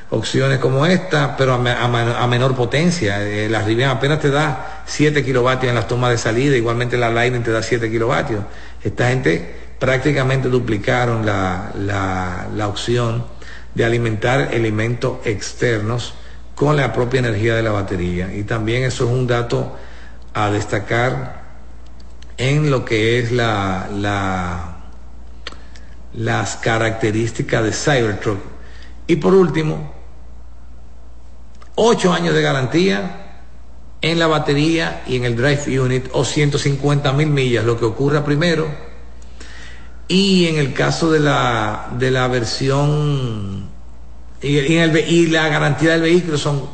opciones 0.09 0.59
como 0.59 0.85
esta, 0.85 1.37
pero 1.37 1.53
a, 1.53 2.27
menor 2.27 2.55
potencia. 2.55 3.21
Eh, 3.23 3.47
la 3.49 3.61
Rivian 3.61 3.91
apenas 3.91 4.19
te 4.19 4.29
da 4.29 4.76
7 4.87 5.23
kilovatios 5.23 5.69
en 5.69 5.75
las 5.75 5.87
tomas 5.87 6.11
de 6.11 6.17
salida, 6.17 6.55
igualmente 6.55 6.97
la 6.97 7.09
Lightning 7.11 7.43
te 7.43 7.51
da 7.51 7.61
7 7.61 7.91
kilovatios. 7.91 8.43
Esta 8.81 9.09
gente 9.09 9.55
prácticamente 9.79 10.47
duplicaron 10.47 11.25
la, 11.25 11.71
la, 11.77 12.47
la 12.55 12.67
opción 12.67 13.25
de 13.75 13.85
alimentar 13.85 14.53
elementos 14.53 15.19
externos 15.25 16.15
con 16.55 16.77
la 16.77 16.93
propia 16.93 17.19
energía 17.19 17.53
de 17.55 17.63
la 17.63 17.71
batería. 17.71 18.33
Y 18.33 18.43
también 18.43 18.83
eso 18.83 19.05
es 19.05 19.11
un 19.11 19.27
dato 19.27 19.77
a 20.33 20.49
destacar 20.49 21.43
en 22.37 22.71
lo 22.71 22.85
que 22.85 23.19
es 23.19 23.31
la, 23.31 23.89
la, 23.93 24.77
las 26.13 26.55
características 26.55 27.63
de 27.63 27.71
Cybertruck. 27.73 28.39
Y 29.05 29.17
por 29.17 29.33
último, 29.33 29.93
ocho 31.75 32.13
años 32.13 32.33
de 32.33 32.41
garantía 32.41 33.26
en 34.01 34.19
la 34.19 34.27
batería 34.27 35.03
y 35.07 35.15
en 35.15 35.25
el 35.25 35.35
drive 35.35 35.79
unit 35.79 36.05
o 36.11 36.23
150 36.23 37.11
mil 37.13 37.27
millas, 37.27 37.65
lo 37.65 37.79
que 37.79 37.85
ocurra 37.85 38.23
primero. 38.23 38.67
Y 40.07 40.47
en 40.47 40.57
el 40.57 40.73
caso 40.73 41.11
de 41.11 41.19
la, 41.19 41.89
de 41.97 42.11
la 42.11 42.27
versión 42.27 43.69
y, 44.41 45.27
la 45.27 45.49
garantía 45.49 45.93
del 45.93 46.01
vehículo 46.01 46.37
son 46.37 46.69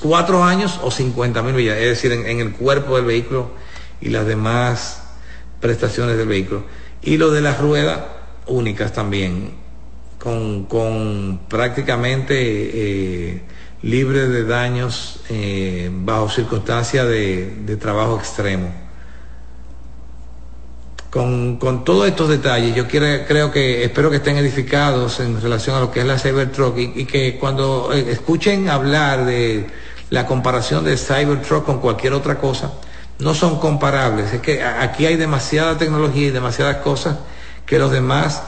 cuatro 0.00 0.42
años 0.42 0.80
o 0.82 0.90
50 0.90 1.42
mil 1.42 1.54
millas, 1.54 1.76
es 1.76 1.88
decir, 1.88 2.12
en, 2.12 2.40
el 2.40 2.52
cuerpo 2.52 2.96
del 2.96 3.04
vehículo 3.04 3.50
y 4.00 4.08
las 4.08 4.26
demás 4.26 5.02
prestaciones 5.60 6.16
del 6.16 6.26
vehículo. 6.26 6.64
Y 7.02 7.18
lo 7.18 7.30
de 7.30 7.42
las 7.42 7.60
ruedas 7.60 8.00
únicas 8.46 8.92
también, 8.92 9.52
con, 10.18 11.40
prácticamente 11.48 12.34
eh, 12.38 13.42
libre 13.82 14.28
de 14.28 14.44
daños 14.44 15.20
eh, 15.28 15.90
bajo 15.92 16.28
circunstancias 16.28 17.06
de 17.06 17.76
trabajo 17.80 18.16
extremo 18.16 18.82
con, 21.12 21.56
con, 21.58 21.84
todos 21.84 22.08
estos 22.08 22.30
detalles, 22.30 22.74
yo 22.74 22.88
quiero, 22.88 23.26
creo 23.28 23.52
que, 23.52 23.84
espero 23.84 24.08
que 24.08 24.16
estén 24.16 24.38
edificados 24.38 25.20
en 25.20 25.42
relación 25.42 25.76
a 25.76 25.80
lo 25.80 25.90
que 25.90 26.00
es 26.00 26.06
la 26.06 26.18
Cybertruck 26.18 26.78
y, 26.78 26.92
y 27.02 27.04
que 27.04 27.36
cuando 27.38 27.90
eh, 27.92 28.06
escuchen 28.08 28.70
hablar 28.70 29.26
de 29.26 29.66
la 30.08 30.24
comparación 30.24 30.86
de 30.86 30.96
Cybertruck 30.96 31.66
con 31.66 31.80
cualquier 31.80 32.14
otra 32.14 32.38
cosa, 32.38 32.72
no 33.18 33.34
son 33.34 33.60
comparables. 33.60 34.32
Es 34.32 34.40
que 34.40 34.64
aquí 34.64 35.04
hay 35.04 35.16
demasiada 35.16 35.76
tecnología 35.76 36.28
y 36.28 36.30
demasiadas 36.30 36.76
cosas 36.76 37.18
que 37.66 37.78
los 37.78 37.90
demás 37.92 38.42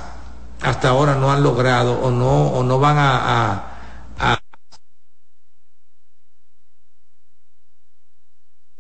hasta 0.62 0.89
ahora 0.89 1.16
no 1.16 1.30
han 1.30 1.43
logrado 1.43 2.01
o 2.01 2.11
no, 2.11 2.47
o 2.47 2.64
no 2.64 2.78
van 2.78 2.97
a, 2.97 3.51
a, 3.53 3.74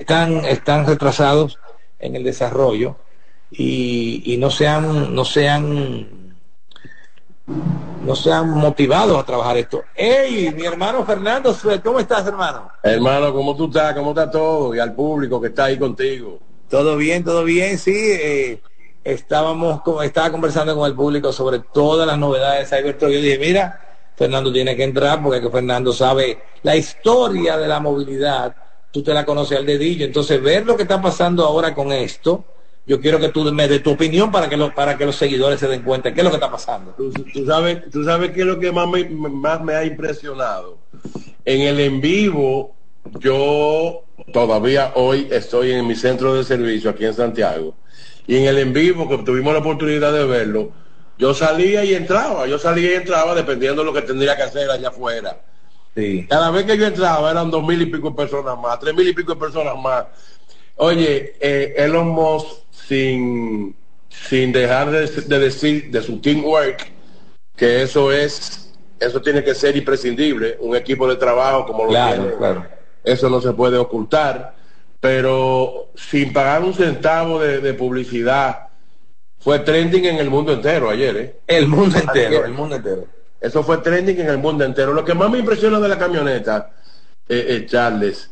están, 0.04 0.44
están 0.44 0.86
retrasados 0.86 1.58
en 1.98 2.14
el 2.14 2.24
desarrollo 2.24 2.96
y, 3.50 4.36
no 4.38 4.50
sean, 4.50 5.14
no 5.14 5.24
sean, 5.24 6.36
no 7.46 8.14
sean 8.14 8.50
motivados 8.50 9.18
a 9.18 9.24
trabajar 9.24 9.56
esto. 9.56 9.82
¡Ey! 9.94 10.52
Mi 10.54 10.66
hermano 10.66 11.06
Fernando, 11.06 11.56
¿cómo 11.82 12.00
estás, 12.00 12.26
hermano? 12.26 12.70
Hermano, 12.82 13.32
¿cómo 13.32 13.56
tú 13.56 13.66
estás? 13.66 13.94
¿Cómo 13.94 14.10
está 14.10 14.30
todo? 14.30 14.74
Y 14.74 14.78
al 14.78 14.92
público 14.92 15.40
que 15.40 15.48
está 15.48 15.64
ahí 15.64 15.78
contigo. 15.78 16.38
Todo 16.68 16.98
bien, 16.98 17.24
todo 17.24 17.42
bien, 17.44 17.78
sí. 17.78 17.94
Eh, 17.96 18.60
estábamos, 19.02 19.80
estaba 20.02 20.30
conversando 20.30 20.76
con 20.76 20.86
el 20.86 20.94
público 20.94 21.32
sobre 21.32 21.60
todas 21.60 22.06
las 22.06 22.18
novedades 22.18 22.68
de 22.68 22.76
Cybertruck. 22.76 23.10
Yo 23.10 23.20
dije, 23.20 23.38
mira, 23.38 23.80
Fernando 24.16 24.52
tiene 24.52 24.76
que 24.76 24.84
entrar 24.84 25.22
porque 25.22 25.40
que 25.40 25.48
Fernando 25.48 25.94
sabe 25.94 26.42
la 26.62 26.76
historia 26.76 27.56
de 27.56 27.68
la 27.68 27.80
movilidad. 27.80 28.54
Tú 28.94 29.02
te 29.02 29.12
la 29.12 29.26
conoces 29.26 29.58
al 29.58 29.66
dedillo. 29.66 30.06
Entonces, 30.06 30.40
ver 30.40 30.64
lo 30.64 30.76
que 30.76 30.84
está 30.84 31.02
pasando 31.02 31.44
ahora 31.44 31.74
con 31.74 31.90
esto, 31.90 32.44
yo 32.86 33.00
quiero 33.00 33.18
que 33.18 33.30
tú 33.30 33.42
me 33.52 33.66
des 33.66 33.82
tu 33.82 33.90
opinión 33.90 34.30
para 34.30 34.48
que, 34.48 34.56
para 34.72 34.96
que 34.96 35.04
los 35.04 35.16
seguidores 35.16 35.58
se 35.58 35.66
den 35.66 35.82
cuenta 35.82 36.14
qué 36.14 36.20
es 36.20 36.24
lo 36.24 36.30
que 36.30 36.36
está 36.36 36.48
pasando. 36.48 36.94
Tú, 36.96 37.12
sabes, 37.44 37.90
tú 37.90 38.04
sabes 38.04 38.30
qué 38.30 38.42
es 38.42 38.46
lo 38.46 38.60
que 38.60 38.70
más 38.70 38.86
más 39.10 39.60
me 39.64 39.74
ha 39.74 39.84
impresionado. 39.84 40.78
En 41.44 41.62
el 41.62 41.80
en 41.80 42.00
vivo, 42.00 42.76
yo 43.18 44.04
todavía 44.32 44.92
hoy 44.94 45.26
estoy 45.28 45.72
en 45.72 45.88
mi 45.88 45.96
centro 45.96 46.32
de 46.36 46.44
servicio 46.44 46.90
aquí 46.90 47.04
en 47.04 47.14
Santiago. 47.14 47.74
Y 48.28 48.36
en 48.36 48.44
el 48.44 48.58
en 48.58 48.72
vivo, 48.72 49.08
que 49.08 49.18
tuvimos 49.18 49.54
la 49.54 49.58
oportunidad 49.58 50.12
de 50.12 50.24
verlo, 50.24 50.70
yo 51.18 51.34
salía 51.34 51.84
y 51.84 51.94
entraba, 51.94 52.46
yo 52.46 52.60
salía 52.60 52.92
y 52.92 52.94
entraba 52.94 53.34
dependiendo 53.34 53.82
de 53.82 53.86
lo 53.86 53.92
que 53.92 54.02
tendría 54.02 54.36
que 54.36 54.44
hacer 54.44 54.70
allá 54.70 54.90
afuera. 54.90 55.40
Sí. 55.94 56.26
Cada 56.28 56.50
vez 56.50 56.64
que 56.64 56.76
yo 56.76 56.86
entraba 56.86 57.30
eran 57.30 57.50
dos 57.50 57.64
mil 57.64 57.80
y 57.80 57.86
pico 57.86 58.10
de 58.10 58.16
personas 58.16 58.58
más, 58.58 58.80
tres 58.80 58.94
mil 58.94 59.08
y 59.08 59.12
pico 59.12 59.34
de 59.34 59.40
personas 59.40 59.76
más. 59.76 60.06
Oye, 60.76 61.36
eh, 61.40 61.74
Elon 61.76 62.08
Musk 62.08 62.64
sin, 62.70 63.76
sin 64.08 64.52
dejar 64.52 64.90
de, 64.90 65.38
decir 65.38 65.90
de 65.90 66.02
su 66.02 66.20
teamwork 66.20 66.90
que 67.56 67.82
eso 67.82 68.10
es, 68.12 68.72
eso 68.98 69.22
tiene 69.22 69.44
que 69.44 69.54
ser 69.54 69.76
imprescindible, 69.76 70.56
un 70.60 70.74
equipo 70.74 71.06
de 71.06 71.16
trabajo 71.16 71.66
como 71.66 71.84
lo 71.84 71.90
tiene. 71.90 72.34
Eso 73.04 73.28
no 73.28 73.40
se 73.40 73.52
puede 73.52 73.76
ocultar, 73.76 74.54
pero 74.98 75.90
sin 75.94 76.32
pagar 76.32 76.62
un 76.62 76.74
centavo 76.74 77.38
de, 77.38 77.74
publicidad, 77.74 78.68
fue 79.38 79.58
trending 79.60 80.06
en 80.06 80.16
el 80.16 80.30
mundo 80.30 80.52
entero 80.52 80.88
ayer, 80.88 81.16
¿eh? 81.16 81.36
El 81.46 81.68
mundo 81.68 81.98
entero, 81.98 82.44
el 82.44 82.52
mundo 82.52 82.76
entero. 82.76 83.06
Eso 83.40 83.62
fue 83.62 83.78
trending 83.78 84.20
en 84.20 84.28
el 84.28 84.38
mundo 84.38 84.64
entero. 84.64 84.92
Lo 84.92 85.04
que 85.04 85.14
más 85.14 85.30
me 85.30 85.38
impresiona 85.38 85.80
de 85.80 85.88
la 85.88 85.98
camioneta, 85.98 86.70
eh, 87.28 87.46
eh 87.48 87.66
Charles, 87.66 88.30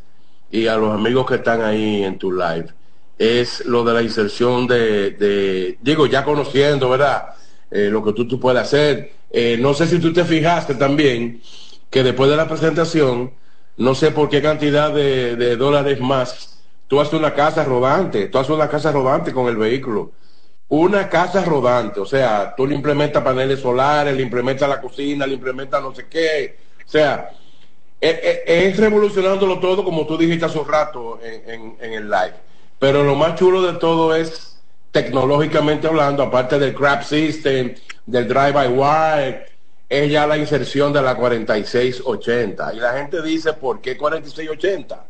y 0.51 0.67
a 0.67 0.77
los 0.77 0.95
amigos 0.95 1.27
que 1.27 1.37
están 1.37 1.63
ahí 1.63 2.05
en 2.05 2.19
tu 2.19 2.33
live, 2.33 2.67
es 3.19 3.65
lo 3.67 3.85
de 3.85 3.95
la 3.95 4.03
inserción 4.03 4.67
de, 4.67 5.77
digo, 5.81 6.07
ya 6.07 6.25
conociendo, 6.25 6.91
¿verdad? 6.91 7.27
Eh, 7.71 7.89
lo 7.91 8.05
que 8.05 8.13
tú, 8.13 8.27
tú 8.27 8.41
puedes 8.41 8.63
hacer. 8.63 9.13
Eh, 9.31 9.57
no 9.59 9.73
sé 9.73 9.87
si 9.87 9.99
tú 9.99 10.13
te 10.13 10.25
fijaste 10.25 10.75
también 10.75 11.41
que 11.89 12.03
después 12.03 12.29
de 12.31 12.37
la 12.37 12.49
presentación, 12.49 13.33
no 13.77 13.95
sé 13.95 14.11
por 14.11 14.29
qué 14.29 14.43
cantidad 14.43 14.93
de, 14.93 15.57
dólares 15.57 16.01
más, 16.01 16.59
tú 16.89 17.01
haces 17.01 17.15
una 17.15 17.35
casa 17.35 17.65
rodante, 17.65 18.29
tú 18.29 18.39
haces 18.39 18.51
una 18.51 18.69
casa 18.69 18.93
rodante 18.93 19.33
con 19.33 19.49
el 19.49 19.57
vehículo. 19.57 20.13
Una 20.69 21.09
casa 21.09 21.45
rodante, 21.45 22.01
o 22.01 22.07
sea, 22.07 22.55
tú 22.57 22.67
le 22.67 22.75
implementas 22.75 23.23
paneles 23.23 23.61
solares, 23.61 24.17
le 24.17 24.23
implementas 24.23 24.69
la 24.69 24.81
cocina, 24.81 25.27
le 25.27 25.35
implementas 25.35 25.83
no 25.83 25.95
sé 25.95 26.07
qué. 26.09 26.57
O 26.87 26.89
sea, 26.89 27.31
es, 28.01 28.15
e, 28.15 28.43
es, 28.47 28.77
revolucionándolo 28.79 29.61
todo 29.61 29.85
como 29.85 30.07
tú 30.07 30.17
dijiste 30.17 30.47
hace 30.47 30.59
un 30.59 30.69
rato 30.69 31.21
en 31.23 31.93
el 31.93 32.09
live 32.09 32.53
pero 32.83 33.05
lo 33.05 33.15
más 33.15 33.37
chulo 33.37 33.63
de 33.63 33.79
todo 33.79 34.13
es, 34.13 34.61
tecnológicamente 34.91 35.87
hablando, 35.87 36.25
aparte 36.25 36.59
del 36.59 36.75
crap 36.75 37.05
system, 37.05 37.77
del 38.07 38.27
drive-by-wire, 38.27 39.47
es 39.89 40.11
ya 40.11 40.27
la 40.27 40.37
inserción 40.37 40.93
de 40.93 41.01
la 41.01 41.15
4680. 41.15 42.75
Y 42.75 42.81
la 42.81 42.95
gente 42.95 43.23
dice, 43.23 43.53
¿por 43.53 43.81
qué 43.81 43.97
4680? 43.97 45.07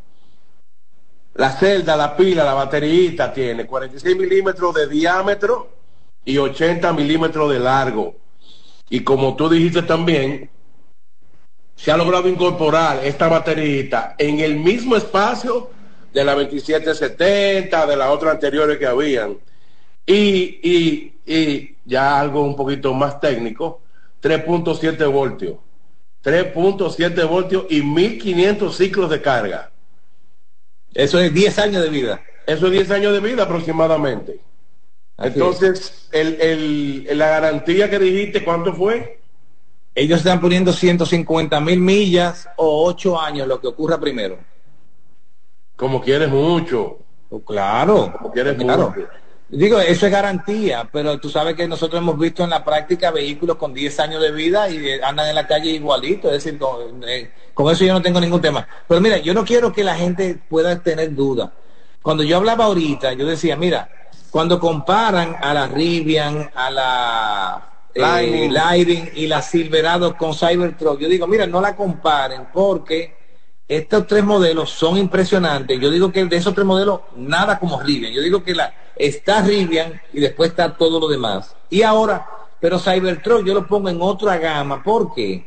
La 1.35 1.51
celda, 1.51 1.97
la 1.97 2.14
pila, 2.16 2.45
la 2.45 2.55
baterita 2.55 3.33
tiene 3.33 3.66
46 3.66 4.16
milímetros 4.16 4.74
de 4.74 4.87
diámetro 4.87 5.70
y 6.24 6.37
80 6.37 6.93
milímetros 6.93 7.51
de 7.51 7.59
largo. 7.59 8.16
Y 8.91 9.01
como 9.01 9.35
tú 9.35 9.49
dijiste 9.49 9.83
también, 9.83 10.51
se 11.74 11.91
ha 11.91 11.97
logrado 11.97 12.28
incorporar 12.28 13.05
esta 13.05 13.28
baterita 13.28 14.14
en 14.18 14.41
el 14.41 14.57
mismo 14.57 14.95
espacio 14.95 15.70
de 16.12 16.22
la 16.22 16.35
2770, 16.35 17.87
de 17.87 17.97
las 17.97 18.11
otras 18.11 18.35
anteriores 18.35 18.78
que 18.78 18.87
habían. 18.87 19.39
Y, 20.05 20.61
y, 20.62 21.20
y 21.26 21.76
ya 21.87 22.20
algo 22.20 22.43
un 22.43 22.55
poquito 22.55 22.93
más 22.93 23.18
técnico, 23.20 23.80
3.7 24.22 25.11
voltios. 25.11 25.57
3.7 26.22 27.28
voltios 27.28 27.64
y 27.70 27.83
1500 27.83 28.76
ciclos 28.76 29.11
de 29.11 29.20
carga. 29.22 29.72
Eso 30.95 31.18
es 31.18 31.32
10 31.32 31.59
años 31.59 31.82
de 31.82 31.88
vida. 31.90 32.22
Eso 32.47 32.66
es 32.66 32.72
10 32.72 32.90
años 32.90 33.12
de 33.12 33.20
vida 33.20 33.45
aproximadamente. 33.45 34.40
Así 35.16 35.34
Entonces, 35.34 36.09
el, 36.12 36.40
el- 36.40 37.18
la 37.18 37.28
garantía 37.28 37.88
que 37.88 37.99
dijiste, 37.99 38.45
¿cuánto 38.45 38.72
fue? 38.74 39.20
Ellos 39.95 40.18
están 40.18 40.40
poniendo 40.40 40.72
150 40.72 41.61
mil 41.61 41.78
millas 41.78 42.49
o 42.57 42.86
8 42.86 43.20
años, 43.20 43.47
lo 43.47 43.61
que 43.61 43.66
ocurra 43.68 44.01
primero. 44.01 44.38
Como 45.76 46.01
quieres 46.01 46.28
mucho. 46.30 46.99
Oh, 47.30 47.40
claro, 47.40 48.12
Como 48.18 48.32
quieres 48.32 48.57
claro. 48.57 48.88
mucho. 48.90 49.09
Digo, 49.55 49.79
eso 49.79 50.07
es 50.07 50.13
garantía, 50.13 50.89
pero 50.91 51.21
tú 51.21 51.29
sabes 51.29 51.55
que 51.55 51.69
nosotros 51.69 52.01
hemos 52.01 52.19
visto 52.19 52.43
en 52.43 52.49
la 52.49 52.65
práctica 52.65 53.11
vehículos 53.11 53.57
con 53.57 53.75
10 53.75 54.01
años 54.01 54.23
de 54.23 54.33
vida 54.33 54.71
y 54.71 54.79
eh, 54.79 55.01
andan 55.05 55.29
en 55.29 55.35
la 55.35 55.47
calle 55.47 55.73
igualito, 55.73 56.29
es 56.29 56.43
decir, 56.43 56.59
con, 56.59 57.05
eh, 57.07 57.31
con 57.53 57.71
eso 57.71 57.85
yo 57.85 57.93
no 57.93 58.01
tengo 58.01 58.19
ningún 58.19 58.41
tema. 58.41 58.67
Pero 58.89 58.99
mira, 59.03 59.19
yo 59.19 59.35
no 59.35 59.45
quiero 59.45 59.71
que 59.71 59.85
la 59.85 59.95
gente 59.95 60.39
pueda 60.49 60.83
tener 60.83 61.15
duda. 61.15 61.53
Cuando 62.01 62.23
yo 62.23 62.39
hablaba 62.39 62.65
ahorita, 62.65 63.13
yo 63.13 63.27
decía, 63.27 63.55
mira, 63.55 63.91
cuando 64.31 64.59
comparan 64.59 65.37
a 65.39 65.53
la 65.53 65.67
Rivian, 65.67 66.51
a 66.55 66.71
la 66.71 67.73
eh, 67.95 69.11
y 69.15 69.27
la 69.27 69.43
Silverado 69.43 70.17
con 70.17 70.35
Cybertruck, 70.35 70.99
yo 70.99 71.11
digo, 71.11 71.27
mira, 71.27 71.47
no 71.47 71.61
la 71.61 71.77
comparen 71.77 72.49
porque 72.55 73.22
estos 73.77 74.07
tres 74.07 74.23
modelos 74.23 74.70
son 74.70 74.99
impresionantes. 74.99 75.81
Yo 75.81 75.91
digo 75.91 76.12
que 76.12 76.25
de 76.25 76.37
esos 76.37 76.55
tres 76.55 76.66
modelos, 76.66 77.01
nada 77.16 77.59
como 77.59 77.81
Rivian. 77.81 78.12
Yo 78.12 78.20
digo 78.20 78.43
que 78.45 78.55
la, 78.55 78.75
está 78.97 79.41
Rivian 79.43 80.01
y 80.12 80.20
después 80.20 80.51
está 80.51 80.77
todo 80.77 81.01
lo 81.01 81.09
demás. 81.09 81.57
Y 81.70 81.83
ahora, 81.83 82.27
pero 82.61 82.79
Cybertruck 82.79 83.47
yo 83.47 83.55
lo 83.55 83.66
pongo 83.66 83.89
en 83.89 84.03
otra 84.03 84.37
gama. 84.37 84.83
¿Por 84.83 85.14
qué? 85.14 85.47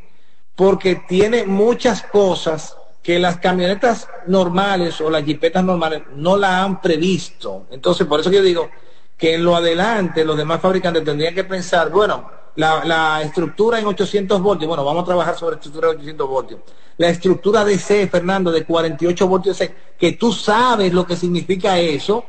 Porque 0.54 1.02
tiene 1.08 1.44
muchas 1.44 2.02
cosas 2.02 2.76
que 3.02 3.20
las 3.20 3.36
camionetas 3.36 4.08
normales 4.26 5.00
o 5.00 5.08
las 5.08 5.24
jipetas 5.24 5.62
normales 5.62 6.02
no 6.16 6.36
la 6.36 6.64
han 6.64 6.80
previsto. 6.80 7.66
Entonces, 7.70 8.06
por 8.06 8.18
eso 8.18 8.32
yo 8.32 8.42
digo 8.42 8.68
que 9.16 9.34
en 9.34 9.44
lo 9.44 9.54
adelante 9.54 10.24
los 10.24 10.36
demás 10.36 10.60
fabricantes 10.60 11.04
tendrían 11.04 11.34
que 11.34 11.44
pensar, 11.44 11.90
bueno, 11.90 12.28
la, 12.56 13.22
estructura 13.22 13.78
en 13.78 13.86
800 13.86 14.40
voltios, 14.40 14.68
bueno, 14.68 14.84
vamos 14.84 15.02
a 15.02 15.06
trabajar 15.06 15.36
sobre 15.36 15.56
estructura 15.56 15.88
de 15.88 15.94
800 15.96 16.28
voltios. 16.28 16.60
La 16.98 17.08
estructura 17.08 17.64
DC, 17.64 18.08
Fernando, 18.08 18.50
de 18.50 18.64
48 18.64 19.28
voltios 19.28 19.62
que 19.98 20.12
tú 20.12 20.32
sabes 20.32 20.92
lo 20.92 21.06
que 21.06 21.16
significa 21.16 21.78
eso 21.78 22.24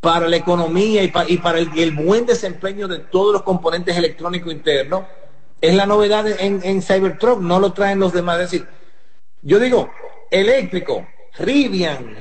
para 0.00 0.28
la 0.28 0.36
economía 0.36 1.02
y, 1.02 1.08
pa- 1.08 1.24
y 1.26 1.38
para 1.38 1.58
el, 1.60 1.92
buen 1.92 2.26
desempeño 2.26 2.88
de 2.88 2.98
todos 2.98 3.32
los 3.32 3.42
componentes 3.42 3.96
electrónicos 3.96 4.52
internos, 4.52 5.04
es 5.60 5.74
la 5.74 5.86
novedad 5.86 6.26
en, 6.26 6.60
en 6.64 6.82
Cybertruck, 6.82 7.40
no 7.40 7.60
lo 7.60 7.72
traen 7.72 8.00
los 8.00 8.12
demás. 8.12 8.40
Es 8.40 8.50
decir, 8.50 8.68
yo 9.42 9.58
digo, 9.58 9.90
eléctrico, 10.30 11.06
Rivian, 11.38 12.16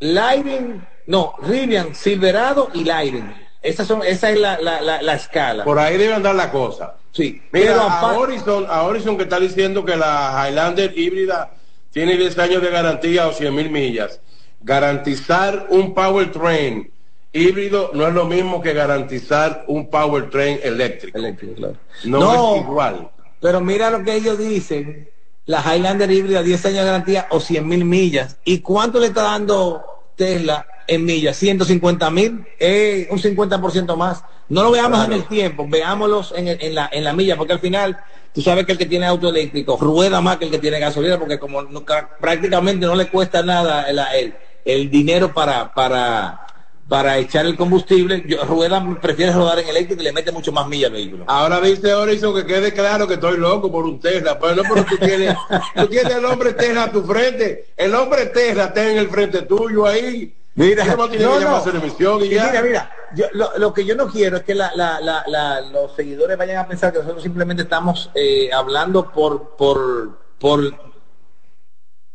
Lightning, 0.00 0.86
no, 1.06 1.34
Rivian, 1.42 1.94
Silverado 1.94 2.68
y 2.74 2.84
Lightning. 2.84 3.45
Esas 3.66 3.86
son, 3.86 4.02
esa 4.04 4.30
es 4.30 4.38
la, 4.38 4.58
la, 4.60 4.80
la, 4.80 5.02
la 5.02 5.14
escala. 5.14 5.64
Por 5.64 5.78
ahí 5.78 5.96
debe 5.96 6.14
andar 6.14 6.34
la 6.34 6.50
cosa. 6.50 6.94
sí, 7.12 7.42
Mira, 7.52 7.72
pero 7.72 7.82
a 7.82 8.16
Horizon, 8.18 8.66
a 8.68 8.82
Horizon 8.84 9.16
que 9.16 9.24
está 9.24 9.40
diciendo 9.40 9.84
que 9.84 9.96
la 9.96 10.46
Highlander 10.48 10.96
híbrida 10.96 11.50
tiene 11.90 12.16
10 12.16 12.38
años 12.38 12.62
de 12.62 12.70
garantía 12.70 13.26
o 13.26 13.32
100 13.32 13.54
mil 13.54 13.70
millas. 13.70 14.20
Garantizar 14.60 15.66
un 15.70 15.94
powertrain 15.94 16.90
híbrido 17.32 17.90
no 17.94 18.06
es 18.06 18.14
lo 18.14 18.24
mismo 18.24 18.60
que 18.62 18.72
garantizar 18.72 19.64
un 19.68 19.88
powertrain 19.90 20.60
eléctrico. 20.62 21.18
eléctrico, 21.18 21.54
claro. 21.54 21.76
No, 22.04 22.56
es 22.56 22.62
igual. 22.62 23.10
Pero 23.40 23.60
mira 23.60 23.90
lo 23.90 24.02
que 24.02 24.14
ellos 24.14 24.38
dicen, 24.38 25.08
la 25.46 25.60
Highlander 25.62 26.10
híbrida 26.10 26.42
10 26.42 26.66
años 26.66 26.78
de 26.80 26.84
garantía 26.84 27.26
o 27.30 27.40
100 27.40 27.66
mil 27.66 27.84
millas. 27.84 28.36
¿Y 28.44 28.60
cuánto 28.60 28.98
le 28.98 29.06
está 29.08 29.22
dando 29.22 29.82
Tesla 30.16 30.66
en 30.88 31.04
millas? 31.04 31.36
150 31.36 32.10
mil, 32.10 32.44
eh, 32.58 33.08
un 33.10 33.18
50% 33.18 33.96
más. 33.96 34.22
No 34.48 34.62
lo 34.62 34.70
veamos 34.70 35.04
en 35.04 35.12
el 35.12 35.24
tiempo, 35.26 35.66
veámoslos 35.68 36.32
en, 36.36 36.48
el- 36.48 36.58
en 36.62 36.74
la, 36.74 36.88
en 36.92 37.02
la 37.04 37.12
milla, 37.12 37.36
porque 37.36 37.52
al 37.54 37.58
final 37.60 37.98
tú 38.32 38.42
sabes 38.42 38.64
que 38.66 38.72
el 38.72 38.78
que 38.78 38.86
tiene 38.86 39.06
auto 39.06 39.28
eléctrico 39.30 39.76
rueda 39.80 40.20
más 40.20 40.36
que 40.36 40.44
el 40.44 40.50
que 40.50 40.58
tiene 40.58 40.78
gasolina, 40.78 41.18
porque 41.18 41.38
como 41.38 41.62
nunca- 41.62 42.10
prácticamente 42.20 42.86
no 42.86 42.94
le 42.94 43.08
cuesta 43.08 43.42
nada 43.42 43.84
el, 43.90 43.98
el- 43.98 44.34
el 44.64 44.90
dinero 44.90 45.32
para, 45.32 45.72
para, 45.74 46.40
para 46.88 47.18
echar 47.18 47.46
el 47.46 47.56
combustible, 47.56 48.24
yo, 48.26 48.44
rueda, 48.44 48.84
prefiere 49.00 49.32
rodar 49.32 49.58
en 49.60 49.68
eléctrico 49.68 50.00
y 50.02 50.04
le 50.04 50.12
mete 50.12 50.30
mucho 50.32 50.52
más 50.52 50.66
millas 50.68 50.88
al 50.88 50.94
vehículo. 50.94 51.24
Ahora 51.28 51.60
dice 51.60 51.92
Horizon 51.94 52.34
que 52.34 52.46
quede 52.46 52.72
claro 52.72 53.06
que 53.08 53.14
estoy 53.14 53.36
loco 53.38 53.70
por 53.70 53.84
un 53.84 53.98
Tesla. 54.00 54.38
Pero 54.38 54.56
no, 54.56 54.62
pero 54.62 54.84
tú 54.84 54.96
tienes, 54.98 55.34
tú 55.76 55.86
tienes 55.88 56.14
el 56.14 56.24
hombre 56.24 56.52
Tesla 56.52 56.84
a 56.84 56.92
tu 56.92 57.02
frente. 57.04 57.66
El 57.76 57.94
hombre 57.94 58.26
Tesla 58.26 58.64
está 58.66 58.88
en 58.88 58.98
el 58.98 59.08
frente 59.08 59.42
tuyo 59.42 59.86
ahí. 59.86 60.32
Mira, 60.56 60.84
no 60.86 60.96
no, 60.96 62.18
que 62.18 62.26
y 62.26 62.30
ya. 62.30 62.46
mira, 62.46 62.62
mira, 62.62 62.90
yo- 63.14 63.26
lo, 63.32 63.58
lo 63.58 63.74
que 63.74 63.84
yo 63.84 63.94
no 63.94 64.08
quiero 64.08 64.38
es 64.38 64.42
que 64.42 64.54
la- 64.54 64.72
la- 64.74 65.00
la- 65.26 65.60
los 65.60 65.94
seguidores 65.94 66.36
vayan 66.38 66.56
a 66.58 66.66
pensar 66.66 66.92
que 66.92 66.98
nosotros 67.00 67.22
simplemente 67.22 67.62
estamos 67.64 68.10
eh, 68.14 68.50
hablando 68.52 69.12
por 69.12 69.54
por 69.56 70.18
por 70.38 70.60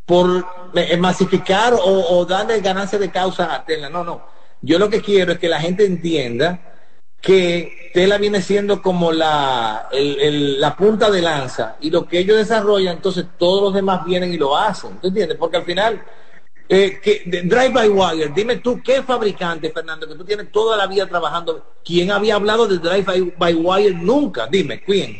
por 0.06 0.46
eh, 0.74 0.98
masificar 0.98 1.74
o, 1.74 1.80
o 2.18 2.26
darle 2.26 2.60
ganancia 2.62 2.98
de 3.00 3.12
causa 3.12 3.54
a 3.54 3.64
Tesla. 3.64 3.90
No, 3.90 4.04
no. 4.04 4.26
Yo 4.62 4.78
lo 4.80 4.90
que 4.90 5.02
quiero 5.02 5.34
es 5.34 5.40
que 5.40 5.48
la 5.48 5.60
gente 5.62 5.86
entienda 5.86 6.60
que 7.22 7.92
Tesla 7.94 8.18
viene 8.18 8.42
siendo 8.42 8.82
como 8.82 9.12
la, 9.12 9.88
el- 9.92 10.20
el- 10.20 10.60
la 10.60 10.76
punta 10.76 11.12
de 11.12 11.22
lanza 11.22 11.76
y 11.80 11.92
lo 11.92 12.08
que 12.08 12.18
ellos 12.20 12.38
desarrollan, 12.38 12.96
entonces 12.96 13.26
todos 13.38 13.62
los 13.62 13.74
demás 13.74 14.04
vienen 14.04 14.34
y 14.34 14.38
lo 14.38 14.58
hacen. 14.58 14.98
¿Tú 15.00 15.10
entiendes? 15.10 15.38
Porque 15.38 15.58
al 15.58 15.64
final 15.64 16.04
eh, 16.74 17.00
que, 17.04 17.24
de- 17.26 17.42
Drive 17.42 17.70
by 17.70 17.90
Wire, 17.90 18.32
dime 18.34 18.56
tú 18.58 18.82
qué 18.82 19.04
fabricante, 19.04 19.72
Fernando, 19.72 20.08
que 20.08 20.16
tú 20.16 20.24
tienes 20.24 20.52
toda 20.54 20.78
la 20.78 20.88
vida 20.88 21.06
trabajando. 21.06 21.74
¿Quién 21.84 22.12
había 22.12 22.36
hablado 22.36 22.66
de 22.66 22.78
Drive 22.78 23.04
by, 23.04 23.34
by 23.38 23.54
Wire 23.56 23.94
nunca? 23.96 24.48
Dime, 24.48 24.82
¿quién? 24.82 25.18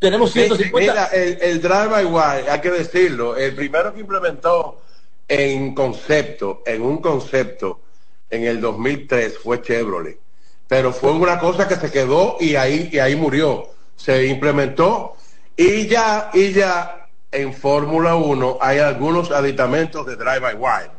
Tenemos 0.00 0.32
150. 0.32 0.78
Mira, 0.92 1.06
el, 1.06 1.38
el 1.40 1.62
Drive 1.62 1.86
by 1.86 2.04
Wire, 2.06 2.50
hay 2.50 2.60
que 2.60 2.70
decirlo, 2.72 3.36
el 3.36 3.54
primero 3.54 3.94
que 3.94 4.00
implementó 4.00 4.82
en 5.28 5.74
concepto, 5.74 6.62
en 6.66 6.82
un 6.82 6.98
concepto, 6.98 7.80
en 8.28 8.44
el 8.44 8.60
2003 8.60 9.38
fue 9.38 9.62
Chevrolet. 9.62 10.18
Pero 10.66 10.92
fue 10.92 11.12
una 11.12 11.38
cosa 11.38 11.68
que 11.68 11.76
se 11.76 11.90
quedó 11.90 12.36
y 12.40 12.56
ahí, 12.56 12.88
y 12.92 12.98
ahí 12.98 13.14
murió. 13.14 13.68
Se 13.96 14.26
implementó 14.26 15.16
y 15.56 15.86
ya, 15.86 16.30
y 16.34 16.52
ya 16.52 16.93
en 17.34 17.52
Fórmula 17.52 18.14
1 18.14 18.58
hay 18.60 18.78
algunos 18.78 19.30
aditamentos 19.30 20.06
de 20.06 20.16
Drive 20.16 20.40
by 20.40 20.54
Wire. 20.54 20.90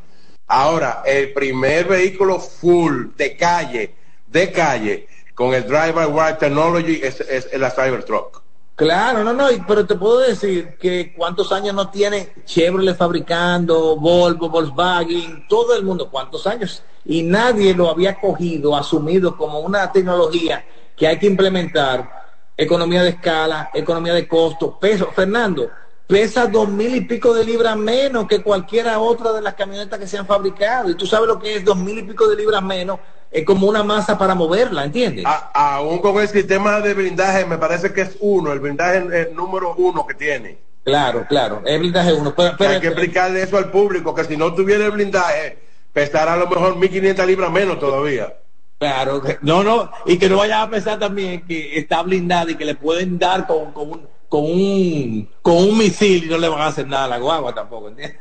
Ahora, 0.47 1.01
el 1.05 1.33
primer 1.33 1.88
vehículo 1.88 2.39
full 2.39 3.07
de 3.17 3.36
calle, 3.36 3.95
de 4.27 4.51
calle, 4.51 5.07
con 5.33 5.53
el 5.53 5.63
Drive 5.63 5.93
by 5.93 6.07
Wire 6.07 6.33
Technology 6.33 6.99
es, 7.01 7.21
es 7.21 7.57
la 7.57 7.71
Cybertruck. 7.71 8.43
Claro, 8.75 9.23
no, 9.23 9.31
no, 9.31 9.47
pero 9.65 9.86
te 9.86 9.95
puedo 9.95 10.19
decir 10.19 10.75
que 10.77 11.13
cuántos 11.15 11.53
años 11.53 11.73
no 11.73 11.89
tiene 11.89 12.33
Chevrolet 12.43 12.97
fabricando, 12.97 13.95
Volvo, 13.95 14.49
Volkswagen, 14.49 15.47
todo 15.47 15.75
el 15.77 15.83
mundo, 15.83 16.09
cuántos 16.11 16.45
años. 16.45 16.83
Y 17.05 17.23
nadie 17.23 17.73
lo 17.73 17.89
había 17.89 18.19
cogido, 18.19 18.75
asumido 18.75 19.38
como 19.38 19.59
una 19.59 19.89
tecnología 19.93 20.65
que 20.93 21.07
hay 21.07 21.17
que 21.17 21.27
implementar, 21.27 22.25
economía 22.57 23.01
de 23.03 23.11
escala, 23.11 23.69
economía 23.73 24.13
de 24.13 24.27
costo, 24.27 24.77
peso. 24.77 25.09
Fernando, 25.15 25.69
pesa 26.08 26.47
dos 26.47 26.70
mil 26.70 26.95
y 26.95 27.01
pico 27.01 27.34
de 27.34 27.43
libras 27.43 27.76
menos 27.76 28.28
que 28.28 28.41
cualquiera 28.41 28.99
otra 28.99 29.34
de 29.34 29.41
las 29.41 29.56
camionetas 29.56 29.99
que 29.99 30.08
se 30.08 30.18
han 30.18 30.26
fabricado. 30.26 30.89
Y 30.89 30.95
tú 30.95 31.06
sabes 31.06 31.28
lo 31.28 31.39
que 31.39 31.56
es 31.58 31.66
dos 31.66 31.78
mil 31.78 31.97
y 31.99 32.03
pico 32.03 32.28
de 32.28 32.36
libras 32.36 32.62
menos, 32.62 32.99
es 33.32 33.45
como 33.45 33.68
una 33.68 33.84
masa 33.84 34.18
para 34.18 34.36
moverla, 34.36 34.86
¿entiendes? 34.86 35.26
Aún 35.53 35.99
con 35.99 36.18
el 36.22 36.28
sistema 36.28 36.80
de 36.80 36.93
blindaje, 36.93 37.45
me 37.45 37.58
parece 37.58 37.91
que 37.91 38.01
es 38.01 38.18
uno, 38.20 38.51
el 38.51 38.60
blindaje 38.60 38.97
el 38.97 39.36
número 39.36 39.74
uno 39.78 40.06
que 40.08 40.14
tiene. 40.14 40.58
Claro, 40.84 41.26
claro, 41.28 41.62
es 41.66 41.80
blindaje 41.80 42.14
uno. 42.14 42.34
Pero, 42.36 42.56
pero- 42.58 42.70
hay 42.72 42.80
que 42.80 42.88
explicarle 42.88 43.41
eso 43.41 43.58
al 43.58 43.72
público, 43.72 44.14
que 44.14 44.24
si 44.24 44.38
no 44.38 44.53
tuviera 44.53 44.86
el 44.86 44.91
blindaje, 44.91 45.58
pesará 45.91 46.34
a 46.34 46.38
lo 46.38 46.47
mejor 46.47 46.76
1500 46.78 47.26
libras 47.26 47.51
menos 47.51 47.80
todavía. 47.80 48.36
Claro, 48.78 49.22
no, 49.41 49.64
no, 49.64 49.89
y 50.06 50.18
que 50.20 50.30
no 50.30 50.38
vayan 50.38 50.62
a 50.62 50.70
pensar 50.70 50.99
también 50.99 51.45
que 51.47 51.80
está 51.80 52.03
blindada 52.03 52.51
y 52.51 52.56
que 52.56 52.66
le 52.66 52.76
pueden 52.76 53.18
dar 53.18 53.47
con, 53.47 53.72
con 53.72 53.89
un 53.89 54.08
con 54.36 54.43
un 54.43 55.29
con 55.41 55.55
un 55.55 55.77
misil 55.77 56.25
y 56.25 56.27
no 56.27 56.38
le 56.38 56.49
van 56.49 56.59
a 56.59 56.67
hacer 56.67 56.86
nada 56.86 57.05
a 57.05 57.07
la 57.07 57.19
guagua 57.19 57.55
tampoco, 57.55 57.88
¿entiendes? 57.88 58.19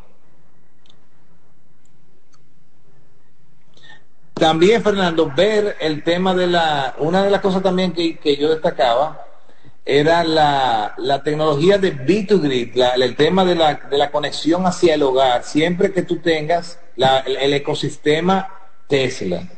También, 4.33 4.83
Fernando, 4.83 5.31
ver 5.37 5.77
el 5.79 6.03
tema 6.03 6.35
de 6.35 6.47
la... 6.47 6.95
Una 6.97 7.23
de 7.23 7.31
las 7.31 7.43
cosas 7.43 7.63
también 7.63 7.93
que, 7.93 8.17
que 8.17 8.39
yo 8.39 8.49
destacaba 8.49 9.27
era 9.85 10.25
la, 10.25 10.95
la 10.97 11.23
tecnología 11.23 11.77
de 11.77 11.95
B2Grid, 11.95 12.77
la, 12.77 12.95
el 12.95 13.15
tema 13.15 13.45
de 13.45 13.57
la, 13.57 13.75
de 13.75 13.99
la 13.99 14.11
conexión 14.11 14.67
hacia 14.67 14.95
el 14.95 15.03
hogar, 15.03 15.45
siempre 15.45 15.93
que 15.93 16.03
tú 16.03 16.17
tengas 16.17 16.81
la, 16.97 17.19
el, 17.19 17.37
el 17.37 17.53
ecosistema 17.53 18.60
Tesla 18.91 19.49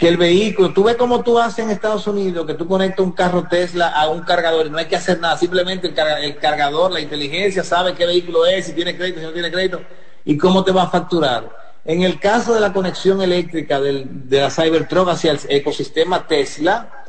que 0.00 0.08
el 0.08 0.16
vehículo, 0.16 0.72
tú 0.72 0.84
ves 0.84 0.96
como 0.96 1.22
tú 1.22 1.38
haces 1.38 1.62
en 1.62 1.70
Estados 1.70 2.06
Unidos, 2.06 2.46
que 2.46 2.54
tú 2.54 2.66
conectas 2.66 3.04
un 3.04 3.12
carro 3.12 3.46
Tesla 3.46 3.88
a 3.88 4.08
un 4.08 4.22
cargador 4.22 4.66
y 4.66 4.70
no 4.70 4.78
hay 4.78 4.86
que 4.86 4.96
hacer 4.96 5.20
nada, 5.20 5.36
simplemente 5.36 5.88
el, 5.88 6.24
el, 6.24 6.38
cargador, 6.38 6.90
la 6.90 7.00
inteligencia 7.00 7.62
sabe 7.62 7.92
qué 7.92 8.06
vehículo 8.06 8.46
es, 8.46 8.64
si 8.64 8.72
tiene 8.72 8.96
crédito, 8.96 9.20
si 9.20 9.26
no 9.26 9.32
tiene 9.34 9.52
crédito, 9.52 9.82
y 10.24 10.38
cómo 10.38 10.64
te 10.64 10.72
va 10.72 10.84
a 10.84 10.88
facturar. 10.88 11.54
En 11.84 12.02
el 12.02 12.18
caso 12.18 12.54
de 12.54 12.60
la 12.60 12.72
conexión 12.72 13.20
eléctrica 13.20 13.78
del, 13.78 14.26
de 14.26 14.40
la 14.40 14.50
Cybertruck 14.50 15.10
hacia 15.10 15.32
el 15.32 15.40
ecosistema 15.50 16.26
Tesla, 16.26 17.04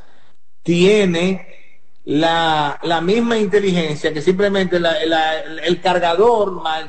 tiene 0.62 1.61
la, 2.04 2.80
la 2.82 2.99
misma 2.99 3.38
inteligencia 3.38 4.12
que 4.12 4.22
simplemente 4.22 4.80
la, 4.80 5.06
la, 5.06 5.39
el 5.39 5.80
cargador 5.82 6.52
más 6.52 6.86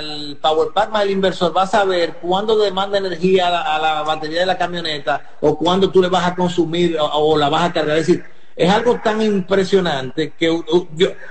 el, 0.00 0.38
power 0.40 0.68
pack 0.72 0.90
el 1.02 1.10
inversor 1.10 1.54
va 1.54 1.62
a 1.62 1.66
saber 1.66 2.14
cuándo 2.22 2.58
demanda 2.58 2.96
energía 2.96 3.48
a 3.48 3.50
la, 3.50 3.76
a 3.76 3.78
la, 3.78 4.02
batería 4.02 4.40
de 4.40 4.46
la 4.46 4.56
camioneta 4.56 5.36
o 5.40 5.58
cuándo 5.58 5.90
tú 5.90 6.00
le 6.00 6.08
vas 6.08 6.26
a 6.26 6.34
consumir 6.34 6.96
o, 6.98 7.36
la 7.36 7.50
vas 7.50 7.68
a 7.68 7.72
cargar. 7.72 7.98
Es 7.98 8.06
decir, 8.06 8.24
es 8.54 8.70
algo 8.70 8.98
tan 9.04 9.20
impresionante 9.20 10.30
que 10.30 10.58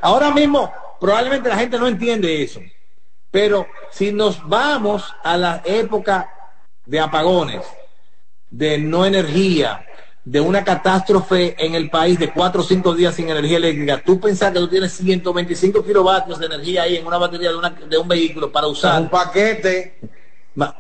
ahora 0.02 0.30
mismo 0.30 0.72
probablemente 1.00 1.50
la 1.50 1.58
gente 1.58 1.80
no 1.80 1.88
entiende 1.88 2.44
eso. 2.44 2.60
Pero 3.32 3.66
si 3.90 4.12
nos 4.12 4.48
vamos 4.48 5.04
a 5.24 5.36
la 5.36 5.62
época 5.66 6.32
de 6.86 7.00
apagones, 7.00 7.66
de 8.52 8.78
no 8.78 9.04
energía, 9.06 9.84
de 10.26 10.42
una 10.42 10.64
catástrofe 10.64 11.56
en 11.64 11.76
el 11.76 11.92
país 11.92 12.18
de 12.18 12.34
cuatro 12.34 12.62
o 12.62 12.64
cinco 12.64 12.96
días 12.96 13.14
sin 13.14 13.30
energía 13.30 13.58
eléctrica, 13.58 14.02
tú 14.04 14.20
pensás 14.20 14.52
que 14.52 14.60
tú 14.60 14.68
tienes 14.68 14.92
125 14.94 15.86
kilovatios 15.86 16.40
de 16.40 16.48
energía 16.48 16.82
ahí 16.82 16.98
en 16.98 17.06
una 17.06 17.20
batería 17.20 17.52
de, 17.52 17.58
una, 17.58 17.70
de 17.70 17.98
un 17.98 18.08
vehículo 18.08 18.52
para 18.52 18.66
usar. 18.66 19.04
Un 19.04 19.10
paquete. 19.10 20.00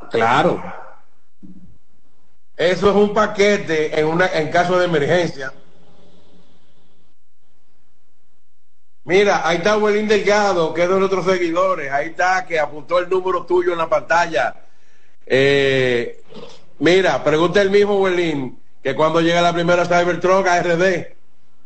Claro. 0.09 0.63
Eso 2.57 2.89
es 2.89 2.95
un 2.95 3.13
paquete 3.13 3.99
en, 3.99 4.07
una, 4.07 4.27
en 4.33 4.49
caso 4.49 4.79
de 4.79 4.85
emergencia. 4.85 5.53
Mira, 9.03 9.47
ahí 9.47 9.57
está 9.57 9.77
Huelín 9.77 10.07
Delgado, 10.07 10.73
que 10.73 10.83
es 10.83 10.89
de 10.89 10.97
nuestros 10.97 11.23
seguidores. 11.23 11.91
Ahí 11.91 12.07
está, 12.07 12.43
que 12.47 12.59
apuntó 12.59 12.97
el 12.97 13.07
número 13.07 13.45
tuyo 13.45 13.73
en 13.73 13.77
la 13.77 13.87
pantalla. 13.87 14.55
Eh, 15.23 16.23
mira, 16.79 17.23
pregunta 17.23 17.61
el 17.61 17.69
mismo 17.69 17.99
Huelín 17.99 18.64
que 18.85 18.93
cuando 18.93 19.19
llega 19.19 19.41
la 19.41 19.51
primera 19.51 19.83
Cybertruck 19.83 20.45
a 20.45 20.61
RD. 20.61 21.07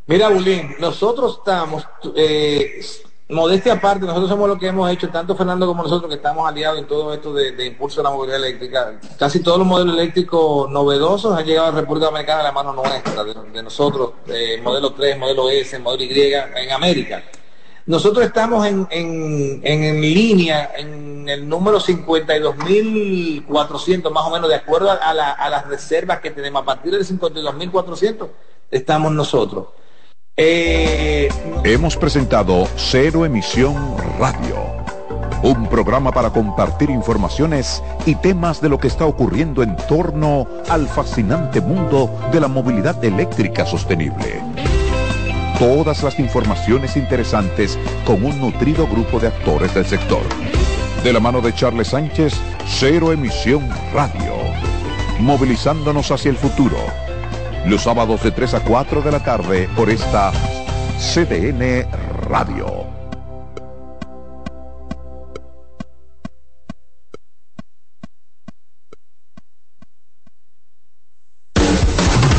Mira, 0.08 0.30
Bulín, 0.30 0.74
nosotros 0.80 1.40
estamos, 1.40 1.86
eh, 2.16 2.80
modestia 3.28 3.74
aparte, 3.74 4.06
nosotros 4.06 4.30
somos 4.30 4.48
lo 4.48 4.58
que 4.58 4.68
hemos 4.68 4.90
hecho, 4.90 5.10
tanto 5.10 5.36
Fernando 5.36 5.68
como 5.68 5.84
nosotros 5.84 6.08
que 6.08 6.16
estamos 6.16 6.48
aliados 6.48 6.80
en 6.80 6.88
todo 6.88 7.14
esto 7.14 7.34
de, 7.34 7.66
impulso 7.66 8.00
de 8.00 8.04
la 8.06 8.12
movilidad 8.12 8.38
eléctrica. 8.38 9.02
Casi 9.18 9.42
todos 9.42 9.58
los 9.60 9.68
modelos 9.68 9.96
eléctricos 9.96 10.70
novedosos 10.70 11.38
han 11.38 11.46
llegado 11.46 11.68
a 11.68 11.72
la 11.72 11.82
República 11.82 12.06
Dominicana 12.06 12.40
a 12.40 12.44
la 12.44 12.52
mano 12.54 12.72
nuestra, 12.72 13.22
de, 13.26 13.34
de 13.52 13.64
nosotros, 13.64 14.12
eh, 14.28 14.62
modelo 14.64 14.94
3, 14.94 15.20
modelo 15.20 15.50
S, 15.50 15.78
modelo 15.78 16.06
Y, 16.06 16.34
en 16.34 16.72
América. 16.72 17.22
Nosotros 17.90 18.24
estamos 18.24 18.66
en, 18.68 18.88
en, 18.92 19.62
en, 19.64 20.00
línea 20.00 20.72
en 20.78 21.28
el 21.28 21.50
número 21.50 21.80
52.400 21.80 24.12
más 24.12 24.28
o 24.28 24.30
menos, 24.30 24.48
de 24.48 24.54
acuerdo 24.54 24.92
a, 24.92 25.12
las 25.12 25.68
reservas 25.68 26.20
que 26.20 26.30
tenemos. 26.30 26.62
A 26.62 26.66
partir 26.66 26.92
del 26.92 27.04
52.400 27.04 28.28
estamos 28.70 29.12
nosotros. 29.12 29.70
Eh, 30.38 31.30
Hemos 31.64 31.98
presentado 31.98 32.68
Cero 32.76 33.26
Emisión 33.26 33.98
Radio, 34.20 34.58
un 35.42 35.68
programa 35.68 36.12
para 36.12 36.30
compartir 36.30 36.92
informaciones 36.92 37.82
y 38.06 38.14
temas 38.14 38.62
de 38.62 38.70
lo 38.70 38.78
que 38.78 38.88
está 38.88 39.08
ocurriendo 39.08 39.64
en 39.64 39.76
torno 39.88 40.48
al 40.70 40.88
fascinante 40.88 41.60
mundo 41.60 42.16
de 42.32 42.40
la 42.40 42.48
movilidad 42.48 43.04
eléctrica 43.04 43.66
sostenible 43.66 44.44
todas 45.60 46.04
las 46.04 46.18
informaciones 46.20 46.96
interesantes 46.96 47.78
con 48.06 48.24
un 48.24 48.40
nutrido 48.40 48.88
grupo 48.88 49.20
de 49.20 49.28
actores 49.28 49.76
del 49.76 49.86
sector. 49.86 50.22
De 51.04 51.12
la 51.12 51.20
mano 51.20 51.42
de 51.42 51.54
Charles 51.54 51.90
Sánchez, 51.90 52.34
Cero 52.66 53.12
Emisión 53.12 53.70
Radio. 53.94 54.36
Movilizándonos 55.20 56.12
hacia 56.12 56.32
el 56.32 56.38
futuro. 56.38 56.78
Los 57.66 57.84
sábados 57.84 58.24
de 58.24 58.32
3 58.32 58.54
a 58.54 58.60
4 58.62 59.02
de 59.02 59.12
la 59.12 59.22
tarde 59.22 59.70
por 59.76 59.90
esta 59.90 60.32
CDN 60.98 61.86
Radio. 62.30 62.99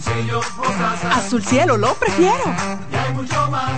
bolsillo 0.00 0.40
mostaza, 0.56 1.16
azul 1.16 1.44
cielo 1.44 1.76
lo 1.76 1.94
prefiero, 1.94 2.34
y 2.90 2.94
hay 2.94 3.14
mucho 3.14 3.50
más 3.50 3.72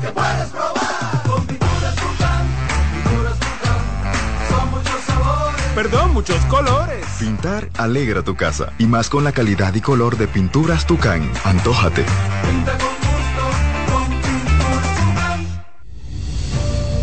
que 0.00 0.08
puedes 0.08 0.48
probar, 0.48 1.22
con 1.26 1.46
pinturas 1.46 1.94
Tucán, 1.94 2.46
pinturas 2.92 3.38
Tucán, 3.38 4.48
son 4.48 4.70
muchos 4.70 5.00
sabores, 5.06 5.62
perdón, 5.74 6.14
muchos 6.14 6.44
colores. 6.46 7.06
Pintar 7.18 7.68
alegra 7.76 8.22
tu 8.22 8.34
casa, 8.34 8.72
y 8.78 8.86
más 8.86 9.08
con 9.08 9.24
la 9.24 9.32
calidad 9.32 9.74
y 9.74 9.80
color 9.80 10.16
de 10.16 10.26
pinturas 10.26 10.86
Tucán, 10.86 11.30
antójate. 11.44 12.04
Pinta 12.42 12.72
con 12.78 12.98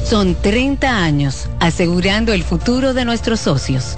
Son 0.05 0.35
30 0.35 1.03
años 1.03 1.49
asegurando 1.59 2.31
el 2.31 2.43
futuro 2.43 2.93
de 2.93 3.05
nuestros 3.05 3.39
socios. 3.39 3.97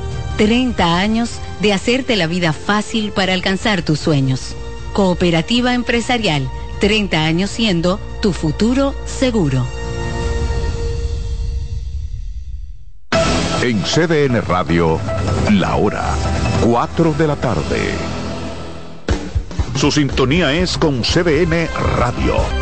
30 0.41 0.97
años 0.97 1.39
de 1.59 1.71
hacerte 1.71 2.15
la 2.15 2.25
vida 2.25 2.51
fácil 2.51 3.11
para 3.11 3.33
alcanzar 3.33 3.83
tus 3.83 3.99
sueños. 3.99 4.55
Cooperativa 4.91 5.75
empresarial, 5.75 6.49
30 6.79 7.23
años 7.23 7.51
siendo 7.51 7.99
tu 8.23 8.33
futuro 8.33 8.95
seguro. 9.05 9.67
En 13.61 13.83
CDN 13.83 14.41
Radio, 14.41 14.99
la 15.51 15.75
hora 15.75 16.15
4 16.65 17.13
de 17.13 17.27
la 17.27 17.35
tarde. 17.35 17.93
Su 19.75 19.91
sintonía 19.91 20.53
es 20.53 20.75
con 20.75 21.03
CDN 21.03 21.67
Radio. 21.99 22.60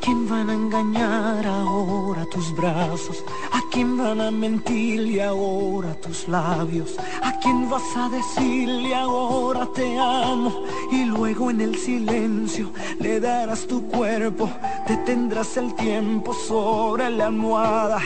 Quién 0.00 0.28
van 0.28 0.50
a 0.50 0.54
engañar 0.54 1.46
ahora 1.46 2.24
tus 2.26 2.54
brazos? 2.54 3.24
¿A 3.52 3.60
quién 3.70 3.96
van 3.96 4.20
a 4.20 4.30
mentirle 4.30 5.22
ahora 5.22 5.94
tus 6.00 6.28
labios? 6.28 6.96
¿A 7.22 7.38
quién 7.40 7.68
vas 7.70 7.96
a 7.96 8.08
decirle 8.08 8.94
ahora 8.94 9.66
te 9.74 9.98
amo? 9.98 10.64
Y 10.92 11.04
luego 11.04 11.50
en 11.50 11.60
el 11.60 11.76
silencio 11.76 12.70
le 12.98 13.20
darás 13.20 13.66
tu 13.66 13.82
cuerpo, 13.88 14.50
detendrás 14.86 15.56
el 15.56 15.74
tiempo 15.74 16.32
sobre 16.34 17.10
la 17.10 17.26
almohada. 17.26 18.00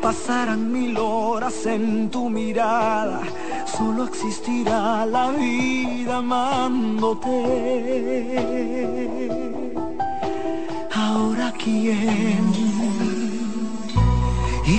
Pasarán 0.00 0.72
mil 0.72 0.96
horas 0.98 1.66
en 1.66 2.10
tu 2.10 2.28
mirada, 2.28 3.22
solo 3.66 4.04
existirá 4.04 5.06
la 5.06 5.30
vida 5.30 6.18
amándote. 6.18 7.30
Y 11.66 11.96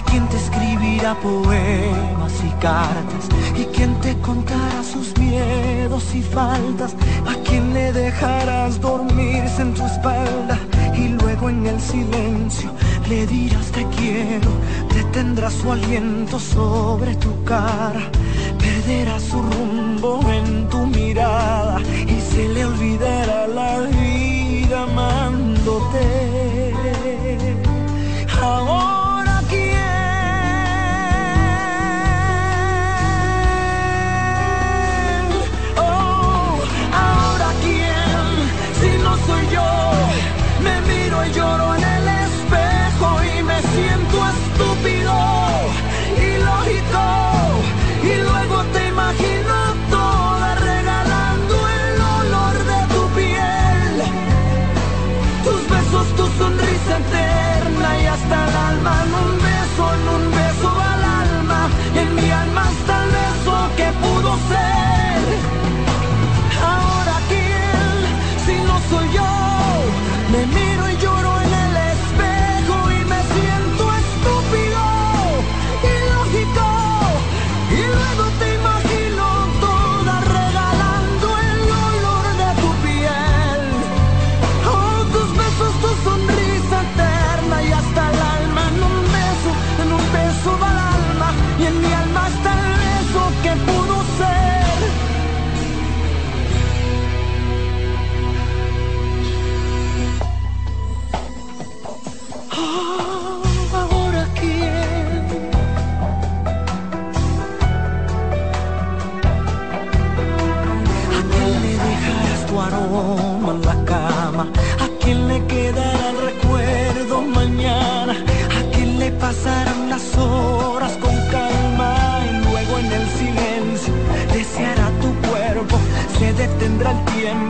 quién 0.05 0.27
te 0.29 0.37
escribirá 0.37 1.15
poemas 1.19 2.33
y 2.43 2.49
cartas 2.61 3.27
y 3.57 3.65
quién 3.75 3.99
te 4.01 4.15
contará 4.19 4.83
sus 4.83 5.17
miedos 5.17 6.13
y 6.13 6.21
faltas 6.21 6.95
a 7.25 7.33
quién 7.43 7.73
le 7.73 7.91
dejarás 7.91 8.79
dormirse 8.79 9.63
en 9.63 9.73
tu 9.73 9.83
espalda 9.83 10.59
y 10.95 11.07
luego 11.07 11.49
en 11.49 11.65
el 11.65 11.81
silencio 11.81 12.69
le 13.09 13.25
dirás 13.25 13.71
te 13.71 13.83
quiero 13.97 14.51
detendrá 14.93 15.49
su 15.49 15.71
aliento 15.71 16.39
sobre 16.39 17.15
tu 17.15 17.43
cara 17.45 18.11
perderá 18.59 19.19
su 19.19 19.41
rumbo 19.41 20.19
en 20.31 20.69
tu 20.69 20.85
mirada 20.85 21.81
y 21.81 22.21
se 22.21 22.47
le 22.49 22.63
olvidará 22.63 23.47
la 23.47 23.79
vida 23.79 24.83
amándote 24.83 26.54
ahora 27.05 27.44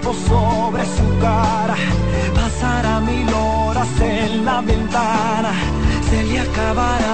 tiempo 0.05 0.13
sobre 0.27 0.85
su 0.85 1.19
cara. 1.19 1.75
Pasará 2.33 2.99
mil 2.99 3.27
horas 3.33 3.87
en 4.01 4.45
la 4.45 4.61
ventana, 4.61 5.51
se 6.09 6.23
le 6.23 6.39
acabará 6.39 7.04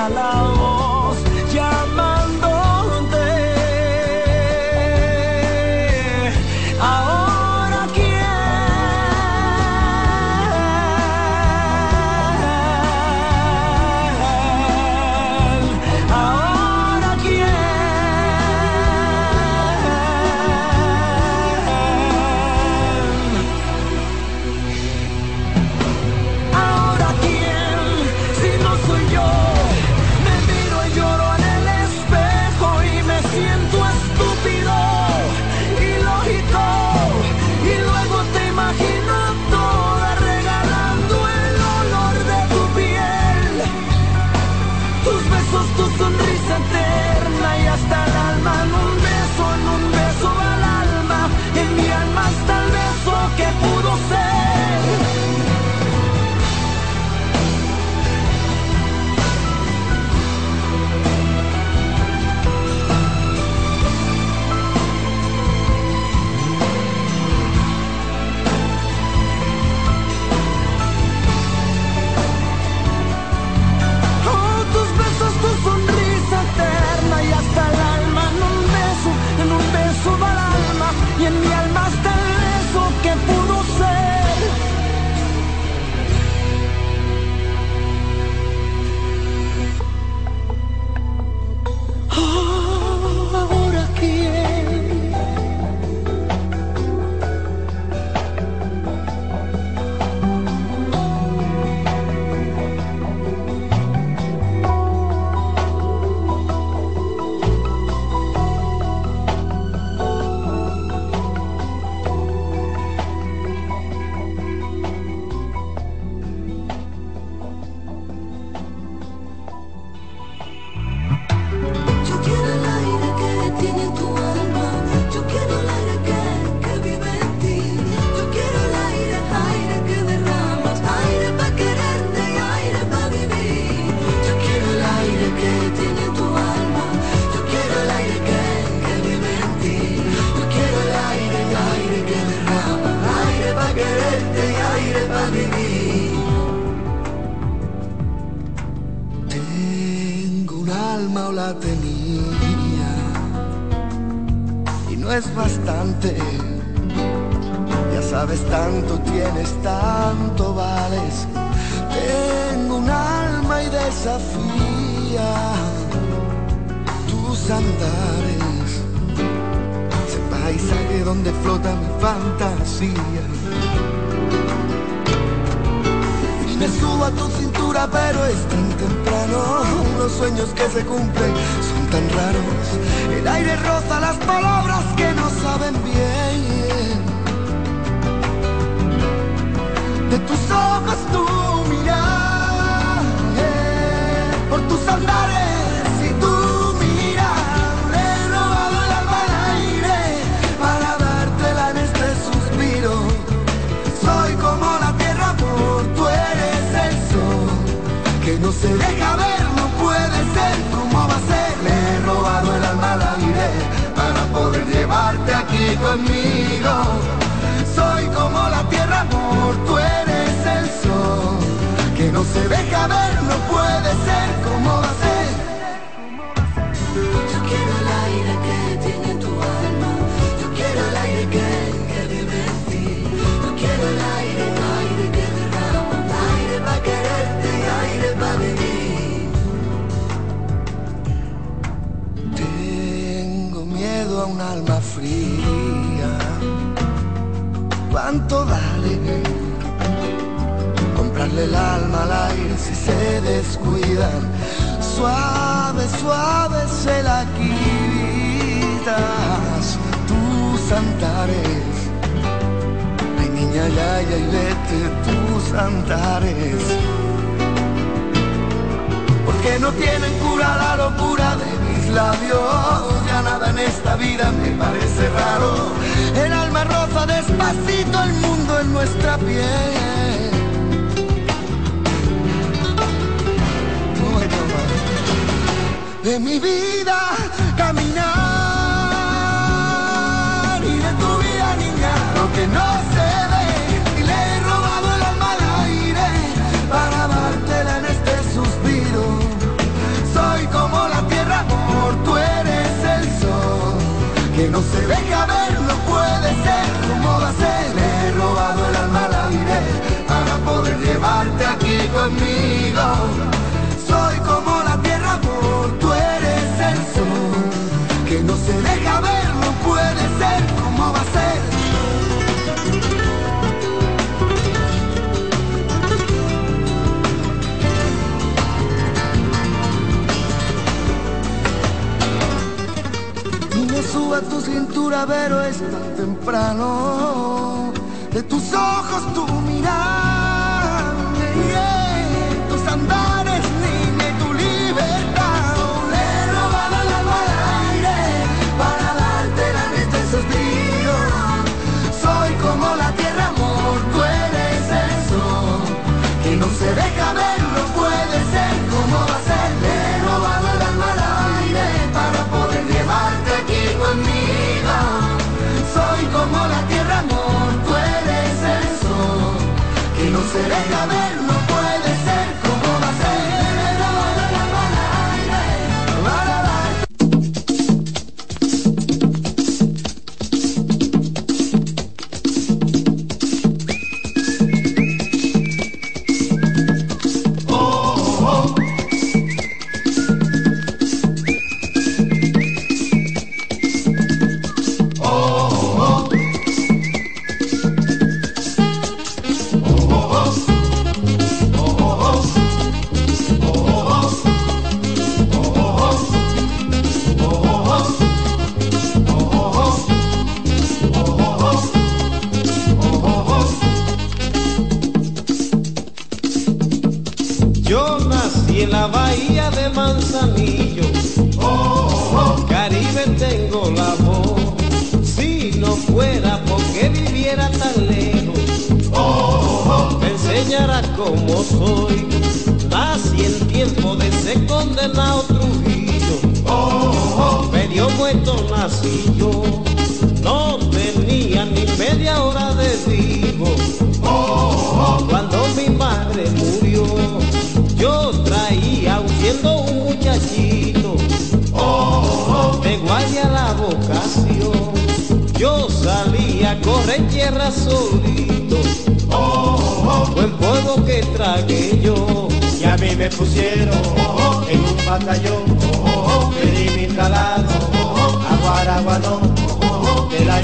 que 370.50 370.91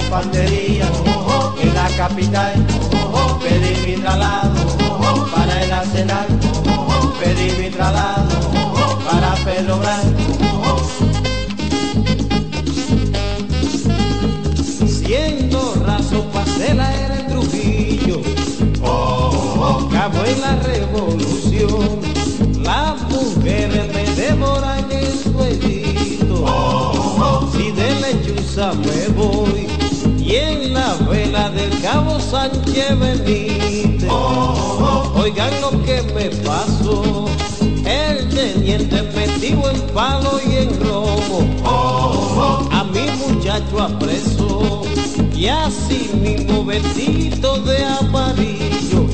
en 0.10 1.74
la 1.74 1.90
capital, 1.98 2.54
pedí 3.42 3.74
mi 3.86 4.02
traslado 4.02 5.28
para 5.36 5.64
el 5.64 5.72
arsenal, 5.72 6.28
pedí 7.20 7.52
mi 7.62 7.70
traslado 7.70 9.00
para 9.06 9.34
Pedro. 9.44 9.82
Siendo 14.88 15.60
raso 15.86 16.24
pasé 16.32 16.74
la 16.74 16.90
era 16.96 17.20
en 17.20 17.28
Trujillo, 17.28 18.22
acabó 18.78 20.24
en 20.24 20.42
la 20.42 20.56
revolución, 20.64 22.00
las 22.64 23.02
mujeres 23.10 23.94
me 23.94 24.06
devoran 24.16 24.90
el 24.90 25.12
suelito, 25.20 26.38
si 27.52 27.72
de 27.72 27.90
lechuza 28.00 28.74
me 28.74 29.08
voy, 29.10 29.57
la 30.78 30.94
vela 31.10 31.50
del 31.50 31.82
cabo 31.82 32.20
Sánchez 32.20 33.00
Benítez, 33.00 34.12
oigan 35.16 35.54
lo 35.62 35.72
que 35.84 36.04
me 36.14 36.30
pasó, 36.46 37.26
el 37.84 38.30
teniente 38.30 39.02
metido 39.16 39.72
en 39.72 39.82
palo 39.94 40.40
y 40.46 40.56
en 40.58 40.80
robo, 40.80 41.40
a 42.72 42.84
mi 42.94 43.08
muchacho 43.24 43.82
apreso, 43.82 44.84
y 45.36 45.48
así 45.48 46.12
mismo 46.22 46.64
vestido 46.64 47.58
de 47.64 47.84
amarillo, 47.84 49.08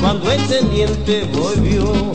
cuando 0.00 0.30
el 0.30 0.46
teniente 0.46 1.28
volvió, 1.32 2.13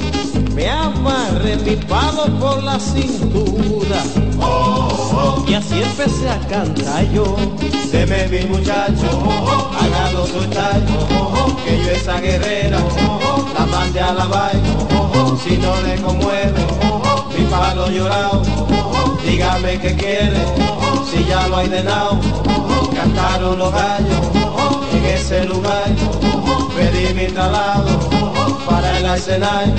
me 0.99 1.09
amarré 1.09 1.55
mi 1.57 1.75
palo 1.75 2.25
por 2.39 2.63
la 2.63 2.79
cintura, 2.79 4.01
y 5.47 5.53
así 5.53 5.81
empecé 5.81 6.29
a 6.29 6.39
cantar 6.47 7.09
yo. 7.11 7.35
Deme 7.91 8.27
mi 8.27 8.45
muchacho, 8.47 9.07
hágalo 9.79 10.27
soltar, 10.27 10.81
que 11.65 11.83
yo 11.83 11.91
esa 11.91 12.19
guerrera 12.19 12.79
la 13.57 13.65
mande 13.65 13.99
a 13.99 14.13
la 14.13 14.25
vaina, 14.25 14.69
si 15.43 15.57
no 15.57 15.81
le 15.81 15.95
conmueve, 16.01 16.65
mi 17.37 17.45
palo 17.45 17.89
llorado, 17.89 18.41
dígame 19.25 19.79
qué 19.79 19.95
quiere, 19.95 20.37
si 21.09 21.25
ya 21.25 21.47
lo 21.47 21.57
hay 21.57 21.69
de 21.69 21.83
nao, 21.83 22.19
cantaron 22.93 23.57
los 23.57 23.73
gallos 23.73 24.27
en 24.93 25.05
ese 25.05 25.45
lugar, 25.45 25.85
pedí 26.79 27.13
mi 27.13 27.27
traslado 27.27 27.99
para 28.67 28.97
el 28.97 29.05
escenario, 29.05 29.73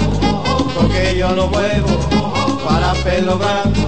porque 0.74 1.16
yo 1.18 1.30
no 1.34 1.48
vuelvo 1.48 1.94
para 2.66 2.92
pelo 3.04 3.38
blanco. 3.38 3.80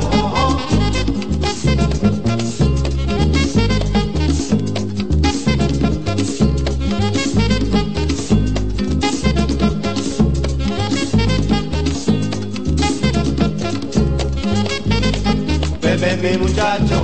Mi 16.23 16.39
muchacho, 16.39 17.03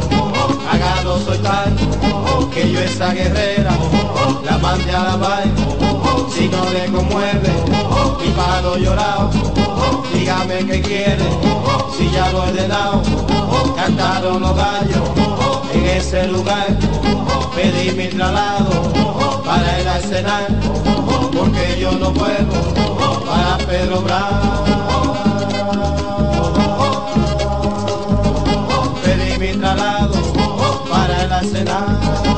hágalo 0.70 1.18
soltar, 1.18 1.72
que 2.54 2.70
yo 2.70 2.78
esa 2.78 3.12
guerrera 3.12 3.76
la 4.44 4.58
mande 4.58 4.92
a 4.92 5.02
la 5.02 5.16
vaina, 5.16 5.54
si 6.34 6.48
no 6.48 6.64
le 6.70 6.86
conmueve, 6.86 7.52
mi 8.20 8.30
palo 8.32 8.76
llorado, 8.76 9.30
dígame 10.12 10.66
qué 10.66 10.80
quiere, 10.80 11.28
si 11.96 12.10
ya 12.10 12.30
lo 12.30 12.44
he 12.44 12.48
ordenado, 12.50 13.02
cantaron 13.76 14.40
los 14.40 14.56
gallos 14.56 15.08
en 15.72 15.86
ese 15.86 16.26
lugar, 16.28 16.66
pedí 17.54 17.90
mi 17.92 18.08
traslado 18.08 19.42
para 19.44 19.78
el 19.78 19.88
arsenal, 19.88 20.46
porque 21.32 21.78
yo 21.80 21.92
no 21.92 22.12
puedo 22.12 23.24
para 23.26 23.58
Pedro 23.66 24.02
Bravo. 24.02 24.58
pedí 29.02 29.38
mi 29.38 29.60
traslado 29.60 30.14
para 30.90 31.24
el 31.24 31.32
arsenal. 31.32 32.37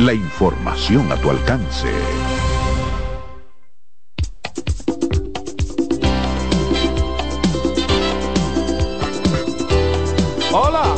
La 0.00 0.14
información 0.14 1.12
a 1.12 1.16
tu 1.16 1.28
alcance. 1.28 1.88
Hola. 10.52 10.94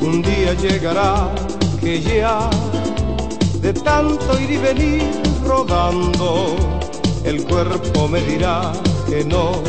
Un 0.00 0.22
día 0.22 0.54
llegará 0.54 1.32
que 1.80 2.00
ya 2.00 2.50
de 3.60 3.72
tanto 3.72 4.40
ir 4.40 4.50
y 4.50 4.56
venir 4.56 5.02
rodando, 5.46 6.56
el 7.24 7.44
cuerpo 7.44 8.08
me 8.08 8.20
dirá 8.22 8.72
que 9.12 9.24
no, 9.24 9.62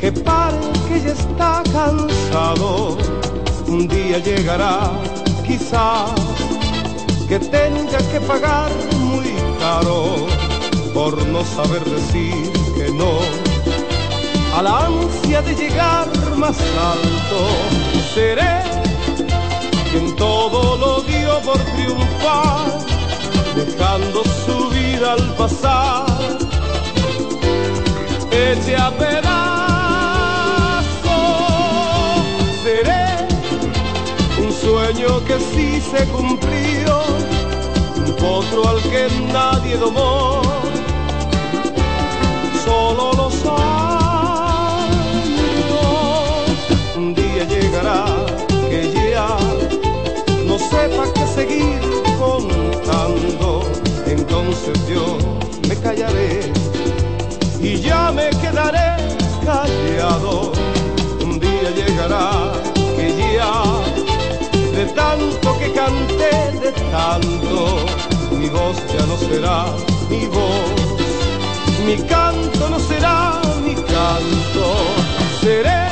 que 0.00 0.12
pare, 0.12 0.58
que 0.86 1.00
ya 1.00 1.12
está 1.12 1.62
cansado. 1.72 2.98
Un 3.66 3.88
día 3.88 4.18
llegará, 4.18 4.90
quizás, 5.46 6.12
que 7.26 7.38
tenga 7.38 7.98
que 8.12 8.20
pagar 8.20 8.70
muy 8.98 9.32
caro 9.58 10.26
por 10.92 11.12
no 11.28 11.42
saber 11.42 11.82
decir 11.84 12.52
que 12.76 12.90
no 13.00 13.12
a 14.56 14.62
la 14.62 14.74
ansia 14.86 15.40
de 15.40 15.54
llegar 15.54 16.08
más 16.36 16.58
alto. 16.94 17.38
Seré 18.14 18.56
quien 19.90 20.14
todo 20.16 20.76
lo 20.76 21.00
dio 21.12 21.40
por 21.46 21.58
triunfar, 21.74 22.78
dejando 23.56 24.22
su 24.44 24.68
vida 24.68 25.12
al 25.14 25.34
pasar. 25.36 26.57
Eche 28.38 28.76
a 28.76 28.90
pedazos, 28.92 29.18
seré 32.62 33.26
un 34.40 34.52
sueño 34.52 35.24
que 35.24 35.40
sí 35.40 35.80
se 35.80 36.06
cumplió, 36.06 37.02
un 37.96 38.14
potro 38.14 38.68
al 38.68 38.80
que 38.82 39.08
nadie 39.32 39.76
domó, 39.76 40.42
solo 42.64 43.12
los 43.14 43.34
años. 43.44 43.58
Un 46.96 47.14
día 47.16 47.42
llegará 47.44 48.04
que 48.70 48.80
ya 49.10 49.36
no 50.46 50.58
sepa 50.58 51.12
qué 51.12 51.26
seguir 51.26 51.80
contando, 52.20 53.64
entonces 54.06 54.78
yo 54.86 55.18
me 55.68 55.74
callaré 55.74 56.52
ya 57.88 58.12
me 58.12 58.28
quedaré 58.42 58.90
callado. 59.44 60.52
Un 61.24 61.40
día 61.40 61.70
llegará 61.78 62.52
que 62.96 63.06
ya 63.36 63.54
de 64.76 64.84
tanto 65.00 65.48
que 65.58 65.68
canté, 65.72 66.34
de 66.64 66.72
tanto, 66.96 67.60
mi 68.40 68.48
voz 68.48 68.76
ya 68.94 69.04
no 69.10 69.16
será 69.28 69.58
mi 70.10 70.26
voz, 70.36 70.78
mi 71.86 71.96
canto 72.14 72.68
no 72.68 72.78
será 72.90 73.40
mi 73.66 73.74
canto, 73.74 74.64
seré 75.42 75.82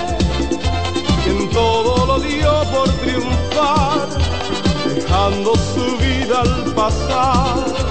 quien 1.22 1.50
todo 1.50 2.06
lo 2.06 2.16
dio 2.20 2.52
por 2.72 2.88
triunfar, 3.02 4.08
dejando 4.94 5.50
su 5.72 5.84
vida 6.04 6.36
al 6.42 6.54
pasar. 6.74 7.86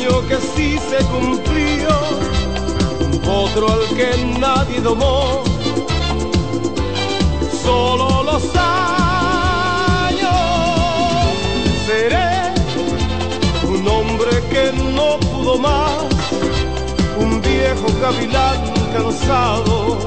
Se 0.00 1.04
cumplió, 1.06 1.88
otro 3.28 3.68
al 3.70 3.86
que 3.96 4.38
nadie 4.38 4.80
domó, 4.80 5.42
solo 7.62 8.22
los 8.22 8.42
años 8.56 10.30
seré 11.86 12.54
un 13.68 13.86
hombre 13.86 14.42
que 14.50 14.72
no 14.94 15.18
pudo 15.20 15.58
más, 15.58 15.92
un 17.18 17.42
viejo 17.42 17.86
gavilán 18.00 18.72
cansado, 18.94 19.98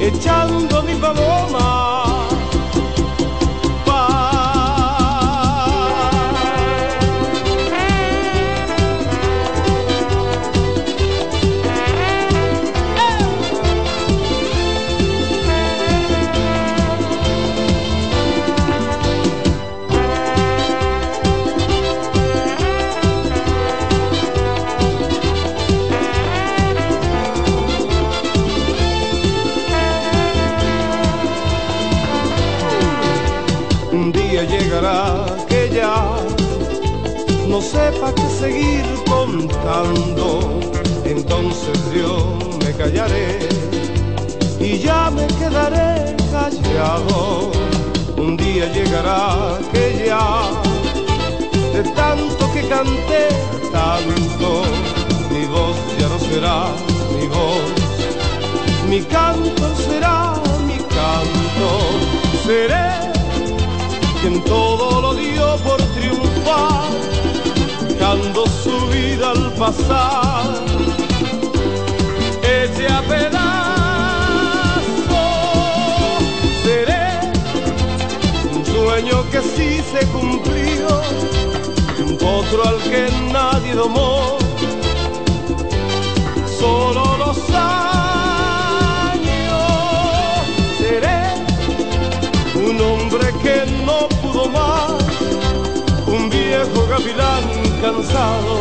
echando 0.00 0.82
mi 0.82 0.94
paloma. 0.94 2.05
Que 35.48 35.70
ya 35.74 36.16
no 37.48 37.62
sepa 37.62 38.12
qué 38.14 38.28
seguir 38.38 38.84
contando. 39.08 40.60
Entonces 41.04 41.78
yo 41.94 42.38
me 42.62 42.72
callaré 42.74 43.38
y 44.60 44.78
ya 44.78 45.10
me 45.10 45.26
quedaré 45.38 46.14
callado. 46.30 47.50
Un 48.18 48.36
día 48.36 48.70
llegará 48.74 49.58
que 49.72 50.04
ya 50.06 50.50
de 51.72 51.82
tanto 51.94 52.52
que 52.52 52.68
canté 52.68 53.28
tanto, 53.72 54.62
mi 55.30 55.46
voz 55.46 55.76
ya 55.98 56.08
no 56.08 56.18
será 56.18 56.66
mi 57.16 57.26
voz, 57.28 57.72
mi 58.90 59.00
canto 59.00 59.64
será 59.88 60.34
mi 60.66 60.76
canto. 60.96 61.68
Seré 62.44 63.15
quien 64.20 64.42
todo 64.44 65.00
lo 65.00 65.14
dio 65.14 65.56
por 65.58 65.76
triunfar, 65.94 66.90
dando 67.98 68.46
su 68.46 68.86
vida 68.88 69.30
al 69.30 69.52
pasar, 69.54 70.44
heche 72.42 72.86
a 72.88 73.02
pedazos. 73.02 73.36
Seré 76.62 77.06
un 78.52 78.64
sueño 78.64 79.24
que 79.30 79.40
sí 79.40 79.82
se 79.92 80.06
cumplió, 80.08 80.88
un 82.06 82.16
potro 82.16 82.68
al 82.68 82.78
que 82.90 83.08
nadie 83.32 83.74
domó, 83.74 84.38
solo 86.58 87.16
los 87.18 87.38
años. 87.50 87.95
Gavilán 96.96 97.44
cansado, 97.82 98.56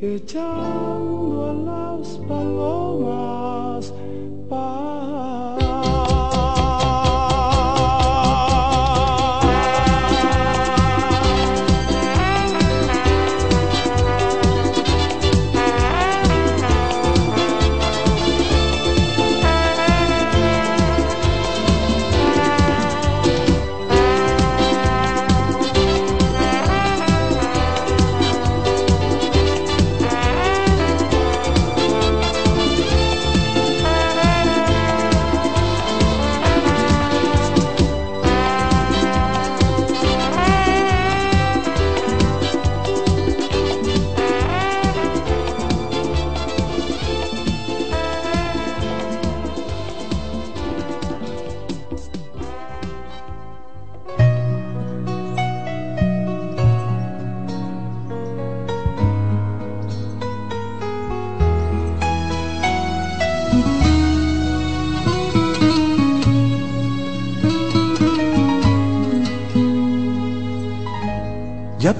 echando 0.00 1.50
a 1.50 1.52
las 1.54 2.08
palomas 2.28 3.45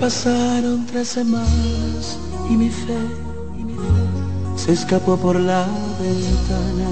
pasaron 0.00 0.86
tres 0.86 1.08
semanas 1.08 2.18
y 2.50 2.56
mi 2.56 2.70
fe, 2.70 2.98
se 4.56 4.72
escapó 4.72 5.16
por 5.16 5.38
la 5.38 5.66
ventana. 6.00 6.90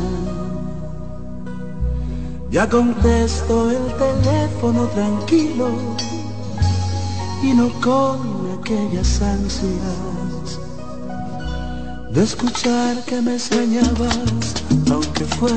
Ya 2.51 2.69
contesto 2.69 3.71
el 3.71 3.93
teléfono 3.97 4.87
tranquilo 4.89 5.69
y 7.43 7.53
no 7.53 7.69
con 7.81 8.59
aquellas 8.59 9.21
ansias 9.21 10.59
de 12.11 12.23
escuchar 12.23 13.05
que 13.05 13.21
me 13.21 13.35
extrañabas, 13.35 14.55
aunque 14.91 15.25
fue 15.25 15.51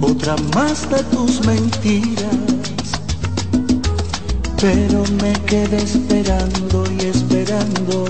otra 0.00 0.36
más 0.54 0.88
de 0.90 1.02
tus 1.04 1.44
mentiras 1.46 2.51
pero 4.62 5.02
me 5.20 5.32
quedé 5.44 5.82
esperando 5.82 6.84
y 6.92 7.06
esperando. 7.06 8.04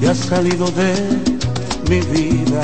Te 0.00 0.08
has 0.08 0.16
salido 0.16 0.70
de 0.70 0.94
mi 1.90 2.00
vida. 2.16 2.62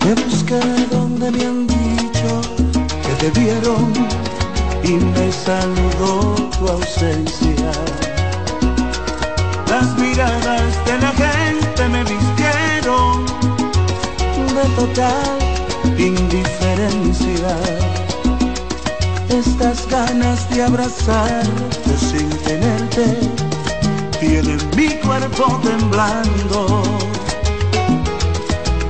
Te 0.00 0.14
busqué 0.20 0.60
donde 0.90 1.30
me 1.30 1.46
han 1.46 1.68
dicho 1.68 2.30
que 3.04 3.12
te 3.20 3.28
vieron 3.40 3.92
y 4.82 4.94
me 5.14 5.30
saludó 5.30 6.34
tu 6.58 6.68
ausencia. 6.68 7.70
Las 9.68 9.96
miradas 9.96 10.72
de 10.86 10.94
la 11.04 11.12
gente 11.22 11.88
me 11.88 12.02
vistieron 12.02 13.26
de 14.56 14.64
total 14.74 15.38
indiferencia 15.98 18.01
estas 19.32 19.88
ganas 19.88 20.48
de 20.50 20.62
abrazarte 20.62 21.96
sin 21.98 22.28
tenerte 22.44 23.18
tienen 24.20 24.58
mi 24.76 24.88
cuerpo 25.00 25.60
temblando. 25.62 26.82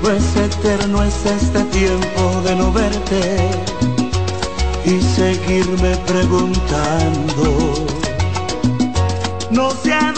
Pues 0.01 0.37
eterno 0.37 1.03
es 1.03 1.25
este 1.27 1.63
tiempo 1.65 2.43
de 2.45 2.57
no 2.57 2.73
verte 2.73 3.51
y 4.85 5.01
seguirme 5.01 5.97
preguntando. 6.07 7.75
No 9.51 9.71
sé 9.71 10.12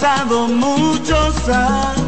pasado 0.00 0.46
muchos 0.46 1.48
años. 1.48 2.07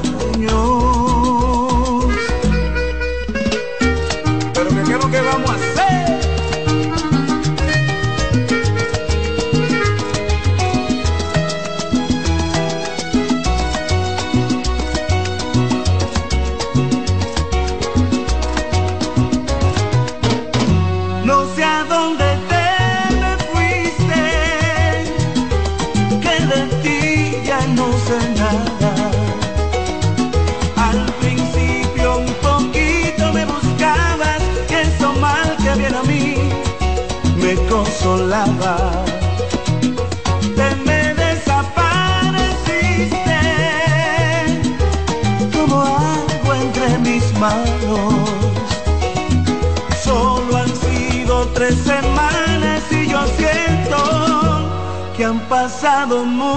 more 56.27 56.50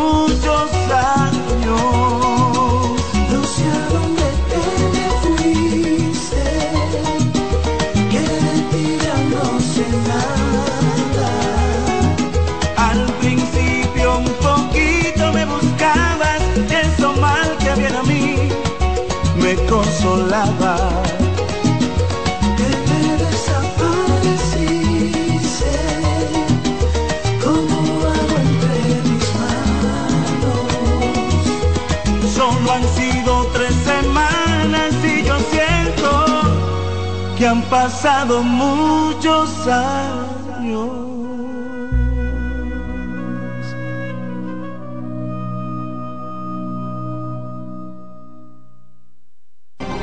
muchos 38.43 39.67
años. 39.67 40.89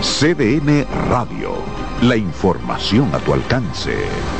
CDN 0.00 0.86
Radio, 1.08 1.52
la 2.02 2.16
información 2.16 3.14
a 3.14 3.18
tu 3.18 3.34
alcance. 3.34 4.39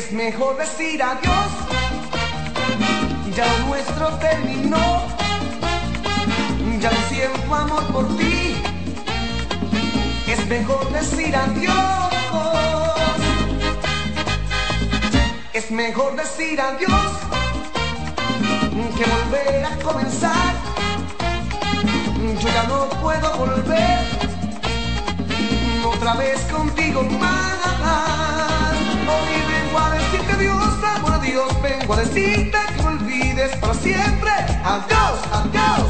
Es 0.00 0.12
mejor 0.12 0.56
decir 0.56 1.02
adiós, 1.02 1.50
ya 3.36 3.46
nuestro 3.66 4.08
terminó, 4.18 5.02
ya 6.80 6.90
no 6.90 7.00
siento 7.10 7.54
amor 7.54 7.84
por 7.92 8.16
ti. 8.16 8.56
Es 10.26 10.46
mejor 10.46 10.90
decir 10.90 11.36
adiós, 11.36 12.14
es 15.52 15.70
mejor 15.70 16.16
decir 16.16 16.58
adiós 16.58 17.12
que 18.96 19.04
volver 19.04 19.64
a 19.66 19.76
comenzar. 19.84 20.54
Yo 22.40 22.48
ya 22.48 22.62
no 22.68 22.88
puedo 23.02 23.36
volver 23.36 23.98
otra 25.84 26.14
vez 26.14 26.40
contigo 26.50 27.02
más. 27.02 27.69
Dios, 30.38 30.84
amor 30.84 31.20
vengo 31.62 31.94
a 31.94 31.96
decirte 31.96 32.58
que 32.74 32.82
me 32.82 32.88
olvides 32.88 33.56
para 33.56 33.74
siempre. 33.74 34.30
Adiós, 34.64 35.20
adiós, 35.32 35.86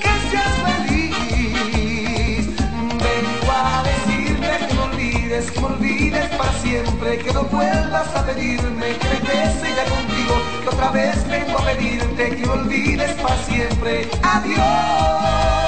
que 0.00 0.30
seas 0.30 0.54
feliz. 0.66 2.46
Vengo 2.56 3.52
a 3.52 3.82
decirte 3.82 4.66
que 4.66 4.74
me 4.74 4.80
olvides, 4.80 5.50
que 5.50 5.60
me 5.60 5.66
olvides 5.66 6.28
para 6.36 6.52
siempre, 6.54 7.18
que 7.18 7.32
no 7.32 7.44
vuelvas 7.44 8.16
a 8.16 8.26
pedirme 8.26 8.96
que 8.98 9.08
regrese 9.08 9.74
ya 9.74 9.84
contigo, 9.84 10.34
que 10.62 10.68
otra 10.68 10.90
vez 10.90 11.28
vengo 11.28 11.58
a 11.58 11.64
pedirte 11.64 12.36
que 12.36 12.46
me 12.46 12.52
olvides 12.52 13.12
para 13.20 13.36
siempre. 13.44 14.08
Adiós. 14.22 15.61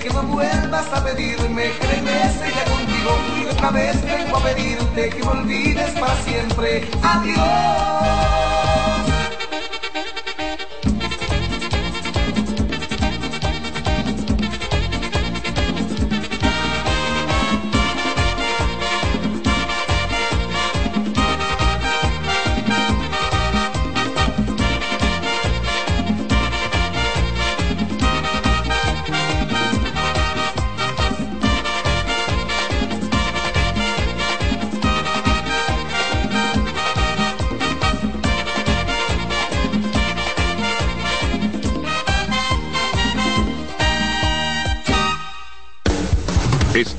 Que 0.00 0.08
no 0.10 0.22
vuelvas 0.22 0.92
a 0.92 1.04
pedirme 1.04 1.70
que 1.78 1.86
regrese 1.86 2.52
ya 2.54 2.64
contigo. 2.64 3.10
Y 3.38 3.46
otra 3.46 3.70
vez 3.70 4.02
vengo 4.02 4.36
a 4.38 4.42
pedirte 4.42 5.10
que 5.10 5.18
no 5.20 5.30
olvides 5.32 5.90
para 5.92 6.16
siempre. 6.22 6.88
Adiós. 7.02 8.49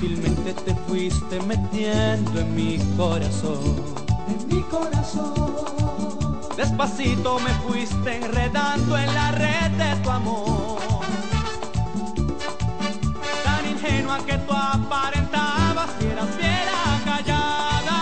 Sutilmente 0.00 0.54
te 0.54 0.74
fuiste 0.88 1.38
metiendo 1.42 2.40
en 2.40 2.54
mi 2.54 2.78
corazón. 2.96 3.84
En 4.28 4.48
mi 4.48 4.62
corazón. 4.62 6.40
Despacito 6.56 7.38
me 7.40 7.50
fuiste 7.66 8.16
enredando 8.16 8.96
en 8.96 9.14
la 9.14 9.32
red 9.32 9.70
de 9.72 9.96
tu 10.02 10.08
amor. 10.08 10.80
Tan 13.44 13.68
ingenua 13.68 14.24
que 14.24 14.38
tú 14.38 14.52
aparentabas 14.54 15.90
y 16.00 16.06
eras 16.06 16.28
fiera 16.30 17.00
callada. 17.04 17.98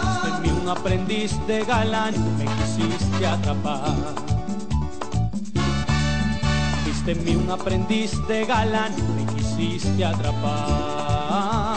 Viste 0.00 0.36
en 0.36 0.42
mí 0.42 0.48
un 0.62 0.68
aprendiz 0.70 1.46
de 1.46 1.64
galán, 1.66 2.14
me 2.38 2.46
quisiste 2.46 3.26
atrapar. 3.26 3.94
Viste 6.86 7.12
en 7.12 7.24
mí 7.24 7.36
un 7.36 7.50
aprendiz 7.50 8.12
de 8.26 8.46
galán, 8.46 8.94
quisiste 9.56 10.04
atrapar. 10.04 11.76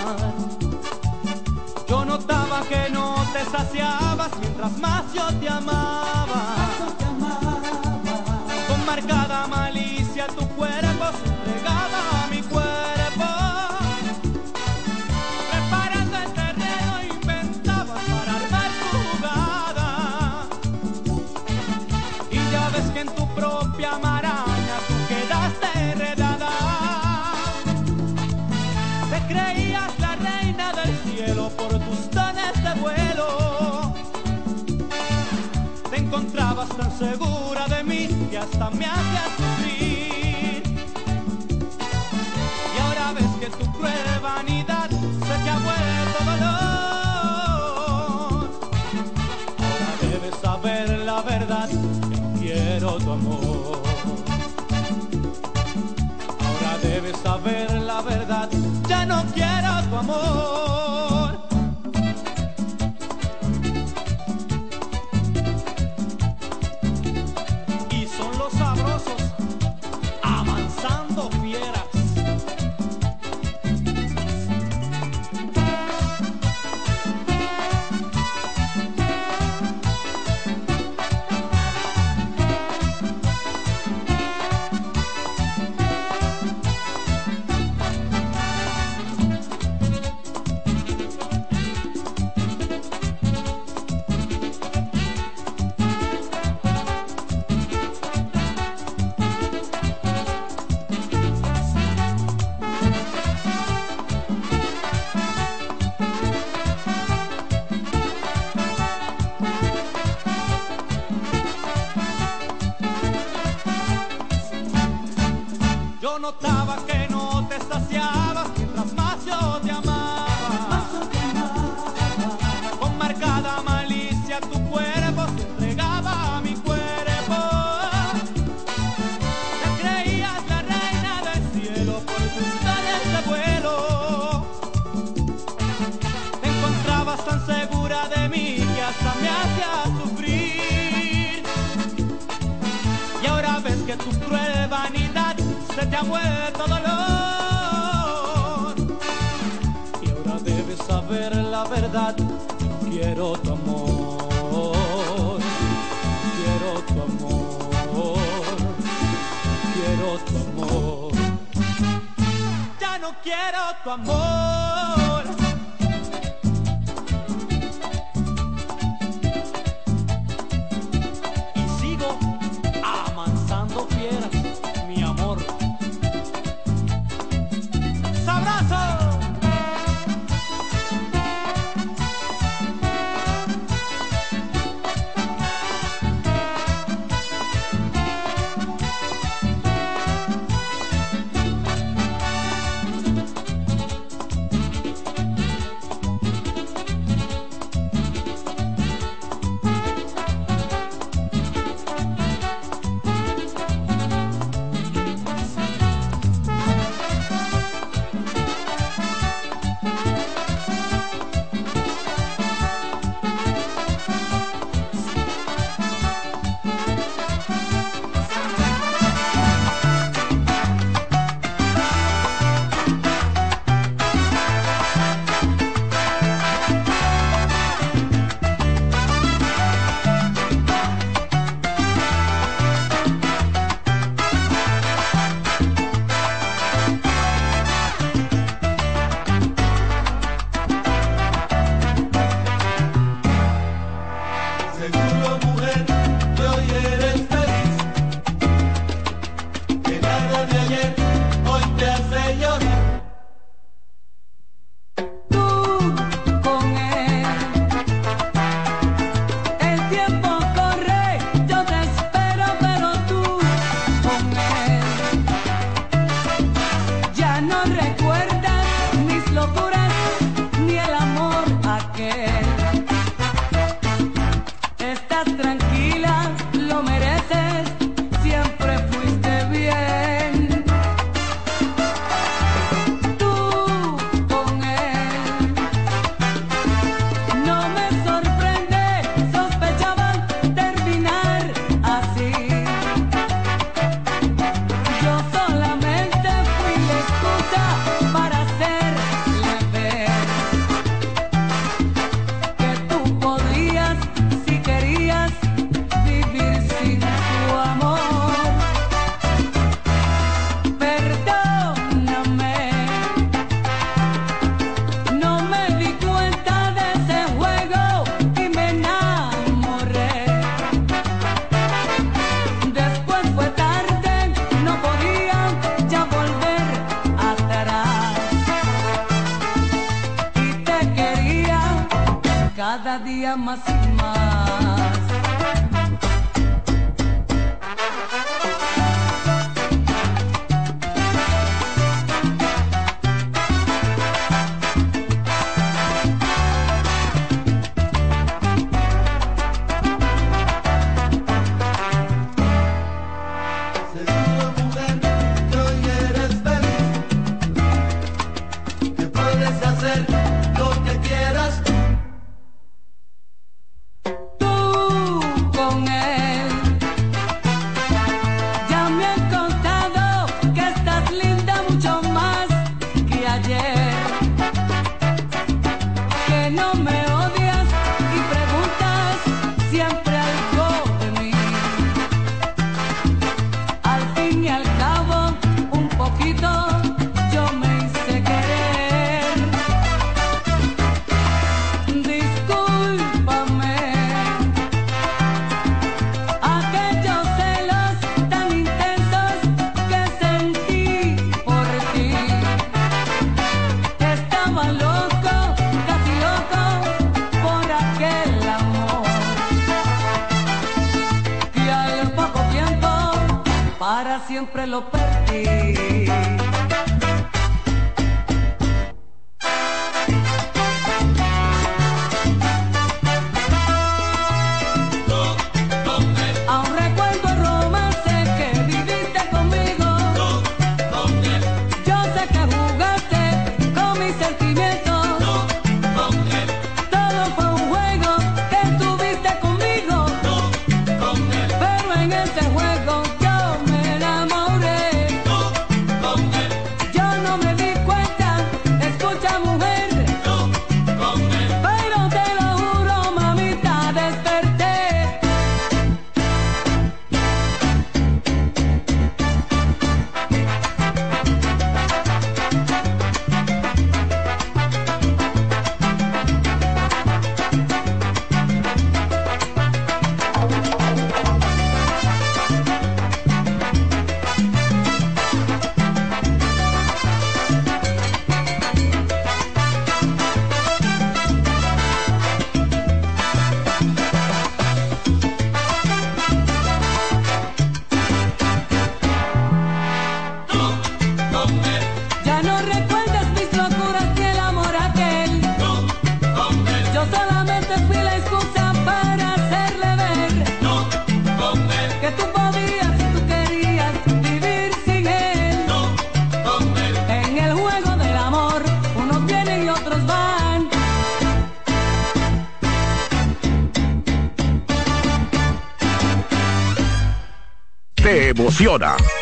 Yo 1.88 2.06
notaba 2.06 2.62
que 2.68 2.90
no 2.92 3.16
te 3.34 3.46
saciabas 3.46 4.32
mientras 4.40 4.78
más 4.78 5.04
yo 5.14 5.28
te 5.40 5.50
amaba. 5.50 6.69
Segura 37.00 37.66
de 37.70 37.84
mí 37.84 38.08
que 38.30 38.38
hasta 38.38 38.70
me 38.72 38.86
hacías 38.86 39.32
sufrir. 39.38 40.64
Y 42.76 42.78
ahora 42.82 43.14
ves 43.14 43.32
que 43.40 43.48
tu 43.58 43.72
cruel 43.72 44.20
vanidad 44.22 44.90
se 44.90 45.36
te 45.44 45.50
ha 45.50 45.60
vuelto 45.68 46.20
dolor. 46.32 46.50
Ahora 49.66 49.92
debes 50.02 50.36
saber 50.42 50.90
la 51.00 51.22
verdad, 51.22 51.70
que 52.10 52.20
quiero 52.40 52.98
tu 52.98 53.12
amor. 53.12 53.82
Ahora 56.46 56.78
debes 56.84 57.18
saber 57.24 57.72
la 57.82 58.02
verdad, 58.02 58.50
ya 58.90 59.06
no 59.06 59.24
quiero 59.34 59.72
tu 59.90 59.96
amor. 59.96 60.59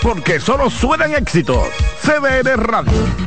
porque 0.07 0.39
solo 0.39 0.69
suenan 0.69 1.13
éxitos. 1.13 1.67
CBN 2.01 2.55
Radio. 2.55 3.26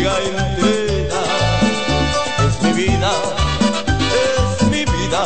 Es 0.00 0.06
mi 2.62 2.72
vida, 2.72 3.12
es 4.16 4.62
mi 4.68 4.78
vida. 4.86 5.22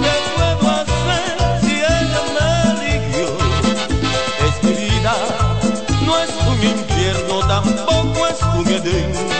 ¿Qué 0.00 0.14
puedo 0.36 0.70
hacer 0.70 1.36
si 1.60 1.72
ella 1.74 2.22
me 2.34 2.48
eligió? 2.70 3.28
Es 4.46 4.56
mi 4.64 4.72
vida, 4.72 5.14
no 6.06 6.18
es 6.18 6.30
un 6.48 6.58
infierno, 6.64 7.46
tampoco 7.46 8.26
es 8.26 8.42
un 8.56 8.66
edén. 8.68 9.39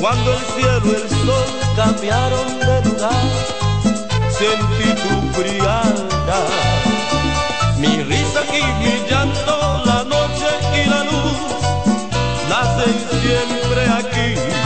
Cuando 0.00 0.32
el 0.32 0.38
cielo 0.54 0.82
y 0.84 0.94
el 0.94 1.08
sol 1.08 1.44
cambiaron 1.74 2.60
de 2.60 2.88
lugar, 2.88 3.24
sentí 4.30 4.88
tu 5.02 5.40
frialdad. 5.40 6.46
Mi 7.78 8.02
risa 8.04 8.42
y 8.52 8.62
mi 8.80 9.10
llanto, 9.10 9.82
la 9.84 10.04
noche 10.04 10.48
y 10.72 10.88
la 10.88 11.02
luz, 11.02 11.38
nacen 12.48 12.96
siempre 13.22 13.82
aquí. 13.98 14.57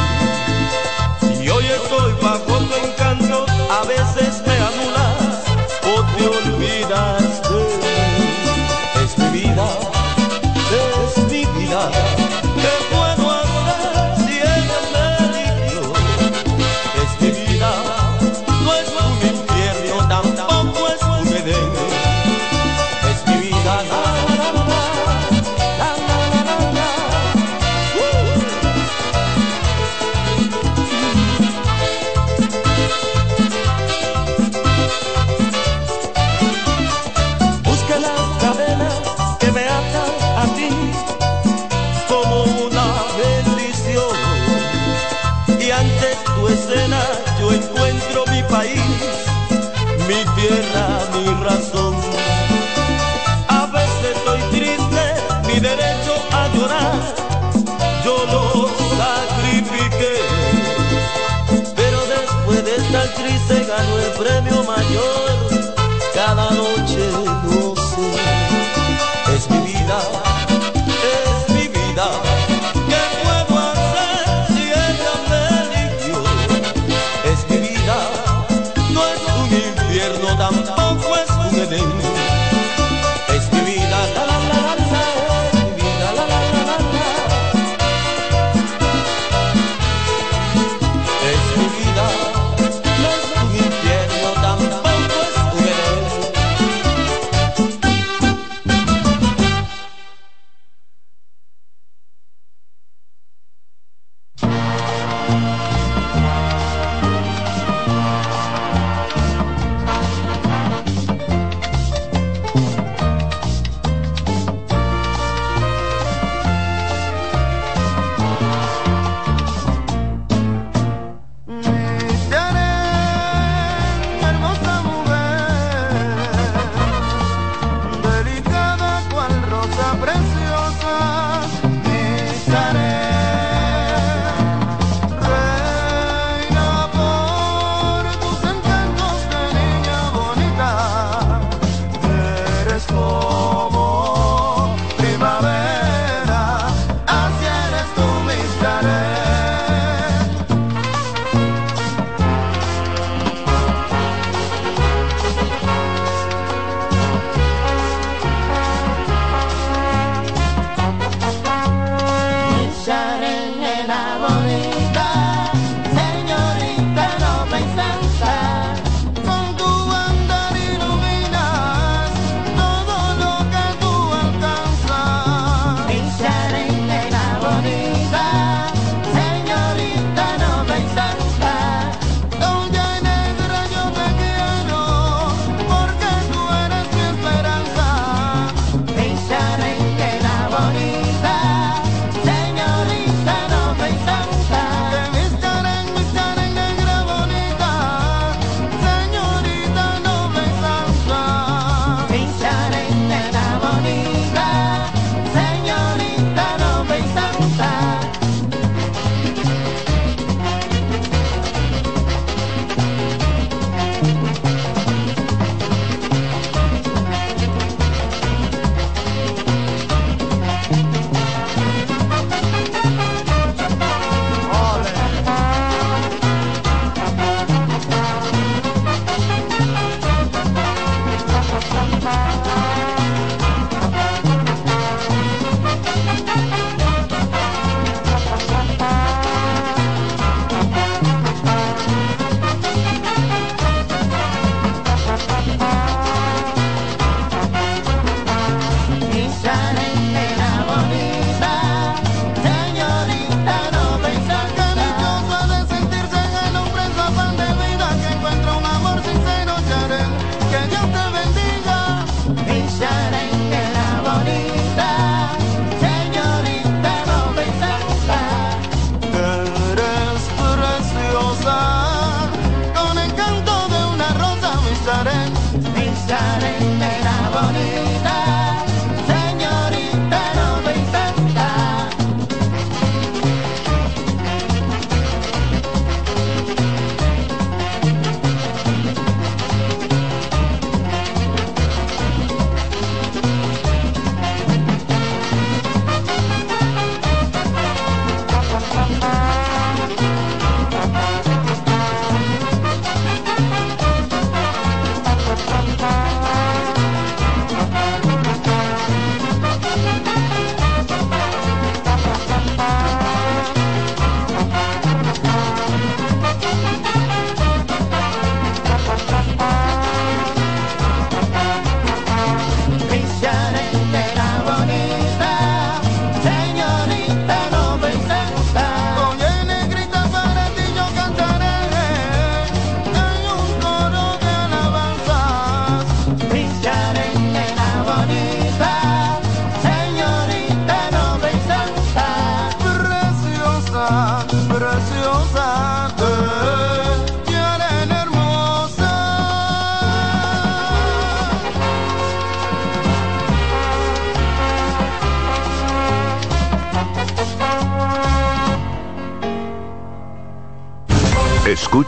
programa 64.23 64.52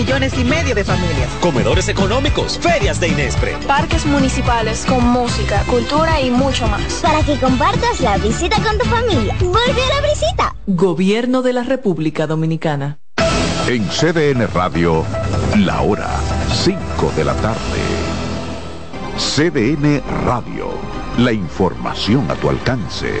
Millones 0.00 0.32
y 0.38 0.44
medio 0.44 0.74
de 0.74 0.82
familias. 0.82 1.28
Comedores 1.42 1.88
económicos, 1.88 2.58
ferias 2.58 2.98
de 3.00 3.08
Inespre. 3.08 3.56
Parques 3.66 4.06
municipales 4.06 4.86
con 4.86 5.04
música, 5.04 5.62
cultura 5.64 6.20
y 6.22 6.30
mucho 6.30 6.66
más. 6.68 6.94
Para 7.02 7.22
que 7.22 7.38
compartas 7.38 8.00
la 8.00 8.16
visita 8.16 8.56
con 8.62 8.78
tu 8.78 8.86
familia. 8.86 9.36
Vuelve 9.40 9.82
a 9.82 10.00
la 10.00 10.08
visita. 10.08 10.54
Gobierno 10.66 11.42
de 11.42 11.52
la 11.52 11.64
República 11.64 12.26
Dominicana. 12.26 12.98
En 13.68 13.86
CDN 13.88 14.48
Radio, 14.54 15.04
la 15.58 15.82
hora 15.82 16.08
5 16.50 17.12
de 17.14 17.24
la 17.24 17.34
tarde. 17.34 17.60
CDN 19.18 20.02
Radio, 20.24 20.70
la 21.18 21.32
información 21.32 22.30
a 22.30 22.34
tu 22.36 22.48
alcance. 22.48 23.20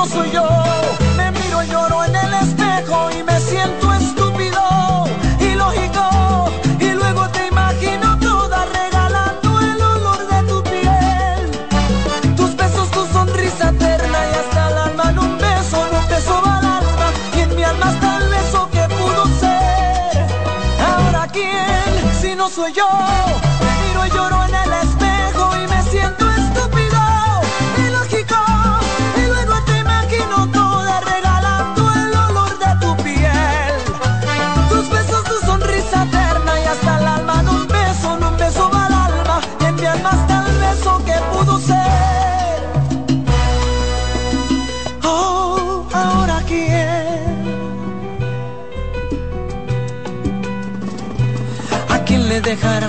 no 0.00 0.06
soy 0.06 0.30
yo, 0.30 0.48
me 1.14 1.30
miro 1.32 1.62
y 1.62 1.66
lloro 1.66 2.02
en 2.04 2.16
el 2.16 2.32
espejo 2.32 3.10
y 3.10 3.22
me 3.22 3.38
siento 3.38 3.92
estúpido, 3.92 5.04
ilógico, 5.38 6.50
y 6.78 6.88
luego 6.92 7.28
te 7.28 7.48
imagino 7.48 8.18
toda 8.18 8.64
regalando 8.64 9.60
el 9.60 9.82
olor 9.82 10.20
de 10.26 10.42
tu 10.48 10.62
piel, 10.62 12.34
tus 12.34 12.56
besos, 12.56 12.90
tu 12.92 13.04
sonrisa 13.08 13.68
eterna 13.68 14.18
y 14.30 14.34
hasta 14.40 14.70
el 14.70 14.78
alma 14.78 15.04
en 15.10 15.18
un 15.18 15.36
beso, 15.36 15.76
en 15.86 15.94
un 15.94 16.08
beso 16.08 16.42
va 16.46 16.58
al 16.58 16.64
alma 16.64 17.06
y 17.36 17.40
en 17.40 17.56
mi 17.56 17.62
alma 17.62 17.90
está 17.90 18.16
el 18.22 18.28
beso 18.30 18.70
que 18.70 18.84
pudo 18.94 19.22
ser. 19.38 20.26
Ahora 20.90 21.28
quién, 21.30 21.90
si 22.22 22.34
no 22.34 22.48
soy 22.48 22.72
yo, 22.72 22.89